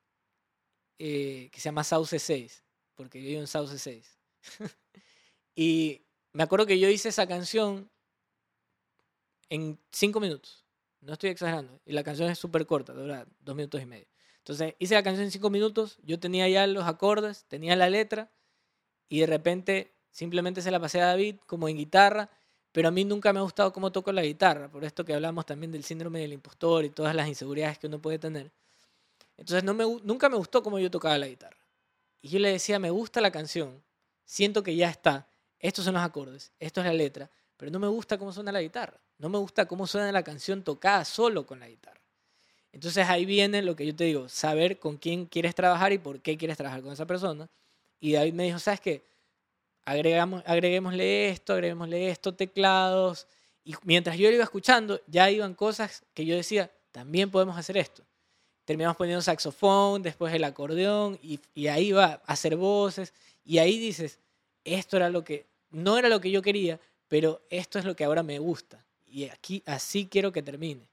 eh, 0.98 1.50
que 1.52 1.60
se 1.60 1.66
llama 1.66 1.84
Sauce 1.84 2.18
6, 2.18 2.64
porque 2.96 3.22
yo 3.22 3.28
vivo 3.28 3.42
en 3.42 3.46
Sauce 3.46 3.78
6. 3.78 4.18
y 5.56 6.02
me 6.34 6.42
acuerdo 6.42 6.66
que 6.66 6.80
yo 6.80 6.90
hice 6.90 7.10
esa 7.10 7.28
canción 7.28 7.88
en 9.50 9.80
cinco 9.92 10.20
minutos. 10.20 10.66
No 11.02 11.14
estoy 11.14 11.30
exagerando. 11.30 11.80
Y 11.86 11.94
la 11.94 12.04
canción 12.04 12.32
es 12.32 12.40
súper 12.40 12.66
corta, 12.66 12.94
dura 12.94 13.28
dos 13.42 13.56
minutos 13.56 13.80
y 13.80 13.86
medio. 13.86 14.08
Entonces 14.40 14.74
hice 14.80 14.96
la 14.96 15.04
canción 15.04 15.26
en 15.26 15.32
cinco 15.32 15.52
minutos, 15.52 16.00
yo 16.02 16.20
tenía 16.20 16.50
ya 16.50 16.66
los 16.66 16.86
acordes, 16.86 17.46
tenía 17.46 17.76
la 17.76 17.92
letra, 17.92 18.32
y 19.08 19.20
de 19.20 19.28
repente 19.28 19.94
simplemente 20.12 20.62
se 20.62 20.72
la 20.72 20.80
pasé 20.80 21.02
a 21.02 21.08
David 21.08 21.38
como 21.46 21.68
en 21.68 21.78
guitarra, 21.78 22.30
pero 22.72 22.88
a 22.88 22.92
mí 22.92 23.04
nunca 23.04 23.34
me 23.34 23.40
ha 23.40 23.44
gustado 23.44 23.74
cómo 23.74 23.92
toco 23.92 24.12
la 24.12 24.24
guitarra, 24.24 24.70
por 24.70 24.84
esto 24.84 25.04
que 25.04 25.14
hablamos 25.14 25.46
también 25.46 25.72
del 25.72 25.84
síndrome 25.84 26.20
del 26.20 26.34
impostor 26.34 26.86
y 26.86 26.90
todas 26.90 27.14
las 27.16 27.28
inseguridades 27.28 27.78
que 27.78 27.88
uno 27.88 28.00
puede 28.00 28.20
tener. 28.20 28.52
Entonces 29.38 29.64
nunca 29.64 30.30
me 30.30 30.38
gustó 30.38 30.62
cómo 30.62 30.80
yo 30.80 30.92
tocaba 30.92 31.18
la 31.18 31.28
guitarra. 31.28 31.58
Y 32.22 32.30
yo 32.30 32.40
le 32.40 32.52
decía, 32.52 32.78
me 32.78 32.92
gusta 32.92 33.20
la 33.20 33.32
canción, 33.32 33.82
siento 34.24 34.62
que 34.62 34.76
ya 34.76 34.90
está, 34.90 35.28
estos 35.60 35.84
son 35.86 35.96
los 35.96 36.04
acordes, 36.04 36.52
esto 36.60 36.82
es 36.82 36.88
la 36.88 36.94
letra, 36.94 37.30
pero 37.58 37.72
no 37.72 37.80
me 37.80 37.88
gusta 37.88 38.18
cómo 38.18 38.32
suena 38.32 38.52
la 38.52 38.62
guitarra, 38.62 39.00
no 39.18 39.28
me 39.30 39.38
gusta 39.38 39.68
cómo 39.68 39.88
suena 39.88 40.12
la 40.12 40.24
canción 40.24 40.64
tocada 40.64 41.04
solo 41.04 41.46
con 41.46 41.60
la 41.60 41.68
guitarra. 41.68 42.00
Entonces 42.72 43.10
ahí 43.10 43.26
viene 43.26 43.62
lo 43.62 43.76
que 43.76 43.86
yo 43.86 43.96
te 43.96 44.06
digo, 44.06 44.30
saber 44.30 44.80
con 44.80 44.98
quién 44.98 45.26
quieres 45.26 45.56
trabajar 45.56 45.92
y 45.92 45.98
por 45.98 46.22
qué 46.22 46.38
quieres 46.38 46.56
trabajar 46.56 46.82
con 46.82 46.94
esa 46.94 47.06
persona. 47.06 47.50
Y 48.00 48.14
David 48.14 48.34
me 48.34 48.46
dijo, 48.46 48.60
¿sabes 48.60 48.80
qué? 48.80 49.04
Agregamos, 49.86 50.44
agreguémosle 50.46 51.30
esto, 51.30 51.54
agreguémosle 51.54 52.10
esto, 52.10 52.34
teclados. 52.34 53.28
Y 53.64 53.76
mientras 53.84 54.18
yo 54.18 54.30
lo 54.30 54.36
iba 54.36 54.44
escuchando, 54.44 55.02
ya 55.08 55.30
iban 55.30 55.54
cosas 55.54 56.04
que 56.14 56.26
yo 56.26 56.36
decía, 56.36 56.72
también 56.92 57.32
podemos 57.32 57.58
hacer 57.58 57.78
esto. 57.78 58.04
terminamos 58.66 58.96
poniendo 58.98 59.22
saxofón, 59.22 60.02
después 60.02 60.34
el 60.34 60.44
acordeón, 60.44 61.20
y, 61.22 61.40
y 61.54 61.68
ahí 61.68 61.92
va 61.92 62.22
a 62.26 62.34
hacer 62.34 62.56
voces, 62.56 63.14
y 63.44 63.58
ahí 63.58 63.78
dices, 63.80 64.20
esto 64.64 64.98
era 64.98 65.10
lo 65.10 65.24
que, 65.24 65.46
no 65.72 65.98
era 65.98 66.10
lo 66.10 66.22
que 66.22 66.32
yo 66.32 66.42
quería, 66.42 66.80
pero 67.08 67.42
esto 67.50 67.80
es 67.80 67.86
lo 67.86 67.96
que 67.96 68.04
ahora 68.04 68.24
me 68.24 68.40
gusta, 68.40 68.86
y 69.08 69.26
aquí 69.26 69.64
así 69.66 70.08
quiero 70.08 70.32
que 70.32 70.42
termine. 70.42 70.88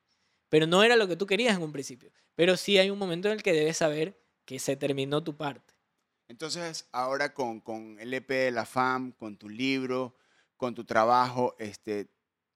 Pero 0.49 0.67
no 0.67 0.83
era 0.83 0.97
lo 0.97 1.07
que 1.07 1.17
tú 1.17 1.27
querías 1.27 1.57
en 1.57 1.63
un 1.63 1.73
principio, 1.73 2.11
pero 2.35 2.57
sí 2.57 2.79
hay 2.79 2.91
un 2.91 2.99
momento 2.99 3.29
en 3.29 3.35
el 3.35 3.43
que 3.43 3.53
debes 3.53 3.77
saber 3.77 4.19
que 4.45 4.59
se 4.59 4.77
terminó 4.77 5.23
tu 5.23 5.37
parte. 5.37 5.75
Entonces, 6.29 6.87
ahora 6.93 7.33
con, 7.33 7.61
con 7.61 7.99
el 7.99 8.13
EP 8.13 8.29
de 8.29 8.51
la 8.51 8.67
FAM, 8.67 9.13
con 9.13 9.39
tu 9.39 9.49
libro, 9.49 10.15
con 10.59 10.75
tu 10.75 10.85
trabajo, 10.85 11.57
este, 11.59 12.09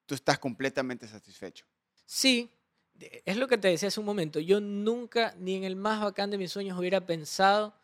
tú 0.05 0.15
estás 0.15 0.39
completamente 0.39 1.09
satisfecho. 1.09 1.65
Sí, 2.05 2.51
es 3.25 3.37
lo 3.39 3.49
que 3.49 3.57
te 3.57 3.69
decía 3.69 3.89
hace 3.89 4.01
un 4.01 4.07
momento. 4.07 4.41
Yo 4.41 4.61
nunca, 4.61 5.35
ni 5.39 5.57
en 5.57 5.65
el 5.65 5.77
más 5.77 6.03
bacán 6.03 6.31
de 6.31 6.37
mis 6.37 6.53
sueños, 6.53 6.79
hubiera 6.79 7.07
pensado 7.07 7.75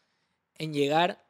en 0.57 0.75
llegar 0.75 1.25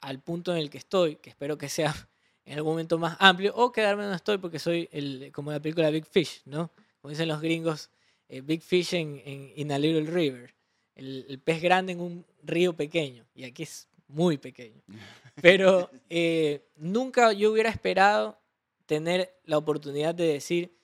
al 0.00 0.20
punto 0.20 0.52
en 0.52 0.58
el 0.58 0.68
que 0.68 0.78
estoy, 0.78 1.16
que 1.16 1.30
espero 1.30 1.56
que 1.56 1.70
sea 1.70 1.94
en 2.44 2.58
algún 2.58 2.72
momento 2.72 2.98
más 2.98 3.16
amplio, 3.18 3.54
o 3.56 3.72
quedarme 3.72 4.02
donde 4.02 4.16
estoy 4.16 4.36
porque 4.36 4.58
soy 4.58 4.90
el, 4.92 5.30
como 5.32 5.52
la 5.52 5.60
película 5.60 5.88
Big 5.88 6.04
Fish, 6.04 6.42
¿no? 6.44 6.70
Como 7.00 7.10
dicen 7.10 7.28
los 7.28 7.40
gringos, 7.40 7.90
eh, 8.28 8.42
Big 8.42 8.60
Fish 8.60 8.94
en, 8.94 9.22
en 9.24 9.52
in 9.56 9.72
a 9.72 9.78
Little 9.78 10.10
River, 10.10 10.54
el 10.96 11.40
pez 11.42 11.62
grande 11.62 11.92
en 11.92 12.00
un 12.00 12.26
río 12.42 12.74
pequeño, 12.74 13.26
y 13.34 13.44
aquí 13.44 13.62
es 13.64 13.88
muy 14.08 14.38
pequeño. 14.38 14.82
Pero 15.42 15.90
eh, 16.08 16.68
nunca 16.76 17.32
yo 17.32 17.52
hubiera 17.52 17.70
esperado 17.70 18.38
tener 18.86 19.38
la 19.44 19.58
oportunidad 19.58 20.14
de 20.14 20.26
decir, 20.26 20.76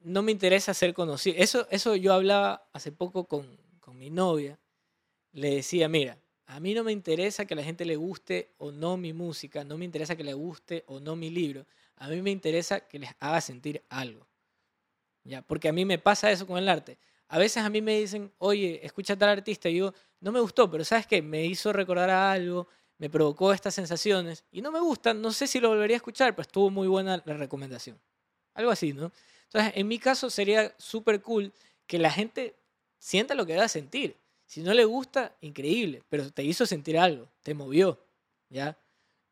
no 0.00 0.22
me 0.22 0.32
interesa 0.32 0.74
ser 0.74 0.94
conocido. 0.94 1.36
Eso, 1.38 1.66
eso 1.70 1.96
yo 1.96 2.12
hablaba 2.12 2.68
hace 2.72 2.92
poco 2.92 3.26
con, 3.26 3.58
con 3.80 3.98
mi 3.98 4.10
novia. 4.10 4.58
Le 5.32 5.56
decía, 5.56 5.88
mira, 5.88 6.18
a 6.46 6.60
mí 6.60 6.74
no 6.74 6.84
me 6.84 6.92
interesa 6.92 7.46
que 7.46 7.54
a 7.54 7.56
la 7.56 7.64
gente 7.64 7.84
le 7.84 7.96
guste 7.96 8.52
o 8.58 8.70
no 8.70 8.96
mi 8.96 9.12
música, 9.12 9.64
no 9.64 9.78
me 9.78 9.84
interesa 9.84 10.14
que 10.14 10.24
le 10.24 10.34
guste 10.34 10.84
o 10.86 11.00
no 11.00 11.16
mi 11.16 11.30
libro. 11.30 11.66
A 11.96 12.08
mí 12.08 12.20
me 12.22 12.30
interesa 12.30 12.80
que 12.80 12.98
les 12.98 13.10
haga 13.18 13.40
sentir 13.40 13.82
algo. 13.88 14.26
¿Ya? 15.24 15.40
Porque 15.42 15.68
a 15.68 15.72
mí 15.72 15.84
me 15.84 15.98
pasa 15.98 16.30
eso 16.30 16.46
con 16.46 16.58
el 16.58 16.68
arte. 16.68 16.98
A 17.28 17.38
veces 17.38 17.62
a 17.64 17.70
mí 17.70 17.80
me 17.82 17.98
dicen, 18.00 18.32
oye, 18.38 18.80
escucha 18.84 19.14
a 19.14 19.16
tal 19.16 19.30
artista, 19.30 19.68
y 19.68 19.76
yo, 19.76 19.92
no 20.20 20.32
me 20.32 20.40
gustó, 20.40 20.70
pero 20.70 20.84
¿sabes 20.84 21.06
qué? 21.06 21.22
Me 21.22 21.44
hizo 21.46 21.72
recordar 21.72 22.10
a 22.10 22.32
algo, 22.32 22.68
me 22.98 23.10
provocó 23.10 23.52
estas 23.52 23.74
sensaciones, 23.74 24.44
y 24.50 24.62
no 24.62 24.70
me 24.70 24.80
gustan, 24.80 25.20
no 25.20 25.32
sé 25.32 25.46
si 25.46 25.60
lo 25.60 25.68
volvería 25.68 25.96
a 25.96 25.98
escuchar, 25.98 26.34
pero 26.34 26.42
estuvo 26.42 26.70
muy 26.70 26.86
buena 26.88 27.22
la 27.24 27.34
recomendación. 27.34 27.98
Algo 28.54 28.70
así, 28.70 28.92
¿no? 28.92 29.12
Entonces, 29.44 29.72
en 29.76 29.88
mi 29.88 29.98
caso 29.98 30.30
sería 30.30 30.74
súper 30.78 31.22
cool 31.22 31.52
que 31.86 31.98
la 31.98 32.10
gente 32.10 32.56
sienta 32.98 33.34
lo 33.34 33.46
que 33.46 33.56
va 33.56 33.64
a 33.64 33.68
sentir. 33.68 34.16
Si 34.46 34.62
no 34.62 34.74
le 34.74 34.84
gusta, 34.84 35.36
increíble, 35.40 36.02
pero 36.08 36.30
te 36.30 36.42
hizo 36.42 36.66
sentir 36.66 36.98
algo, 36.98 37.28
te 37.42 37.54
movió, 37.54 37.98
¿ya? 38.48 38.76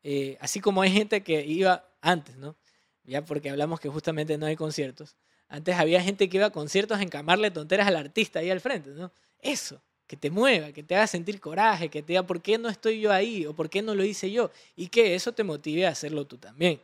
Eh, 0.03 0.37
así 0.41 0.59
como 0.59 0.81
hay 0.81 0.91
gente 0.91 1.23
que 1.23 1.45
iba 1.45 1.87
antes, 2.01 2.35
¿no? 2.35 2.55
Ya 3.03 3.23
porque 3.23 3.49
hablamos 3.49 3.79
que 3.79 3.89
justamente 3.89 4.37
no 4.37 4.45
hay 4.45 4.55
conciertos. 4.55 5.15
Antes 5.53 5.75
había 5.75 6.01
gente 6.01 6.27
que 6.29 6.37
iba 6.37 6.47
a 6.47 6.49
conciertos 6.49 6.97
a 6.97 7.03
encamarle 7.03 7.51
tonteras 7.51 7.85
al 7.85 7.95
artista 7.95 8.39
ahí 8.39 8.49
al 8.49 8.59
frente, 8.59 8.89
¿no? 8.89 9.11
Eso, 9.39 9.79
que 10.07 10.17
te 10.17 10.31
mueva, 10.31 10.71
que 10.71 10.81
te 10.81 10.95
haga 10.95 11.05
sentir 11.05 11.39
coraje, 11.39 11.89
que 11.89 12.01
te 12.01 12.13
diga 12.13 12.23
por 12.23 12.41
qué 12.41 12.57
no 12.57 12.69
estoy 12.69 12.99
yo 12.99 13.11
ahí 13.11 13.45
o 13.45 13.53
por 13.53 13.69
qué 13.69 13.83
no 13.83 13.93
lo 13.93 14.03
hice 14.03 14.31
yo 14.31 14.49
y 14.75 14.87
que 14.87 15.13
eso 15.13 15.31
te 15.31 15.43
motive 15.43 15.85
a 15.85 15.89
hacerlo 15.89 16.25
tú 16.25 16.39
también. 16.39 16.81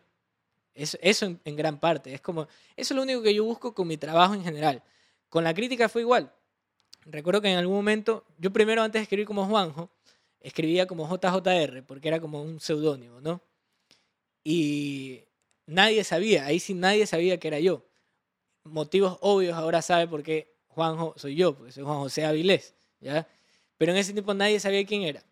Eso, 0.76 1.00
eso 1.02 1.26
en, 1.26 1.40
en 1.46 1.56
gran 1.56 1.80
parte. 1.80 2.14
Es 2.14 2.22
como, 2.22 2.44
eso 2.78 2.94
es 2.94 2.96
lo 2.96 3.02
único 3.02 3.24
que 3.24 3.34
yo 3.34 3.44
busco 3.44 3.74
con 3.74 3.88
mi 3.88 3.98
trabajo 3.98 4.36
en 4.36 4.44
general. 4.44 4.84
Con 5.30 5.44
la 5.44 5.56
crítica 5.56 5.90
fue 5.90 6.04
igual. 6.04 6.32
Recuerdo 7.08 7.42
que 7.42 7.52
en 7.52 7.58
algún 7.58 7.76
momento, 7.76 8.24
yo 8.38 8.54
primero 8.54 8.84
antes 8.84 9.00
de 9.00 9.04
escribir 9.04 9.26
como 9.26 9.48
Juanjo, 9.48 9.90
escribía 10.42 10.86
como 10.86 11.08
JJR, 11.10 11.84
porque 11.88 12.08
era 12.08 12.20
como 12.20 12.44
un 12.44 12.60
seudónimo, 12.60 13.20
¿no? 13.20 13.42
Y 14.44 15.22
nadie 15.66 16.04
sabía, 16.04 16.46
ahí 16.46 16.60
sí 16.60 16.76
nadie 16.76 17.08
sabía 17.08 17.40
que 17.40 17.48
era 17.48 17.60
yo. 17.60 17.89
Motivos 18.64 19.18
obvios 19.22 19.56
ahora 19.56 19.82
sabe 19.82 20.08
por 20.08 20.24
qué 20.24 20.54
Juanjo 20.68 21.14
soy 21.18 21.36
yo, 21.36 21.56
porque 21.56 21.72
soy 21.72 21.84
Juan 21.84 21.98
José 21.98 22.26
Avilés, 22.26 22.76
¿ya? 23.00 23.28
Pero 23.78 23.92
en 23.92 23.98
ese 23.98 24.14
tiempo 24.14 24.34
nadie 24.34 24.60
sabía 24.60 24.86
quién 24.86 25.04
era. 25.04 25.24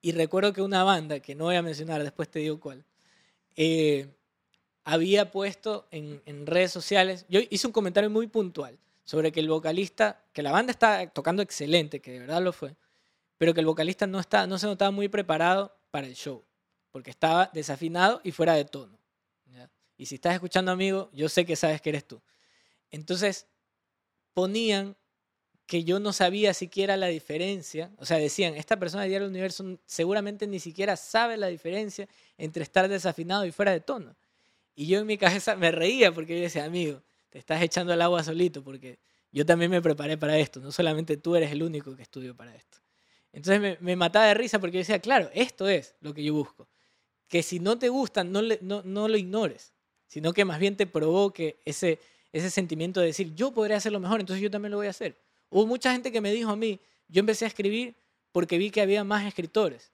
Y 0.00 0.12
recuerdo 0.12 0.52
que 0.52 0.62
una 0.62 0.82
banda, 0.84 1.20
que 1.20 1.34
no 1.34 1.44
voy 1.44 1.56
a 1.56 1.62
mencionar, 1.62 2.02
después 2.02 2.28
te 2.28 2.40
digo 2.40 2.58
cuál, 2.58 2.84
eh, 3.56 4.08
había 4.84 5.30
puesto 5.30 5.86
en, 5.90 6.46
redes 6.46 6.72
sociales, 6.72 7.24
yo 7.28 7.40
hice 7.50 7.66
un 7.66 7.72
comentario 7.72 8.10
muy 8.10 8.26
puntual 8.26 8.78
sobre 9.04 9.30
que 9.30 9.40
el 9.40 9.48
vocalista, 9.48 10.24
que 10.32 10.42
la 10.42 10.52
banda 10.52 10.72
está 10.72 11.08
tocando 11.08 11.42
excelente, 11.42 12.00
que 12.00 12.12
de 12.12 12.20
verdad 12.20 12.42
lo 12.42 12.52
fue, 12.52 12.74
pero 13.38 13.54
que 13.54 13.60
el 13.60 13.66
vocalista 13.66 14.06
no, 14.06 14.18
está, 14.18 14.46
no 14.46 14.58
se 14.58 14.66
notaba 14.66 14.90
muy 14.90 15.08
preparado 15.08 15.76
para 15.90 16.06
el 16.06 16.14
show, 16.14 16.42
porque 16.90 17.10
estaba 17.10 17.50
desafinado 17.52 18.20
y 18.24 18.32
fuera 18.32 18.54
de 18.54 18.64
tono. 18.64 18.98
Y 20.02 20.06
si 20.06 20.16
estás 20.16 20.34
escuchando, 20.34 20.72
amigo, 20.72 21.10
yo 21.12 21.28
sé 21.28 21.44
que 21.46 21.54
sabes 21.54 21.80
que 21.80 21.90
eres 21.90 22.04
tú. 22.08 22.20
Entonces, 22.90 23.46
ponían 24.34 24.96
que 25.66 25.84
yo 25.84 26.00
no 26.00 26.12
sabía 26.12 26.54
siquiera 26.54 26.96
la 26.96 27.08
diferencia, 27.08 27.92
o 27.98 28.06
sea, 28.06 28.18
decían, 28.18 28.54
esta 28.56 28.78
persona 28.78 29.04
de 29.04 29.10
Diario 29.10 29.26
del 29.28 29.32
Universo 29.34 29.80
seguramente 29.86 30.46
ni 30.46 30.60
siquiera 30.60 30.96
sabe 30.96 31.36
la 31.38 31.48
diferencia 31.48 32.08
entre 32.38 32.62
estar 32.64 32.88
desafinado 32.88 33.46
y 33.46 33.52
fuera 33.52 33.72
de 33.72 33.80
tono. 33.80 34.16
Y 34.74 34.86
yo 34.88 35.00
en 35.00 35.06
mi 35.06 35.18
cabeza 35.18 35.56
me 35.56 35.72
reía 35.72 36.12
porque 36.12 36.36
yo 36.36 36.42
decía, 36.42 36.64
amigo, 36.64 37.02
te 37.30 37.38
estás 37.38 37.62
echando 37.62 37.92
el 37.94 38.02
agua 38.02 38.24
solito 38.24 38.64
porque 38.64 39.00
yo 39.32 39.46
también 39.46 39.70
me 39.70 39.82
preparé 39.82 40.18
para 40.18 40.38
esto, 40.38 40.60
no 40.60 40.72
solamente 40.72 41.16
tú 41.18 41.36
eres 41.36 41.52
el 41.52 41.62
único 41.62 41.96
que 41.96 42.02
estudió 42.02 42.36
para 42.36 42.54
esto. 42.54 42.78
Entonces 43.32 43.60
me, 43.60 43.78
me 43.80 43.96
mataba 43.96 44.26
de 44.26 44.34
risa 44.34 44.58
porque 44.60 44.76
yo 44.76 44.80
decía, 44.80 45.00
claro, 45.00 45.30
esto 45.34 45.68
es 45.68 45.96
lo 46.00 46.14
que 46.14 46.24
yo 46.24 46.34
busco. 46.34 46.68
Que 47.28 47.42
si 47.42 47.60
no 47.60 47.78
te 47.78 47.88
gusta, 47.88 48.24
no, 48.24 48.42
le- 48.42 48.58
no 48.62 49.08
lo 49.08 49.16
ignores, 49.16 49.71
sino 50.12 50.34
que 50.34 50.44
más 50.44 50.58
bien 50.58 50.76
te 50.76 50.86
provoque 50.86 51.56
ese, 51.64 51.98
ese 52.34 52.50
sentimiento 52.50 53.00
de 53.00 53.06
decir, 53.06 53.34
yo 53.34 53.50
podría 53.52 53.78
hacerlo 53.78 53.98
mejor, 53.98 54.20
entonces 54.20 54.42
yo 54.42 54.50
también 54.50 54.70
lo 54.72 54.76
voy 54.76 54.86
a 54.86 54.90
hacer. 54.90 55.16
Hubo 55.48 55.66
mucha 55.66 55.90
gente 55.90 56.12
que 56.12 56.20
me 56.20 56.30
dijo 56.30 56.50
a 56.50 56.56
mí, 56.56 56.78
yo 57.08 57.20
empecé 57.20 57.46
a 57.46 57.48
escribir 57.48 57.94
porque 58.30 58.58
vi 58.58 58.70
que 58.70 58.82
había 58.82 59.04
más 59.04 59.24
escritores. 59.24 59.90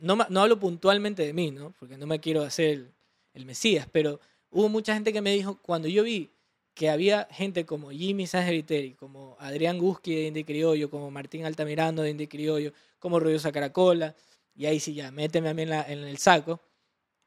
No, 0.00 0.16
no 0.28 0.40
hablo 0.42 0.58
puntualmente 0.58 1.24
de 1.24 1.32
mí, 1.32 1.52
¿no? 1.52 1.72
porque 1.78 1.96
no 1.96 2.08
me 2.08 2.18
quiero 2.18 2.42
hacer 2.42 2.70
el, 2.70 2.90
el 3.34 3.44
Mesías, 3.46 3.86
pero 3.92 4.18
hubo 4.50 4.68
mucha 4.68 4.94
gente 4.94 5.12
que 5.12 5.20
me 5.22 5.32
dijo, 5.32 5.58
cuando 5.62 5.86
yo 5.86 6.02
vi 6.02 6.30
que 6.74 6.90
había 6.90 7.28
gente 7.30 7.64
como 7.64 7.90
Jimmy 7.92 8.26
Sánchez 8.26 8.50
Viteri, 8.52 8.94
como 8.94 9.36
Adrián 9.38 9.78
Gusky 9.78 10.12
de 10.16 10.26
Indie 10.26 10.44
Criollo, 10.44 10.90
como 10.90 11.08
Martín 11.12 11.44
Altamirano 11.44 12.02
de 12.02 12.10
Indie 12.10 12.28
Criollo, 12.28 12.72
como 12.98 13.20
Ruidosa 13.20 13.52
Caracola, 13.52 14.14
y 14.56 14.66
ahí 14.66 14.80
sí 14.80 14.92
ya, 14.94 15.12
méteme 15.12 15.50
a 15.50 15.54
mí 15.54 15.62
en, 15.62 15.70
la- 15.70 15.82
en 15.88 16.00
el 16.00 16.18
saco, 16.18 16.58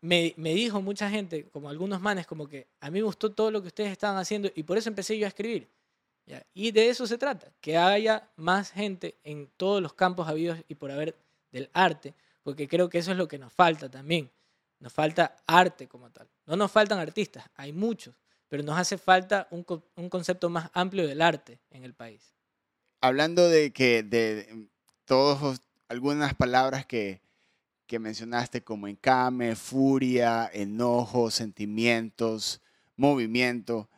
me, 0.06 0.36
me 0.38 0.53
dijo 0.53 0.82
mucha 0.82 1.10
gente, 1.10 1.47
como 1.51 1.68
algunos 1.68 1.99
manes, 1.99 2.28
como 2.28 2.47
que 2.47 2.68
a 2.80 2.91
mí 2.91 2.99
me 2.99 3.06
gustó 3.06 3.32
todo 3.32 3.49
lo 3.49 3.62
que 3.62 3.70
ustedes 3.70 3.91
estaban 3.91 4.18
haciendo 4.18 4.51
y 4.53 4.62
por 4.62 4.78
eso 4.78 4.88
empecé 4.88 5.18
yo 5.18 5.26
a 5.26 5.30
escribir. 5.30 5.68
Y 6.53 6.72
de 6.72 6.89
eso 6.89 7.06
se 7.08 7.18
trata, 7.18 7.51
que 7.60 7.78
haya 7.78 8.28
más 8.36 8.72
gente 8.72 9.16
en 9.24 9.47
todos 9.58 9.82
los 9.82 9.93
campos 9.93 10.28
habidos 10.28 10.60
y 10.68 10.76
por 10.76 10.91
haber 10.91 11.16
del 11.51 11.70
arte, 11.74 12.14
porque 12.43 12.68
creo 12.68 12.89
que 12.89 12.99
eso 12.99 13.12
es 13.12 13.18
lo 13.18 13.28
que 13.28 13.39
nos 13.39 13.51
falta 13.51 13.89
también. 13.89 14.30
Nos 14.80 14.93
falta 14.93 15.38
arte 15.47 15.88
como 15.88 16.12
tal. 16.12 16.28
No 16.45 16.56
nos 16.56 16.72
faltan 16.72 16.99
artistas, 16.99 17.45
hay 17.56 17.74
muchos, 17.74 18.14
pero 18.47 18.62
nos 18.62 18.78
hace 18.78 18.97
falta 18.97 19.47
un, 19.49 19.66
un 19.95 20.10
concepto 20.10 20.49
más 20.49 20.70
amplio 20.74 21.08
del 21.08 21.22
arte 21.22 21.60
en 21.72 21.84
el 21.84 21.93
país. 21.93 22.36
Hablando 23.01 23.49
de 23.49 23.72
que 23.72 24.03
de 24.03 24.68
todos 25.06 25.62
algunas 25.88 26.34
palabras 26.34 26.86
que, 26.86 27.22
que 27.88 27.99
mencionaste 27.99 28.63
como 28.63 28.88
encame, 28.88 29.55
furia, 29.55 30.49
enojo, 30.53 31.29
sentimientos, 31.31 32.61
movimiento, 32.95 33.89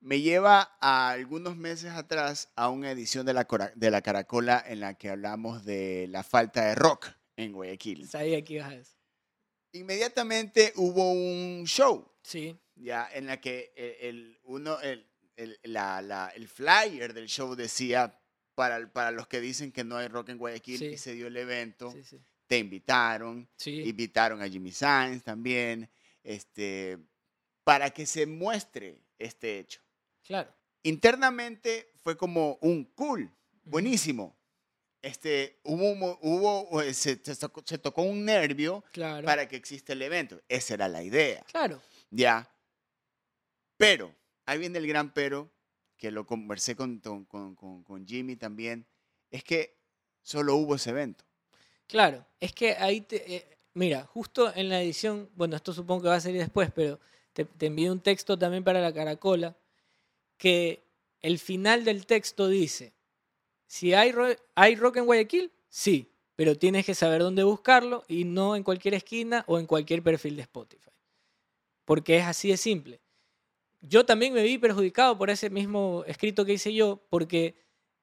me 0.00 0.20
lleva 0.20 0.76
a 0.80 1.10
algunos 1.10 1.56
meses 1.56 1.92
atrás 1.92 2.48
a 2.56 2.68
una 2.68 2.90
edición 2.90 3.24
de 3.26 3.32
la, 3.34 3.46
de 3.74 3.90
la 3.90 4.02
Caracola 4.02 4.62
en 4.66 4.80
la 4.80 4.94
que 4.94 5.10
hablamos 5.10 5.64
de 5.64 6.06
la 6.10 6.22
falta 6.22 6.64
de 6.66 6.74
rock 6.74 7.08
en 7.36 7.52
Guayaquil. 7.52 8.06
Sabía 8.08 8.42
que 8.44 8.54
ibas 8.54 8.68
a 8.70 8.74
eso. 8.74 8.94
Inmediatamente 9.72 10.72
hubo 10.76 11.10
un 11.12 11.64
show 11.66 12.10
Sí, 12.22 12.56
ya 12.76 13.08
en 13.12 13.26
la 13.26 13.40
que 13.40 13.72
el, 13.76 14.08
el- 14.08 14.38
uno 14.44 14.80
el, 14.80 15.06
el- 15.36 15.58
la- 15.64 16.00
la- 16.00 16.28
el 16.34 16.48
flyer 16.48 17.12
del 17.12 17.26
show 17.28 17.54
decía 17.56 18.20
para, 18.54 18.86
para 18.92 19.10
los 19.10 19.26
que 19.26 19.40
dicen 19.40 19.72
que 19.72 19.82
no 19.84 19.96
hay 19.96 20.06
rock 20.08 20.28
en 20.28 20.38
Guayaquil 20.38 20.78
Sí. 20.78 20.86
y 20.86 20.96
se 20.96 21.14
dio 21.14 21.26
el 21.26 21.36
evento 21.36 21.90
sí, 21.90 22.04
sí. 22.04 22.20
Te 22.46 22.58
invitaron 22.58 23.48
Sí, 23.56 23.82
invitaron 23.88 24.42
a 24.42 24.48
Jimmy 24.48 24.70
Sainz 24.72 25.22
también 25.22 25.88
este 26.22 26.98
para 27.64 27.90
que 27.90 28.06
se 28.06 28.26
muestre 28.26 29.00
este 29.18 29.58
hecho 29.58 29.80
claro. 30.22 30.52
internamente 30.82 31.90
fue 32.02 32.16
como 32.16 32.58
un 32.60 32.84
cool 32.94 33.30
buenísimo 33.64 34.36
este 35.02 35.58
hubo 35.64 36.18
hubo 36.22 36.82
eh, 36.82 36.94
se, 36.94 37.20
se 37.22 37.78
tocó, 37.78 38.02
un 38.02 38.24
nervio 38.24 38.84
Claro. 38.92 39.24
para 39.26 39.46
que 39.48 39.56
exista 39.56 39.92
el 39.92 40.02
evento 40.02 40.40
esa 40.48 40.74
era 40.74 40.88
la 40.88 41.02
idea 41.02 41.44
Claro. 41.50 41.80
ya. 42.10 42.50
Pero, 43.76 44.14
ahí 44.46 44.58
viene 44.58 44.78
el 44.78 44.86
gran 44.86 45.12
pero, 45.12 45.50
que 45.96 46.10
lo 46.10 46.26
conversé 46.26 46.76
con, 46.76 47.00
con, 47.00 47.24
con- 47.24 47.54
con- 47.56 47.82
con 47.82 48.06
Jimmy 48.06 48.36
también, 48.36 48.86
es 49.30 49.42
que 49.42 49.76
solo 50.22 50.54
hubo 50.56 50.76
ese 50.76 50.90
evento. 50.90 51.24
Claro, 51.86 52.26
es 52.40 52.52
que 52.52 52.72
ahí 52.72 53.00
te... 53.02 53.36
eh, 53.36 53.58
mira, 53.74 54.04
justo 54.06 54.52
en 54.54 54.68
la 54.68 54.80
edición, 54.82 55.28
bueno, 55.36 55.56
esto 55.56 55.72
supongo 55.72 56.02
que 56.02 56.08
va 56.08 56.16
a 56.16 56.20
salir 56.20 56.40
después, 56.40 56.70
pero 56.74 56.98
te, 57.32 57.44
te 57.44 57.66
envié 57.66 57.90
un 57.90 58.00
texto 58.00 58.38
también 58.38 58.64
para 58.64 58.80
la 58.80 58.92
caracola, 58.92 59.56
que 60.38 60.84
el 61.22 61.38
final 61.38 61.84
del 61.84 62.06
texto 62.06 62.48
dice, 62.48 62.94
si 63.66 63.94
hay, 63.94 64.12
ro- 64.12 64.36
hay 64.54 64.76
rock 64.76 64.98
en 64.98 65.06
Guayaquil, 65.06 65.52
sí, 65.70 66.10
pero 66.36 66.56
tienes 66.58 66.86
que 66.86 66.94
saber 66.94 67.22
dónde 67.22 67.44
buscarlo 67.44 68.04
y 68.08 68.24
no 68.24 68.56
en 68.56 68.64
cualquier 68.64 68.94
esquina 68.94 69.44
o 69.48 69.58
en 69.58 69.66
cualquier 69.66 70.02
perfil 70.02 70.36
de 70.36 70.42
Spotify. 70.42 70.90
Porque 71.84 72.16
es 72.18 72.24
así 72.24 72.48
de 72.50 72.56
simple. 72.56 73.00
Yo 73.82 74.06
también 74.06 74.34
me 74.34 74.42
vi 74.44 74.58
perjudicado 74.58 75.18
por 75.18 75.30
ese 75.30 75.50
mismo 75.50 76.04
escrito 76.06 76.44
que 76.44 76.54
hice 76.54 76.74
yo, 76.74 77.02
porque 77.10 77.56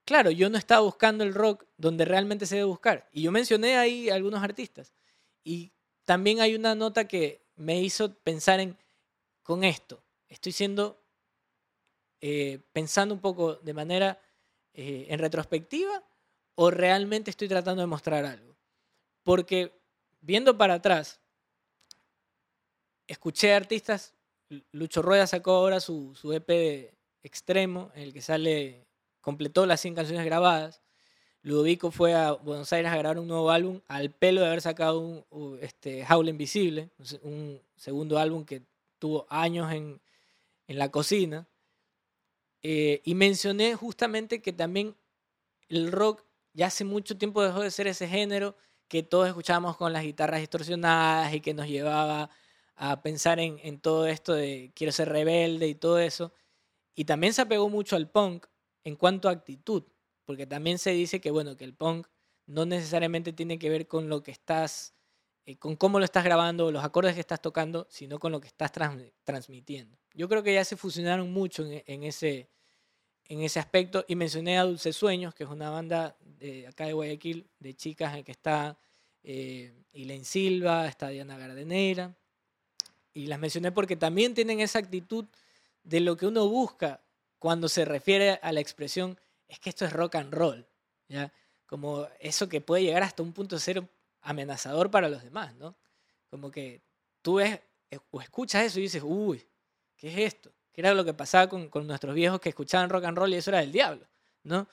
claro, 0.06 0.32
yo 0.32 0.50
no 0.50 0.58
estaba 0.58 0.82
buscando 0.82 1.24
el 1.24 1.34
rock 1.34 1.66
donde 1.78 2.06
realmente 2.06 2.46
se 2.46 2.56
debe 2.56 2.66
buscar. 2.68 3.10
Y 3.12 3.24
yo 3.24 3.32
mencioné 3.32 3.78
ahí 3.78 4.10
algunos 4.10 4.44
artistas. 4.44 4.94
Y 5.44 5.72
también 6.06 6.42
hay 6.42 6.56
una 6.56 6.76
nota 6.76 7.08
que 7.08 7.46
me 7.56 7.82
hizo 7.82 8.14
pensar 8.16 8.60
en, 8.60 8.78
con 9.44 9.64
esto, 9.64 10.04
estoy 10.30 10.52
siendo, 10.52 11.04
eh, 12.20 12.60
pensando 12.72 13.14
un 13.14 13.22
poco 13.22 13.56
de 13.56 13.74
manera 13.74 14.22
eh, 14.74 15.08
en 15.10 15.20
retrospectiva 15.20 16.04
o 16.56 16.72
realmente 16.72 17.30
estoy 17.30 17.48
tratando 17.48 17.82
de 17.82 17.88
mostrar 17.88 18.26
algo. 18.26 18.56
Porque 19.24 19.80
viendo 20.22 20.58
para 20.58 20.76
atrás, 20.76 21.20
escuché 23.08 23.54
artistas, 23.54 24.14
Lucho 24.72 25.02
Rueda 25.02 25.28
sacó 25.28 25.52
ahora 25.52 25.80
su, 25.80 26.14
su 26.16 26.34
EP 26.34 26.48
de 26.48 26.98
extremo, 27.24 27.92
en 27.96 28.04
el 28.04 28.14
que 28.14 28.22
sale 28.22 28.88
completó 29.22 29.66
las 29.66 29.82
100 29.82 29.96
canciones 29.96 30.26
grabadas. 30.26 30.82
Ludovico 31.44 31.90
fue 31.92 32.14
a 32.14 32.34
Buenos 32.34 32.72
Aires 32.74 32.92
a 32.92 32.98
grabar 32.98 33.18
un 33.18 33.28
nuevo 33.28 33.50
álbum 33.50 33.82
al 33.88 34.12
pelo 34.12 34.42
de 34.42 34.48
haber 34.48 34.62
sacado 34.62 35.00
un 35.00 35.60
este, 35.62 36.06
Jaula 36.06 36.30
Invisible, 36.30 36.90
un 37.24 37.60
segundo 37.76 38.20
álbum 38.20 38.46
que 38.46 38.64
tuvo 39.00 39.26
años 39.30 39.72
en, 39.72 40.00
en 40.68 40.78
la 40.78 40.90
cocina. 40.90 41.48
Eh, 42.64 43.02
y 43.04 43.16
mencioné 43.16 43.76
justamente 43.76 44.42
que 44.42 44.54
también 44.54 44.96
el 45.68 45.92
rock 45.92 46.24
ya 46.54 46.68
hace 46.68 46.84
mucho 46.84 47.18
tiempo 47.18 47.44
dejó 47.44 47.62
de 47.62 47.72
ser 47.72 47.88
ese 47.88 48.08
género 48.08 48.56
que 48.88 49.04
todos 49.04 49.28
escuchábamos 49.28 49.78
con 49.78 49.94
las 49.94 50.04
guitarras 50.04 50.42
distorsionadas 50.42 51.34
y 51.34 51.42
que 51.42 51.54
nos 51.54 51.68
llevaba 51.68 52.30
a 52.76 53.02
pensar 53.02 53.40
en, 53.40 53.60
en 53.64 53.80
todo 53.80 54.06
esto 54.06 54.34
de 54.34 54.72
quiero 54.76 54.92
ser 54.92 55.10
rebelde 55.10 55.68
y 55.68 55.76
todo 55.76 55.98
eso. 55.98 56.34
Y 56.94 57.06
también 57.06 57.34
se 57.34 57.42
apegó 57.42 57.70
mucho 57.70 57.96
al 57.96 58.10
punk 58.10 58.46
en 58.84 58.96
cuanto 58.96 59.30
a 59.30 59.32
actitud, 59.32 59.84
porque 60.26 60.48
también 60.48 60.78
se 60.80 60.92
dice 60.92 61.20
que 61.20 61.32
bueno, 61.32 61.58
que 61.58 61.66
el 61.66 61.74
punk 61.74 62.08
no 62.46 62.66
necesariamente 62.66 63.34
tiene 63.34 63.60
que 63.60 63.70
ver 63.70 63.88
con 63.88 64.10
lo 64.10 64.24
que 64.24 64.32
estás, 64.32 64.94
eh, 65.46 65.58
con 65.58 65.76
cómo 65.76 66.00
lo 66.00 66.06
estás 66.06 66.24
grabando, 66.24 66.72
los 66.72 66.84
acordes 66.84 67.14
que 67.14 67.20
estás 67.20 67.42
tocando, 67.42 67.88
sino 67.90 68.20
con 68.20 68.32
lo 68.32 68.42
que 68.42 68.48
estás 68.48 68.72
trans- 68.72 69.12
transmitiendo. 69.24 69.98
Yo 70.14 70.28
creo 70.28 70.44
que 70.44 70.54
ya 70.54 70.66
se 70.66 70.76
fusionaron 70.76 71.32
mucho 71.32 71.66
en, 71.66 72.04
ese, 72.04 72.50
en 73.30 73.42
ese 73.42 73.60
aspecto 73.60 74.04
y 74.08 74.16
mencioné 74.16 74.58
a 74.58 74.64
Dulce 74.64 74.92
Sueños, 74.92 75.34
que 75.34 75.44
es 75.44 75.50
una 75.50 75.70
banda 75.70 76.18
de 76.20 76.68
acá 76.68 76.86
de 76.86 76.94
Guayaquil, 76.94 77.50
de 77.60 77.74
chicas 77.76 78.16
en 78.16 78.24
que 78.24 78.32
está 78.32 78.78
eh, 79.24 79.74
Silva, 80.24 80.88
está 80.88 81.10
Diana 81.10 81.38
Gardenera, 81.38 82.16
y 83.14 83.28
las 83.28 83.40
mencioné 83.40 83.72
porque 83.72 83.96
también 83.96 84.34
tienen 84.34 84.60
esa 84.60 84.80
actitud 84.80 85.26
de 85.84 86.00
lo 86.00 86.18
que 86.18 86.26
uno 86.26 86.48
busca 86.48 87.02
cuando 87.42 87.68
se 87.68 87.86
refiere 87.86 88.40
a 88.44 88.52
la 88.52 88.60
expresión 88.60 89.20
es 89.48 89.60
que 89.60 89.72
esto 89.72 89.84
es 89.84 89.92
rock 89.94 90.14
and 90.14 90.32
roll, 90.32 90.64
¿ya? 91.08 91.34
Como 91.66 92.08
eso 92.20 92.48
que 92.48 92.62
puede 92.62 92.84
llegar 92.84 93.02
hasta 93.02 93.24
un 93.24 93.34
punto 93.34 93.58
ser 93.58 93.82
amenazador 94.22 94.92
para 94.92 95.10
los 95.10 95.24
demás, 95.24 95.56
¿no? 95.56 95.76
Como 96.30 96.52
que 96.52 96.84
tú 97.24 97.36
ves 97.38 97.60
eh, 97.90 97.98
o 98.12 98.22
escuchas 98.22 98.64
eso 98.64 98.78
y 98.78 98.84
dices, 98.84 99.02
uy, 99.04 99.44
¿qué 99.98 100.10
es 100.10 100.34
esto? 100.36 100.52
Que 100.72 100.82
era 100.82 100.94
lo 100.94 101.04
que 101.04 101.16
pasaba 101.16 101.50
con, 101.50 101.68
con 101.70 101.88
nuestros 101.88 102.14
viejos 102.14 102.40
que 102.40 102.50
escuchaban 102.50 102.92
rock 102.92 103.06
and 103.06 103.18
roll 103.18 103.34
y 103.34 103.38
eso 103.38 103.50
era 103.50 103.62
del 103.62 103.72
diablo, 103.72 104.06
¿no? 104.44 104.68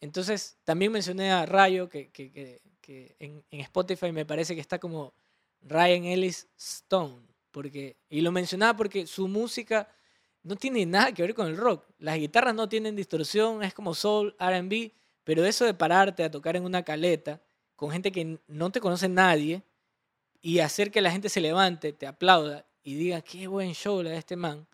Entonces, 0.00 0.58
también 0.64 0.90
mencioné 0.90 1.30
a 1.30 1.46
Rayo, 1.46 1.88
que, 1.88 2.10
que- 2.10 2.32
que- 2.32 2.60
que 2.80 3.14
en, 3.20 3.44
en 3.52 3.60
Spotify 3.60 4.10
me 4.10 4.26
parece 4.26 4.56
que 4.56 4.60
está 4.60 4.80
como 4.80 5.14
Ryan 5.62 6.06
Ellis 6.06 6.48
Stone, 6.58 7.22
porque, 7.52 7.96
y 8.10 8.20
lo 8.20 8.32
mencionaba 8.32 8.76
porque 8.76 9.06
su 9.06 9.28
música 9.28 9.88
no 10.44 10.56
tiene 10.56 10.86
nada 10.86 11.12
que 11.12 11.22
ver 11.22 11.34
con 11.34 11.48
el 11.48 11.56
rock. 11.56 11.84
Las 11.98 12.18
guitarras 12.18 12.54
no 12.54 12.68
tienen 12.68 12.94
distorsión, 12.94 13.62
es 13.62 13.74
como 13.74 13.94
soul, 13.94 14.36
RB, 14.38 14.92
pero 15.24 15.44
eso 15.44 15.64
de 15.64 15.74
pararte 15.74 16.22
a 16.22 16.30
tocar 16.30 16.54
en 16.54 16.64
una 16.64 16.82
caleta 16.82 17.40
con 17.74 17.90
gente 17.90 18.12
que 18.12 18.38
no 18.46 18.70
te 18.70 18.80
conoce 18.80 19.08
nadie 19.08 19.62
y 20.40 20.60
hacer 20.60 20.90
que 20.90 21.00
la 21.00 21.10
gente 21.10 21.30
se 21.30 21.40
levante, 21.40 21.92
te 21.92 22.06
aplauda 22.06 22.66
y 22.82 22.94
diga, 22.94 23.22
qué 23.22 23.46
buen 23.46 23.72
show 23.72 24.02
la 24.02 24.10
de 24.10 24.18
este 24.18 24.36
man, 24.36 24.66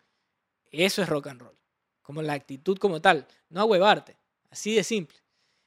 eso 0.70 1.02
es 1.02 1.08
rock 1.08 1.28
and 1.28 1.40
roll. 1.40 1.56
Como 2.02 2.20
la 2.20 2.32
actitud 2.32 2.76
como 2.78 3.00
tal, 3.00 3.26
no 3.48 3.60
a 3.60 3.64
huevarte, 3.64 4.16
así 4.50 4.74
de 4.74 4.82
simple. 4.82 5.16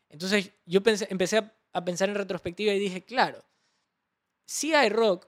Entonces 0.09 0.51
yo 0.65 0.83
pensé, 0.83 1.07
empecé 1.09 1.37
a, 1.37 1.55
a 1.71 1.85
pensar 1.85 2.09
en 2.09 2.15
retrospectiva 2.15 2.73
y 2.73 2.79
dije, 2.79 3.03
claro, 3.05 3.43
sí 4.45 4.73
hay 4.73 4.89
rock, 4.89 5.27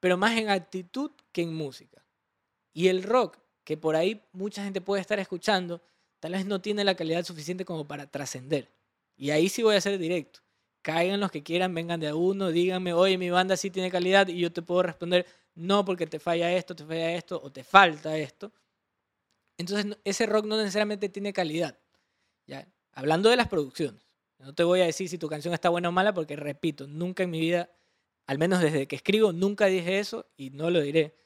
pero 0.00 0.16
más 0.16 0.36
en 0.38 0.48
actitud 0.48 1.10
que 1.32 1.42
en 1.42 1.54
música. 1.54 2.02
Y 2.72 2.88
el 2.88 3.02
rock, 3.02 3.38
que 3.66 3.76
por 3.76 3.96
ahí 3.96 4.22
mucha 4.32 4.62
gente 4.62 4.80
puede 4.80 5.00
estar 5.00 5.18
escuchando, 5.18 5.82
tal 6.20 6.32
vez 6.32 6.46
no 6.46 6.60
tiene 6.60 6.84
la 6.84 6.94
calidad 6.94 7.24
suficiente 7.24 7.64
como 7.64 7.84
para 7.84 8.06
trascender. 8.06 8.70
Y 9.16 9.30
ahí 9.30 9.48
sí 9.48 9.64
voy 9.64 9.74
a 9.74 9.80
ser 9.80 9.98
directo. 9.98 10.38
Caigan 10.82 11.18
los 11.18 11.32
que 11.32 11.42
quieran, 11.42 11.74
vengan 11.74 11.98
de 11.98 12.06
a 12.06 12.14
uno, 12.14 12.52
díganme, 12.52 12.92
oye, 12.92 13.18
mi 13.18 13.28
banda 13.28 13.56
sí 13.56 13.70
tiene 13.70 13.90
calidad, 13.90 14.28
y 14.28 14.38
yo 14.38 14.52
te 14.52 14.62
puedo 14.62 14.84
responder, 14.84 15.26
no, 15.56 15.84
porque 15.84 16.06
te 16.06 16.20
falla 16.20 16.52
esto, 16.52 16.76
te 16.76 16.84
falla 16.84 17.12
esto, 17.14 17.40
o 17.42 17.50
te 17.50 17.64
falta 17.64 18.16
esto. 18.16 18.52
Entonces, 19.58 19.98
ese 20.04 20.26
rock 20.26 20.46
no 20.46 20.56
necesariamente 20.56 21.08
tiene 21.08 21.32
calidad. 21.32 21.76
¿ya? 22.46 22.68
Hablando 22.92 23.30
de 23.30 23.36
las 23.36 23.48
producciones. 23.48 24.00
No 24.38 24.54
te 24.54 24.62
voy 24.62 24.80
a 24.80 24.84
decir 24.84 25.08
si 25.08 25.18
tu 25.18 25.28
canción 25.28 25.52
está 25.54 25.70
buena 25.70 25.88
o 25.88 25.92
mala, 25.92 26.14
porque 26.14 26.36
repito, 26.36 26.86
nunca 26.86 27.24
en 27.24 27.30
mi 27.30 27.40
vida, 27.40 27.68
al 28.28 28.38
menos 28.38 28.60
desde 28.60 28.86
que 28.86 28.94
escribo, 28.94 29.32
nunca 29.32 29.66
dije 29.66 29.98
eso 29.98 30.24
y 30.36 30.50
no 30.50 30.70
lo 30.70 30.80
diré. 30.80 31.16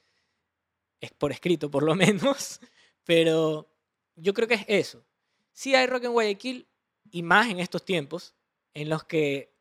Es 1.00 1.12
por 1.12 1.32
escrito, 1.32 1.70
por 1.70 1.82
lo 1.82 1.94
menos. 1.96 2.60
Pero 3.04 3.70
yo 4.16 4.34
creo 4.34 4.48
que 4.48 4.54
es 4.54 4.64
eso. 4.68 5.04
Sí 5.52 5.74
hay 5.74 5.86
rock 5.86 6.04
en 6.04 6.12
Guayaquil 6.12 6.68
y 7.10 7.22
más 7.22 7.48
en 7.48 7.60
estos 7.60 7.84
tiempos 7.84 8.34
en 8.74 8.88
los 8.88 9.04
que 9.04 9.52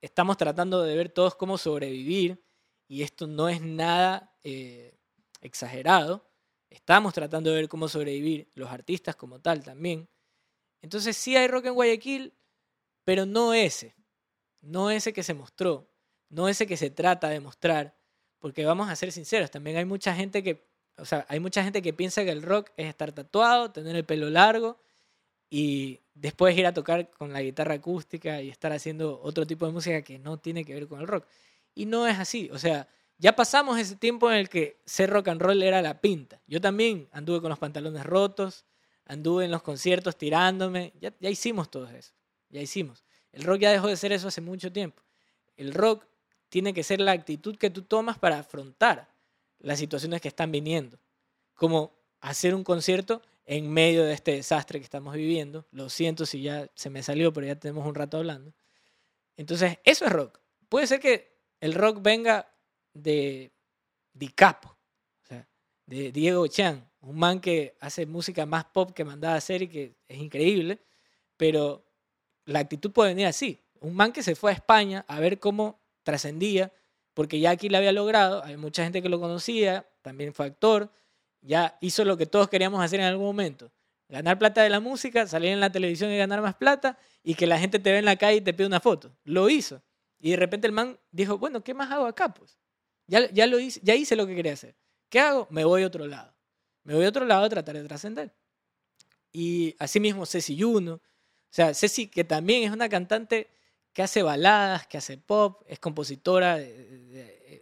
estamos 0.00 0.36
tratando 0.36 0.82
de 0.82 0.96
ver 0.96 1.08
todos 1.08 1.34
cómo 1.34 1.56
sobrevivir 1.56 2.44
y 2.86 3.02
esto 3.02 3.26
no 3.26 3.48
es 3.48 3.60
nada 3.60 4.36
eh, 4.42 4.98
exagerado. 5.40 6.30
Estamos 6.68 7.14
tratando 7.14 7.50
de 7.50 7.56
ver 7.56 7.68
cómo 7.68 7.88
sobrevivir 7.88 8.50
los 8.54 8.70
artistas 8.70 9.16
como 9.16 9.40
tal 9.40 9.62
también. 9.62 10.08
Entonces 10.82 11.16
sí 11.16 11.36
hay 11.36 11.48
rock 11.48 11.66
en 11.66 11.74
Guayaquil, 11.74 12.34
pero 13.04 13.24
no 13.24 13.54
ese. 13.54 13.94
No 14.60 14.90
ese 14.90 15.12
que 15.12 15.22
se 15.22 15.34
mostró. 15.34 15.90
No 16.28 16.48
ese 16.48 16.66
que 16.66 16.76
se 16.76 16.90
trata 16.90 17.28
de 17.28 17.40
mostrar. 17.40 17.96
Porque 18.44 18.66
vamos 18.66 18.90
a 18.90 18.94
ser 18.94 19.10
sinceros, 19.10 19.50
también 19.50 19.78
hay 19.78 19.86
mucha 19.86 20.14
gente 20.14 20.42
que, 20.42 20.66
o 20.98 21.06
sea, 21.06 21.24
hay 21.30 21.40
mucha 21.40 21.64
gente 21.64 21.80
que 21.80 21.94
piensa 21.94 22.24
que 22.24 22.30
el 22.30 22.42
rock 22.42 22.72
es 22.76 22.88
estar 22.88 23.10
tatuado, 23.10 23.70
tener 23.70 23.96
el 23.96 24.04
pelo 24.04 24.28
largo 24.28 24.78
y 25.48 26.00
después 26.12 26.54
ir 26.58 26.66
a 26.66 26.74
tocar 26.74 27.10
con 27.10 27.32
la 27.32 27.40
guitarra 27.40 27.76
acústica 27.76 28.42
y 28.42 28.50
estar 28.50 28.70
haciendo 28.70 29.18
otro 29.22 29.46
tipo 29.46 29.64
de 29.64 29.72
música 29.72 30.02
que 30.02 30.18
no 30.18 30.36
tiene 30.36 30.62
que 30.62 30.74
ver 30.74 30.86
con 30.88 31.00
el 31.00 31.06
rock. 31.06 31.26
Y 31.74 31.86
no 31.86 32.06
es 32.06 32.18
así, 32.18 32.50
o 32.52 32.58
sea, 32.58 32.86
ya 33.16 33.34
pasamos 33.34 33.78
ese 33.78 33.96
tiempo 33.96 34.30
en 34.30 34.36
el 34.36 34.50
que 34.50 34.78
ser 34.84 35.08
rock 35.08 35.28
and 35.28 35.40
roll 35.40 35.62
era 35.62 35.80
la 35.80 36.02
pinta. 36.02 36.42
Yo 36.46 36.60
también 36.60 37.08
anduve 37.12 37.40
con 37.40 37.48
los 37.48 37.58
pantalones 37.58 38.04
rotos, 38.04 38.66
anduve 39.06 39.46
en 39.46 39.52
los 39.52 39.62
conciertos 39.62 40.18
tirándome, 40.18 40.92
ya, 41.00 41.14
ya 41.18 41.30
hicimos 41.30 41.70
todo 41.70 41.88
eso, 41.88 42.12
ya 42.50 42.60
hicimos. 42.60 43.04
El 43.32 43.44
rock 43.44 43.60
ya 43.60 43.70
dejó 43.70 43.86
de 43.86 43.96
ser 43.96 44.12
eso 44.12 44.28
hace 44.28 44.42
mucho 44.42 44.70
tiempo. 44.70 45.02
El 45.56 45.72
rock 45.72 46.04
tiene 46.54 46.72
que 46.72 46.84
ser 46.84 47.00
la 47.00 47.10
actitud 47.10 47.56
que 47.56 47.68
tú 47.68 47.82
tomas 47.82 48.16
para 48.16 48.38
afrontar 48.38 49.12
las 49.58 49.76
situaciones 49.76 50.20
que 50.20 50.28
están 50.28 50.52
viniendo. 50.52 51.00
Como 51.52 51.92
hacer 52.20 52.54
un 52.54 52.62
concierto 52.62 53.22
en 53.44 53.68
medio 53.68 54.04
de 54.04 54.14
este 54.14 54.36
desastre 54.36 54.78
que 54.78 54.84
estamos 54.84 55.16
viviendo. 55.16 55.66
Lo 55.72 55.88
siento 55.88 56.26
si 56.26 56.42
ya 56.42 56.70
se 56.76 56.90
me 56.90 57.02
salió, 57.02 57.32
pero 57.32 57.48
ya 57.48 57.56
tenemos 57.56 57.84
un 57.84 57.96
rato 57.96 58.18
hablando. 58.18 58.54
Entonces, 59.36 59.80
eso 59.82 60.04
es 60.04 60.12
rock. 60.12 60.38
Puede 60.68 60.86
ser 60.86 61.00
que 61.00 61.36
el 61.58 61.74
rock 61.74 61.98
venga 62.00 62.48
de 62.92 63.50
Di 64.12 64.28
Capo, 64.28 64.68
o 65.24 65.26
sea, 65.26 65.48
de 65.86 66.12
Diego 66.12 66.46
Chan, 66.46 66.88
un 67.00 67.18
man 67.18 67.40
que 67.40 67.76
hace 67.80 68.06
música 68.06 68.46
más 68.46 68.64
pop 68.66 68.92
que 68.92 69.04
mandaba 69.04 69.34
a 69.34 69.38
hacer 69.38 69.62
y 69.62 69.68
que 69.68 69.96
es 70.06 70.18
increíble, 70.18 70.78
pero 71.36 71.84
la 72.44 72.60
actitud 72.60 72.92
puede 72.92 73.10
venir 73.10 73.26
así. 73.26 73.60
Un 73.80 73.96
man 73.96 74.12
que 74.12 74.22
se 74.22 74.36
fue 74.36 74.52
a 74.52 74.54
España 74.54 75.04
a 75.08 75.18
ver 75.18 75.40
cómo 75.40 75.82
trascendía, 76.04 76.72
porque 77.12 77.40
ya 77.40 77.50
aquí 77.50 77.68
lo 77.68 77.78
había 77.78 77.92
logrado, 77.92 78.44
hay 78.44 78.56
mucha 78.56 78.84
gente 78.84 79.02
que 79.02 79.08
lo 79.08 79.20
conocía, 79.20 79.86
también 80.02 80.32
fue 80.32 80.46
actor, 80.46 80.92
ya 81.40 81.76
hizo 81.80 82.04
lo 82.04 82.16
que 82.16 82.26
todos 82.26 82.48
queríamos 82.48 82.82
hacer 82.84 83.00
en 83.00 83.06
algún 83.06 83.26
momento, 83.26 83.72
Ganar 84.08 84.38
plata 84.38 84.62
de 84.62 84.68
la 84.68 84.80
música, 84.80 85.26
salir 85.26 85.50
en 85.50 85.60
la 85.60 85.72
televisión 85.72 86.10
y 86.10 86.16
ganar 86.16 86.42
más 86.42 86.54
plata 86.54 86.98
y 87.22 87.34
que 87.34 87.46
la 87.46 87.58
gente 87.58 87.78
te 87.78 87.90
ve 87.90 87.98
en 87.98 88.04
la 88.04 88.16
calle 88.16 88.36
y 88.36 88.40
te 88.40 88.52
pide 88.52 88.66
una 88.66 88.80
foto. 88.80 89.16
Lo 89.24 89.48
hizo. 89.48 89.82
Y 90.20 90.30
de 90.30 90.36
repente 90.36 90.66
el 90.66 90.72
man 90.72 90.98
dijo, 91.10 91.38
bueno, 91.38 91.64
¿qué 91.64 91.74
más 91.74 91.90
hago 91.90 92.06
acá? 92.06 92.32
Pues 92.32 92.58
ya, 93.06 93.30
ya 93.30 93.46
lo 93.46 93.58
hice, 93.58 93.80
ya 93.82 93.94
hice 93.94 94.14
lo 94.14 94.26
que 94.26 94.36
quería 94.36 94.52
hacer. 94.52 94.76
¿Qué 95.08 95.20
hago? 95.20 95.46
Me 95.50 95.64
voy 95.64 95.82
a 95.82 95.86
otro 95.86 96.06
lado. 96.06 96.34
Me 96.82 96.94
voy 96.94 97.06
a 97.06 97.08
otro 97.08 97.24
lado 97.24 97.44
a 97.44 97.48
tratar 97.48 97.76
de 97.76 97.84
trascender. 97.84 98.34
Y 99.32 99.74
asimismo 99.78 100.26
Ceci 100.26 100.60
Juno. 100.60 100.94
O 100.94 101.00
sea, 101.50 101.72
Ceci 101.72 102.06
que 102.06 102.24
también 102.24 102.64
es 102.64 102.70
una 102.70 102.88
cantante 102.88 103.48
que 103.94 104.02
hace 104.02 104.24
baladas, 104.24 104.88
que 104.88 104.98
hace 104.98 105.16
pop, 105.16 105.62
es 105.68 105.78
compositora, 105.78 106.58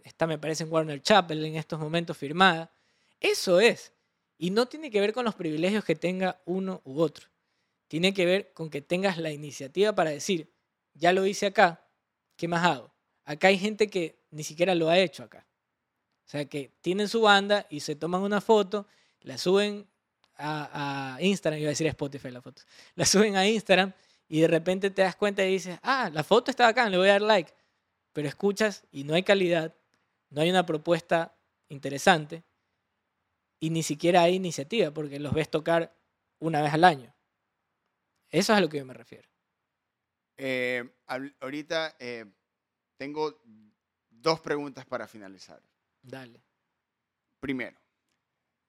está 0.03 0.25
me 0.25 0.39
parece 0.39 0.63
en 0.63 0.73
Warner 0.73 0.99
Chapel 0.99 1.45
en 1.45 1.55
estos 1.55 1.79
momentos 1.79 2.17
firmada. 2.17 2.73
Eso 3.19 3.59
es. 3.59 3.93
Y 4.39 4.49
no 4.49 4.65
tiene 4.65 4.89
que 4.89 4.99
ver 4.99 5.13
con 5.13 5.25
los 5.25 5.35
privilegios 5.35 5.85
que 5.85 5.95
tenga 5.95 6.41
uno 6.45 6.81
u 6.85 6.99
otro. 6.99 7.27
Tiene 7.87 8.15
que 8.15 8.25
ver 8.25 8.51
con 8.53 8.71
que 8.71 8.81
tengas 8.81 9.19
la 9.19 9.31
iniciativa 9.31 9.93
para 9.93 10.09
decir, 10.09 10.51
ya 10.95 11.13
lo 11.13 11.23
hice 11.27 11.45
acá, 11.45 11.85
¿qué 12.35 12.47
más 12.47 12.65
hago? 12.65 12.91
Acá 13.25 13.49
hay 13.49 13.59
gente 13.59 13.87
que 13.87 14.17
ni 14.31 14.43
siquiera 14.43 14.73
lo 14.73 14.89
ha 14.89 14.97
hecho 14.97 15.23
acá. 15.23 15.45
O 16.25 16.29
sea, 16.29 16.45
que 16.45 16.71
tienen 16.81 17.07
su 17.07 17.21
banda 17.21 17.67
y 17.69 17.81
se 17.81 17.95
toman 17.95 18.23
una 18.23 18.41
foto, 18.41 18.87
la 19.21 19.37
suben 19.37 19.87
a, 20.35 21.15
a 21.15 21.21
Instagram, 21.21 21.59
iba 21.59 21.67
a 21.67 21.77
decir 21.77 21.85
a 21.85 21.91
Spotify 21.91 22.31
la 22.31 22.41
foto, 22.41 22.63
la 22.95 23.05
suben 23.05 23.35
a 23.35 23.47
Instagram 23.47 23.93
y 24.27 24.41
de 24.41 24.47
repente 24.47 24.89
te 24.89 25.01
das 25.01 25.15
cuenta 25.15 25.43
y 25.45 25.51
dices, 25.51 25.79
ah, 25.83 26.09
la 26.11 26.23
foto 26.23 26.51
está 26.51 26.67
acá, 26.67 26.89
le 26.89 26.97
voy 26.97 27.09
a 27.09 27.13
dar 27.13 27.21
like. 27.21 27.53
Pero 28.13 28.27
escuchas 28.27 28.85
y 28.91 29.03
no 29.03 29.13
hay 29.13 29.23
calidad, 29.23 29.75
no 30.29 30.41
hay 30.41 30.49
una 30.49 30.65
propuesta 30.65 31.35
interesante 31.69 32.43
y 33.59 33.69
ni 33.69 33.83
siquiera 33.83 34.23
hay 34.23 34.35
iniciativa 34.35 34.91
porque 34.91 35.19
los 35.19 35.33
ves 35.33 35.49
tocar 35.49 35.95
una 36.39 36.61
vez 36.61 36.73
al 36.73 36.83
año. 36.83 37.13
Eso 38.29 38.53
es 38.53 38.57
a 38.57 38.61
lo 38.61 38.69
que 38.69 38.77
yo 38.77 38.85
me 38.85 38.93
refiero. 38.93 39.29
Eh, 40.37 40.83
ahorita 41.39 41.95
eh, 41.99 42.25
tengo 42.97 43.41
dos 44.09 44.39
preguntas 44.39 44.85
para 44.85 45.07
finalizar. 45.07 45.61
Dale. 46.01 46.43
Primero, 47.39 47.79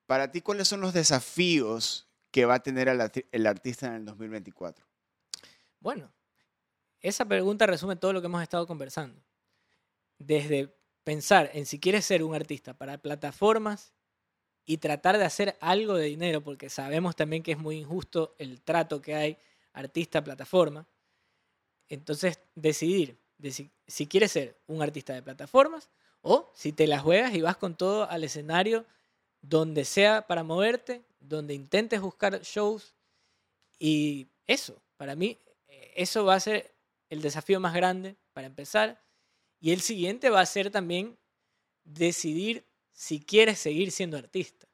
para 0.07 0.31
ti, 0.31 0.43
¿cuáles 0.43 0.69
son 0.69 0.81
los 0.81 0.93
desafíos 0.93 2.09
que 2.31 2.45
va 2.45 2.55
a 2.55 2.63
tener 2.63 2.89
el, 2.89 3.47
artista 3.47 3.87
en 3.87 3.95
el 3.95 4.05
2024? 4.05 4.87
Bueno, 5.85 6.11
esa 7.03 7.27
pregunta 7.27 7.67
resume 7.67 7.95
todo 7.95 8.15
lo 8.15 8.23
que 8.23 8.27
hemos 8.29 8.43
estado 8.43 8.67
conversando. 8.67 9.23
Desde 10.17 10.75
pensar 11.05 11.51
en 11.53 11.67
si 11.67 11.79
quieres 11.79 12.07
ser 12.07 12.23
un 12.23 12.35
artista 12.35 12.73
para 12.73 12.97
plataformas 12.97 13.93
y 14.65 14.79
tratar 14.79 15.19
de 15.19 15.27
hacer 15.27 15.59
algo 15.61 15.97
de 15.97 16.07
dinero, 16.07 16.43
porque 16.43 16.71
sabemos 16.71 17.17
también 17.17 17.43
que 17.43 17.53
es 17.53 17.59
muy 17.59 17.77
injusto 17.77 18.35
el 18.39 18.63
trato 18.63 19.03
que 19.03 19.15
hay 19.15 19.39
artista-plataforma. 19.75 20.87
Entonces, 21.91 22.41
decidir 22.55 23.19
si, 23.87 24.07
quieres 24.07 24.33
ser 24.33 24.59
un 24.67 24.81
artista 24.81 25.13
de 25.13 25.23
plataformas 25.23 25.91
o 26.23 26.51
si 26.55 26.73
te 26.73 26.87
la 26.87 26.99
juegas 26.99 27.35
y 27.35 27.43
vas 27.43 27.59
con 27.59 27.77
todo 27.77 28.09
al 28.09 28.25
escenario 28.25 28.87
donde 29.43 29.85
sea 29.85 30.27
para 30.27 30.45
moverte, 30.45 31.05
donde 31.21 31.53
intentes 31.53 32.01
buscar 32.01 32.41
shows 32.41 32.95
y 33.79 34.29
eso, 34.47 34.81
para 34.97 35.15
mí, 35.15 35.39
eso 35.95 36.25
va 36.25 36.35
a 36.35 36.41
ser 36.41 36.75
el 37.09 37.23
desafío 37.23 37.61
más 37.61 37.75
grande 37.75 38.17
para 38.33 38.47
empezar. 38.47 39.03
Y 39.61 39.73
el 39.73 39.81
siguiente 39.81 40.31
va 40.31 40.41
a 40.41 40.47
ser 40.47 40.71
también 40.71 41.19
decidir 41.85 42.67
si 42.93 43.21
quieres 43.21 43.59
seguir 43.59 43.91
siendo 43.91 44.17
artista. 44.17 44.69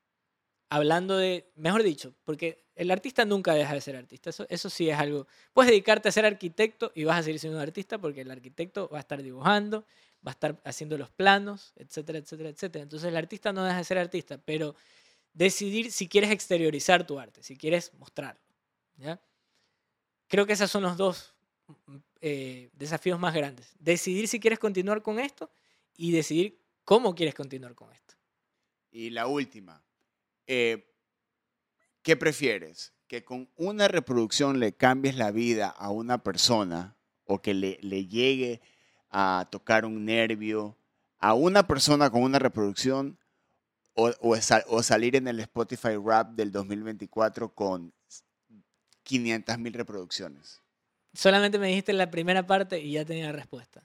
Hablando 0.68 1.16
de, 1.16 1.50
mejor 1.56 1.82
dicho, 1.82 2.14
porque 2.24 2.64
el 2.76 2.90
artista 2.90 3.24
nunca 3.24 3.54
deja 3.54 3.74
de 3.74 3.80
ser 3.80 3.96
artista, 3.96 4.30
eso, 4.30 4.70
sí 4.70 4.88
es 4.88 4.98
algo. 4.98 5.26
Puedes 5.52 5.70
dedicarte 5.70 6.08
a 6.08 6.12
ser 6.12 6.24
arquitecto 6.24 6.92
y 6.94 7.04
vas 7.04 7.18
a 7.18 7.22
seguir 7.24 7.40
siendo 7.40 7.60
artista 7.60 7.98
porque 7.98 8.20
el 8.20 8.30
arquitecto 8.30 8.88
va 8.88 8.98
a 8.98 9.00
estar 9.00 9.22
dibujando, 9.22 9.84
va 10.26 10.30
a 10.30 10.30
estar 10.30 10.60
haciendo 10.64 10.96
los 10.96 11.10
planos, 11.10 11.72
etcétera, 11.76 12.18
etcétera, 12.20 12.50
etcétera. 12.50 12.82
Entonces 12.84 13.08
el 13.08 13.16
artista 13.16 13.52
no 13.52 13.64
deja 13.64 13.78
de 13.78 13.84
ser 13.84 13.98
artista, 13.98 14.38
pero 14.38 14.76
decidir 15.32 15.90
si 15.90 16.08
quieres 16.08 16.30
exteriorizar 16.30 17.06
tu 17.06 17.18
arte, 17.18 17.42
si 17.42 17.56
quieres 17.56 17.92
mostrarlo. 17.94 18.40
¿ya? 18.96 19.20
Creo 20.30 20.46
que 20.46 20.52
esos 20.52 20.70
son 20.70 20.84
los 20.84 20.96
dos 20.96 21.34
eh, 22.20 22.70
desafíos 22.74 23.18
más 23.18 23.34
grandes. 23.34 23.74
Decidir 23.80 24.28
si 24.28 24.38
quieres 24.38 24.60
continuar 24.60 25.02
con 25.02 25.18
esto 25.18 25.50
y 25.96 26.12
decidir 26.12 26.56
cómo 26.84 27.16
quieres 27.16 27.34
continuar 27.34 27.74
con 27.74 27.92
esto. 27.92 28.14
Y 28.92 29.10
la 29.10 29.26
última, 29.26 29.82
eh, 30.46 30.88
¿qué 32.02 32.16
prefieres? 32.16 32.92
¿Que 33.08 33.24
con 33.24 33.50
una 33.56 33.88
reproducción 33.88 34.60
le 34.60 34.72
cambies 34.72 35.16
la 35.16 35.32
vida 35.32 35.68
a 35.68 35.90
una 35.90 36.22
persona 36.22 36.96
o 37.24 37.42
que 37.42 37.52
le, 37.52 37.78
le 37.82 38.06
llegue 38.06 38.60
a 39.10 39.48
tocar 39.50 39.84
un 39.84 40.04
nervio 40.04 40.76
a 41.18 41.34
una 41.34 41.66
persona 41.66 42.08
con 42.08 42.22
una 42.22 42.38
reproducción 42.38 43.18
o, 43.94 44.12
o, 44.20 44.82
salir 44.84 45.16
en 45.16 45.26
el 45.26 45.40
Spotify 45.40 45.96
Rap 45.96 46.30
del 46.34 46.52
2024 46.52 47.52
con 47.52 47.92
500 49.04 49.58
mil 49.58 49.72
reproducciones? 49.72 50.60
Solamente 51.12 51.58
me 51.58 51.68
dijiste 51.68 51.92
la 51.92 52.10
primera 52.10 52.46
parte 52.46 52.80
y 52.80 52.92
ya 52.92 53.04
tenía 53.04 53.26
la 53.26 53.32
respuesta. 53.32 53.84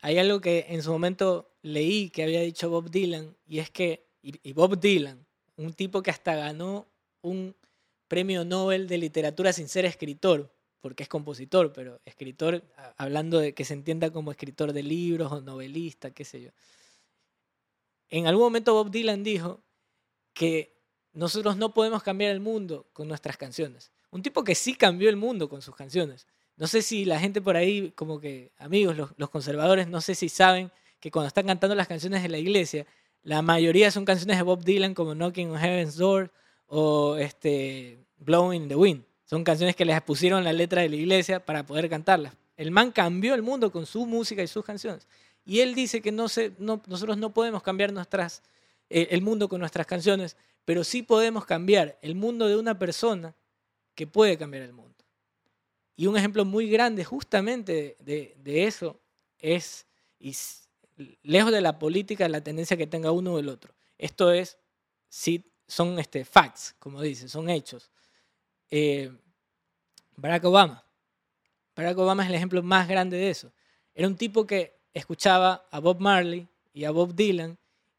Hay 0.00 0.18
algo 0.18 0.40
que 0.40 0.66
en 0.68 0.82
su 0.82 0.90
momento 0.90 1.54
leí 1.62 2.10
que 2.10 2.24
había 2.24 2.40
dicho 2.40 2.68
Bob 2.68 2.90
Dylan 2.90 3.36
y 3.46 3.60
es 3.60 3.70
que, 3.70 4.08
y 4.20 4.52
Bob 4.52 4.78
Dylan, 4.78 5.24
un 5.56 5.72
tipo 5.72 6.02
que 6.02 6.10
hasta 6.10 6.34
ganó 6.34 6.86
un 7.22 7.54
premio 8.08 8.44
Nobel 8.44 8.88
de 8.88 8.98
literatura 8.98 9.52
sin 9.52 9.68
ser 9.68 9.84
escritor, 9.84 10.52
porque 10.80 11.04
es 11.04 11.08
compositor, 11.08 11.72
pero 11.72 12.00
escritor, 12.04 12.62
hablando 12.96 13.38
de 13.38 13.54
que 13.54 13.64
se 13.64 13.74
entienda 13.74 14.10
como 14.10 14.32
escritor 14.32 14.72
de 14.72 14.82
libros 14.82 15.30
o 15.30 15.40
novelista, 15.40 16.10
qué 16.10 16.24
sé 16.24 16.42
yo. 16.42 16.50
En 18.10 18.26
algún 18.26 18.44
momento 18.44 18.74
Bob 18.74 18.90
Dylan 18.90 19.22
dijo 19.22 19.62
que 20.34 20.76
nosotros 21.12 21.56
no 21.56 21.72
podemos 21.72 22.02
cambiar 22.02 22.32
el 22.32 22.40
mundo 22.40 22.88
con 22.92 23.06
nuestras 23.06 23.36
canciones. 23.36 23.91
Un 24.12 24.22
tipo 24.22 24.44
que 24.44 24.54
sí 24.54 24.74
cambió 24.74 25.08
el 25.08 25.16
mundo 25.16 25.48
con 25.48 25.62
sus 25.62 25.74
canciones. 25.74 26.26
No 26.58 26.66
sé 26.66 26.82
si 26.82 27.06
la 27.06 27.18
gente 27.18 27.40
por 27.40 27.56
ahí, 27.56 27.92
como 27.96 28.20
que 28.20 28.52
amigos, 28.58 28.96
los, 29.16 29.30
conservadores, 29.30 29.88
no 29.88 30.02
sé 30.02 30.14
si 30.14 30.28
saben 30.28 30.70
que 31.00 31.10
cuando 31.10 31.28
están 31.28 31.46
cantando 31.46 31.74
las 31.74 31.88
canciones 31.88 32.22
de 32.22 32.28
la 32.28 32.36
iglesia, 32.36 32.86
la 33.22 33.40
mayoría 33.40 33.90
son 33.90 34.04
canciones 34.04 34.36
de 34.36 34.42
Bob 34.42 34.62
Dylan 34.62 34.92
como 34.92 35.14
Knocking 35.14 35.50
on 35.50 35.58
Heaven's 35.58 35.96
Door 35.96 36.30
o 36.66 37.16
este, 37.16 38.04
Blowing 38.18 38.64
in 38.64 38.68
the 38.68 38.76
Wind. 38.76 39.02
Son 39.24 39.42
canciones 39.44 39.74
que 39.74 39.86
les 39.86 39.98
pusieron 40.02 40.44
la 40.44 40.52
letra 40.52 40.82
de 40.82 40.90
la 40.90 40.96
iglesia 40.96 41.42
para 41.42 41.64
poder 41.64 41.88
cantarlas. 41.88 42.34
El 42.58 42.70
man 42.70 42.92
cambió 42.92 43.34
el 43.34 43.40
mundo 43.40 43.72
con 43.72 43.86
su 43.86 44.04
música 44.04 44.42
y 44.42 44.46
sus 44.46 44.62
canciones. 44.62 45.08
Y 45.46 45.60
él 45.60 45.74
dice 45.74 46.02
que 46.02 46.12
nosotros 46.12 47.16
no 47.16 47.32
podemos 47.32 47.62
cambiar 47.62 47.94
nuestras, 47.94 48.42
eh, 48.90 49.08
el 49.10 49.22
mundo 49.22 49.48
con 49.48 49.60
nuestras 49.60 49.86
canciones, 49.86 50.36
pero 50.66 50.84
sí 50.84 51.02
podemos 51.02 51.46
cambiar 51.46 51.98
el 52.02 52.14
mundo 52.14 52.46
de 52.46 52.56
una 52.56 52.78
persona 52.78 53.34
que 53.94 54.06
puede 54.06 54.38
cambiar 54.38 54.62
el 54.64 54.72
mundo. 54.72 54.92
Y 55.96 56.06
un 56.06 56.16
ejemplo 56.16 56.44
muy 56.44 56.68
grande 56.68 57.04
justamente 57.04 57.96
de, 58.00 58.64
eso 58.66 59.00
es, 59.38 59.86
y 60.18 60.34
lejos 61.22 61.52
de 61.52 61.60
la 61.60 61.78
política, 61.78 62.28
la 62.28 62.42
tendencia 62.42 62.76
que 62.76 62.86
tenga 62.86 63.12
uno 63.12 63.34
o 63.34 63.38
el 63.38 63.48
otro. 63.48 63.74
Esto 63.98 64.32
es, 64.32 64.58
sí, 65.08 65.52
son 65.66 65.98
este, 65.98 66.24
facts, 66.24 66.74
como 66.78 67.00
dicen, 67.02 67.28
son 67.28 67.48
hechos. 67.48 67.90
Eh, 68.70 69.12
Barack 70.16 70.44
Obama. 70.44 70.84
Barack 71.76 71.98
Obama 71.98 72.22
es 72.22 72.28
el 72.30 72.34
ejemplo 72.34 72.62
más 72.62 72.88
grande 72.88 73.16
de 73.16 73.30
eso. 73.30 73.52
Era 73.94 74.08
un 74.08 74.16
tipo 74.16 74.46
que 74.46 74.80
escuchaba 74.94 75.66
a 75.70 75.80
Bob 75.80 76.00
Marley 76.00 76.48
y 76.72 76.84
a 76.84 76.90
Bob 76.90 77.14
Dylan 77.14 77.58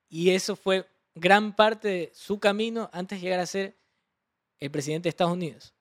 y 0.09 0.31
eso 0.31 0.55
fue 0.55 0.87
gran 1.15 1.55
parte 1.55 1.87
de 1.87 2.11
su 2.13 2.39
camino 2.39 2.89
antes 2.91 3.19
de 3.19 3.23
llegar 3.23 3.39
a 3.39 3.45
ser 3.45 3.75
el 4.59 4.71
presidente 4.71 5.03
de 5.03 5.09
Estados 5.09 5.33
Unidos. 5.33 5.73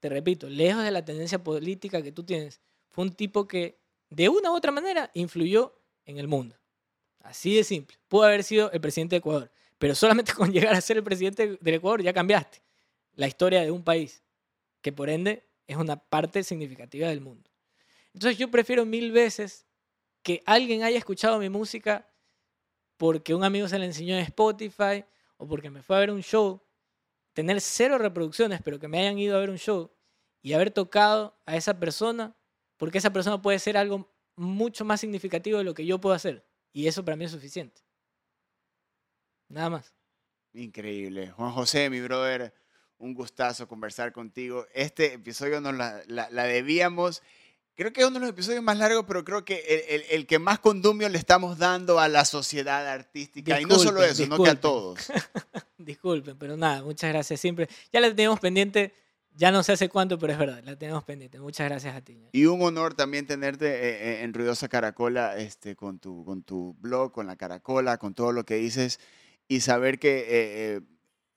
Te 0.00 0.08
repito, 0.08 0.48
lejos 0.48 0.82
de 0.82 0.90
la 0.90 1.04
tendencia 1.04 1.42
política 1.42 2.02
que 2.02 2.12
tú 2.12 2.24
tienes, 2.24 2.60
fue 2.88 3.04
un 3.04 3.12
tipo 3.12 3.46
que 3.46 3.78
de 4.08 4.28
una 4.28 4.50
u 4.50 4.56
otra 4.56 4.72
manera 4.72 5.10
influyó 5.14 5.78
en 6.04 6.18
el 6.18 6.26
mundo. 6.26 6.56
Así 7.20 7.54
de 7.54 7.64
simple. 7.64 7.96
Pudo 8.08 8.24
haber 8.24 8.42
sido 8.42 8.72
el 8.72 8.80
presidente 8.80 9.14
de 9.14 9.18
Ecuador, 9.18 9.50
pero 9.78 9.94
solamente 9.94 10.32
con 10.34 10.52
llegar 10.52 10.74
a 10.74 10.80
ser 10.80 10.96
el 10.96 11.04
presidente 11.04 11.58
del 11.60 11.74
Ecuador 11.74 12.02
ya 12.02 12.12
cambiaste 12.12 12.62
la 13.14 13.26
historia 13.26 13.60
de 13.60 13.70
un 13.70 13.82
país, 13.82 14.22
que 14.80 14.92
por 14.92 15.10
ende 15.10 15.46
es 15.66 15.76
una 15.76 15.96
parte 15.96 16.42
significativa 16.42 17.08
del 17.08 17.20
mundo. 17.20 17.50
Entonces 18.14 18.38
yo 18.38 18.50
prefiero 18.50 18.86
mil 18.86 19.12
veces 19.12 19.66
que 20.22 20.42
alguien 20.46 20.82
haya 20.82 20.98
escuchado 20.98 21.38
mi 21.38 21.48
música 21.48 22.08
porque 22.96 23.34
un 23.34 23.44
amigo 23.44 23.68
se 23.68 23.78
la 23.78 23.84
enseñó 23.84 24.14
en 24.16 24.22
Spotify 24.22 25.04
o 25.36 25.46
porque 25.46 25.70
me 25.70 25.82
fue 25.82 25.96
a 25.96 26.00
ver 26.00 26.10
un 26.10 26.22
show, 26.22 26.62
tener 27.40 27.60
cero 27.60 27.98
reproducciones, 27.98 28.60
pero 28.62 28.78
que 28.78 28.88
me 28.88 28.98
hayan 29.00 29.18
ido 29.18 29.36
a 29.36 29.40
ver 29.40 29.50
un 29.50 29.58
show 29.58 29.90
y 30.42 30.52
haber 30.52 30.70
tocado 30.70 31.38
a 31.46 31.56
esa 31.56 31.78
persona, 31.78 32.36
porque 32.76 32.98
esa 32.98 33.12
persona 33.12 33.40
puede 33.42 33.58
ser 33.58 33.76
algo 33.76 34.12
mucho 34.36 34.84
más 34.84 35.00
significativo 35.00 35.58
de 35.58 35.64
lo 35.64 35.74
que 35.74 35.84
yo 35.86 36.00
puedo 36.00 36.14
hacer. 36.14 36.46
Y 36.72 36.86
eso 36.86 37.04
para 37.04 37.16
mí 37.16 37.24
es 37.24 37.30
suficiente. 37.32 37.82
Nada 39.48 39.70
más. 39.70 39.94
Increíble. 40.52 41.30
Juan 41.30 41.52
José, 41.52 41.90
mi 41.90 42.00
brother, 42.00 42.54
un 42.98 43.14
gustazo 43.14 43.66
conversar 43.68 44.12
contigo. 44.12 44.66
Este 44.74 45.14
episodio 45.14 45.60
nos 45.60 45.74
la, 45.74 46.02
la- 46.06 46.30
la 46.30 46.44
debíamos. 46.44 47.22
Creo 47.80 47.94
que 47.94 48.02
es 48.02 48.06
uno 48.06 48.16
de 48.16 48.20
los 48.26 48.30
episodios 48.30 48.62
más 48.62 48.76
largos, 48.76 49.06
pero 49.08 49.24
creo 49.24 49.42
que 49.42 49.58
el, 49.88 50.02
el- 50.02 50.06
el 50.10 50.26
que 50.26 50.38
más 50.38 50.58
condumio 50.58 51.08
le 51.08 51.16
estamos 51.16 51.56
dando 51.56 51.98
a 51.98 52.08
la 52.08 52.26
sociedad 52.26 52.86
artística. 52.86 53.58
y 53.58 53.64
no 53.64 53.76
solo 53.78 54.02
Disculpen, 54.02 54.10
eso, 54.10 54.22
sino 54.22 54.36
que 54.36 54.50
a 54.50 54.52
disculpen. 54.52 54.60
todos. 54.60 54.98
Disculpen, 55.78 56.36
pero 56.38 56.58
nada, 56.58 56.82
muchas 56.82 57.10
gracias 57.10 57.40
siempre. 57.40 57.70
Ya 57.90 58.00
la 58.00 58.10
teníamos 58.10 58.38
pendiente, 58.38 58.92
ya 59.34 59.50
no 59.50 59.62
sé 59.62 59.72
hace 59.72 59.88
cuánto, 59.88 60.18
pero 60.18 60.34
es 60.34 60.38
verdad, 60.38 60.62
la 60.62 60.76
tenemos 60.76 61.04
pendiente. 61.04 61.40
Muchas 61.40 61.70
gracias 61.70 61.96
a 61.96 62.02
ti. 62.02 62.18
Y 62.32 62.44
un 62.44 62.60
honor 62.60 62.92
también 62.92 63.26
tenerte 63.26 63.66
eh, 63.66 63.80
eh, 64.18 64.22
en 64.24 64.34
Ruidosa 64.34 64.68
Caracola, 64.68 65.38
este, 65.38 65.74
con, 65.74 65.98
tu, 65.98 66.22
con 66.26 66.42
tu 66.42 66.76
blog, 66.80 67.12
con 67.12 67.26
la 67.26 67.36
Caracola, 67.36 67.96
con 67.96 68.12
todo 68.12 68.32
lo 68.32 68.44
que 68.44 68.56
dices 68.56 69.00
y 69.48 69.60
saber 69.62 69.98
que 69.98 70.18
eh, 70.18 70.80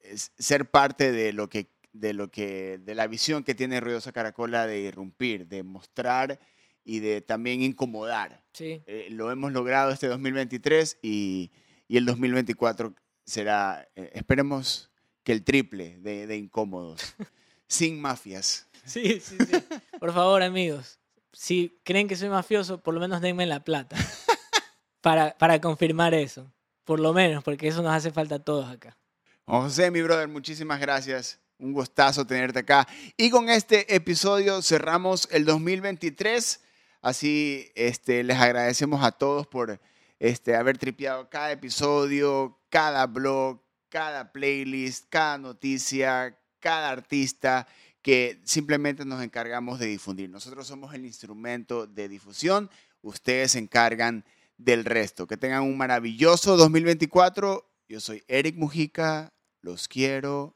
eh, 0.02 0.18
ser 0.38 0.70
parte 0.70 1.14
de 1.14 1.32
lo 1.32 1.48
que 1.48 1.70
de 1.94 2.14
lo 2.14 2.30
que 2.30 2.80
de 2.80 2.96
la 2.96 3.08
visión 3.08 3.44
que 3.44 3.56
tiene 3.56 3.80
Ruidosa 3.80 4.12
Caracola 4.12 4.68
de 4.68 4.82
irrumpir, 4.82 5.48
de 5.48 5.64
mostrar 5.64 6.40
y 6.84 7.00
de 7.00 7.22
también 7.22 7.62
incomodar. 7.62 8.44
Sí, 8.54 8.84
Eh, 8.88 9.08
lo 9.12 9.32
hemos 9.32 9.52
logrado 9.54 9.92
este 9.92 10.08
2023 10.08 10.98
y, 11.02 11.52
y 11.88 11.98
el 11.98 12.06
2024 12.06 12.94
será, 13.26 13.88
eh, 13.96 14.12
esperemos 14.14 14.92
que 15.24 15.32
el 15.32 15.44
triple 15.44 15.98
de, 16.00 16.28
de 16.28 16.36
incómodos, 16.36 17.16
sin 17.68 18.02
mafias. 18.02 18.68
sí, 18.86 19.22
sí, 19.22 19.38
sí. 19.40 19.64
Por 20.00 20.12
favor, 20.14 20.44
amigos, 20.44 21.00
si 21.32 21.80
creen 21.84 22.08
que 22.10 22.16
soy 22.18 22.28
mafioso, 22.30 22.82
por 22.82 22.94
lo 22.94 23.00
menos 23.00 23.22
denme 23.22 23.46
la 23.46 23.64
plata 23.64 23.96
para, 25.02 25.38
para 25.38 25.62
confirmar 25.62 26.14
eso. 26.14 26.52
Por 26.84 27.00
lo 27.00 27.14
menos, 27.14 27.44
porque 27.46 27.70
eso 27.70 27.82
nos 27.82 27.94
hace 27.94 28.12
falta 28.12 28.36
a 28.36 28.40
todos 28.44 28.70
acá. 28.70 28.98
José, 29.46 29.90
mi 29.90 30.02
brother, 30.02 30.28
muchísimas 30.28 30.82
gracias. 30.82 31.40
Un 31.60 31.74
gustazo 31.74 32.26
tenerte 32.26 32.60
acá. 32.60 32.88
Y 33.18 33.30
con 33.30 33.50
este 33.50 33.94
episodio 33.96 34.62
cerramos 34.62 35.28
el 35.32 35.46
2023. 35.46 36.62
Así 37.02 37.72
este, 37.76 38.24
les 38.24 38.38
agradecemos 38.38 39.04
a 39.04 39.12
todos 39.12 39.48
por 39.48 39.80
este, 40.20 40.56
haber 40.56 40.78
tripeado 40.78 41.30
cada 41.30 41.52
episodio, 41.52 42.60
cada 42.70 43.06
blog, 43.08 43.62
cada 43.90 44.32
playlist, 44.32 45.08
cada 45.10 45.38
noticia, 45.38 46.38
cada 46.60 46.90
artista 46.90 47.68
que 48.02 48.42
simplemente 48.44 49.06
nos 49.06 49.24
encargamos 49.24 49.80
de 49.80 49.88
difundir. 49.88 50.30
Nosotros 50.30 50.68
somos 50.68 50.94
el 50.94 51.06
instrumento 51.06 51.88
de 51.88 52.10
difusión, 52.10 52.70
ustedes 53.02 53.54
se 53.54 53.60
encargan 53.60 54.26
del 54.58 54.86
resto. 54.86 55.28
Que 55.28 55.38
tengan 55.38 55.64
un 55.64 55.78
maravilloso 55.78 56.58
2024. 56.58 57.70
Yo 57.88 58.00
soy 58.00 58.24
Eric 58.28 58.56
Mujica, 58.56 59.34
los 59.62 59.88
quiero. 59.88 60.56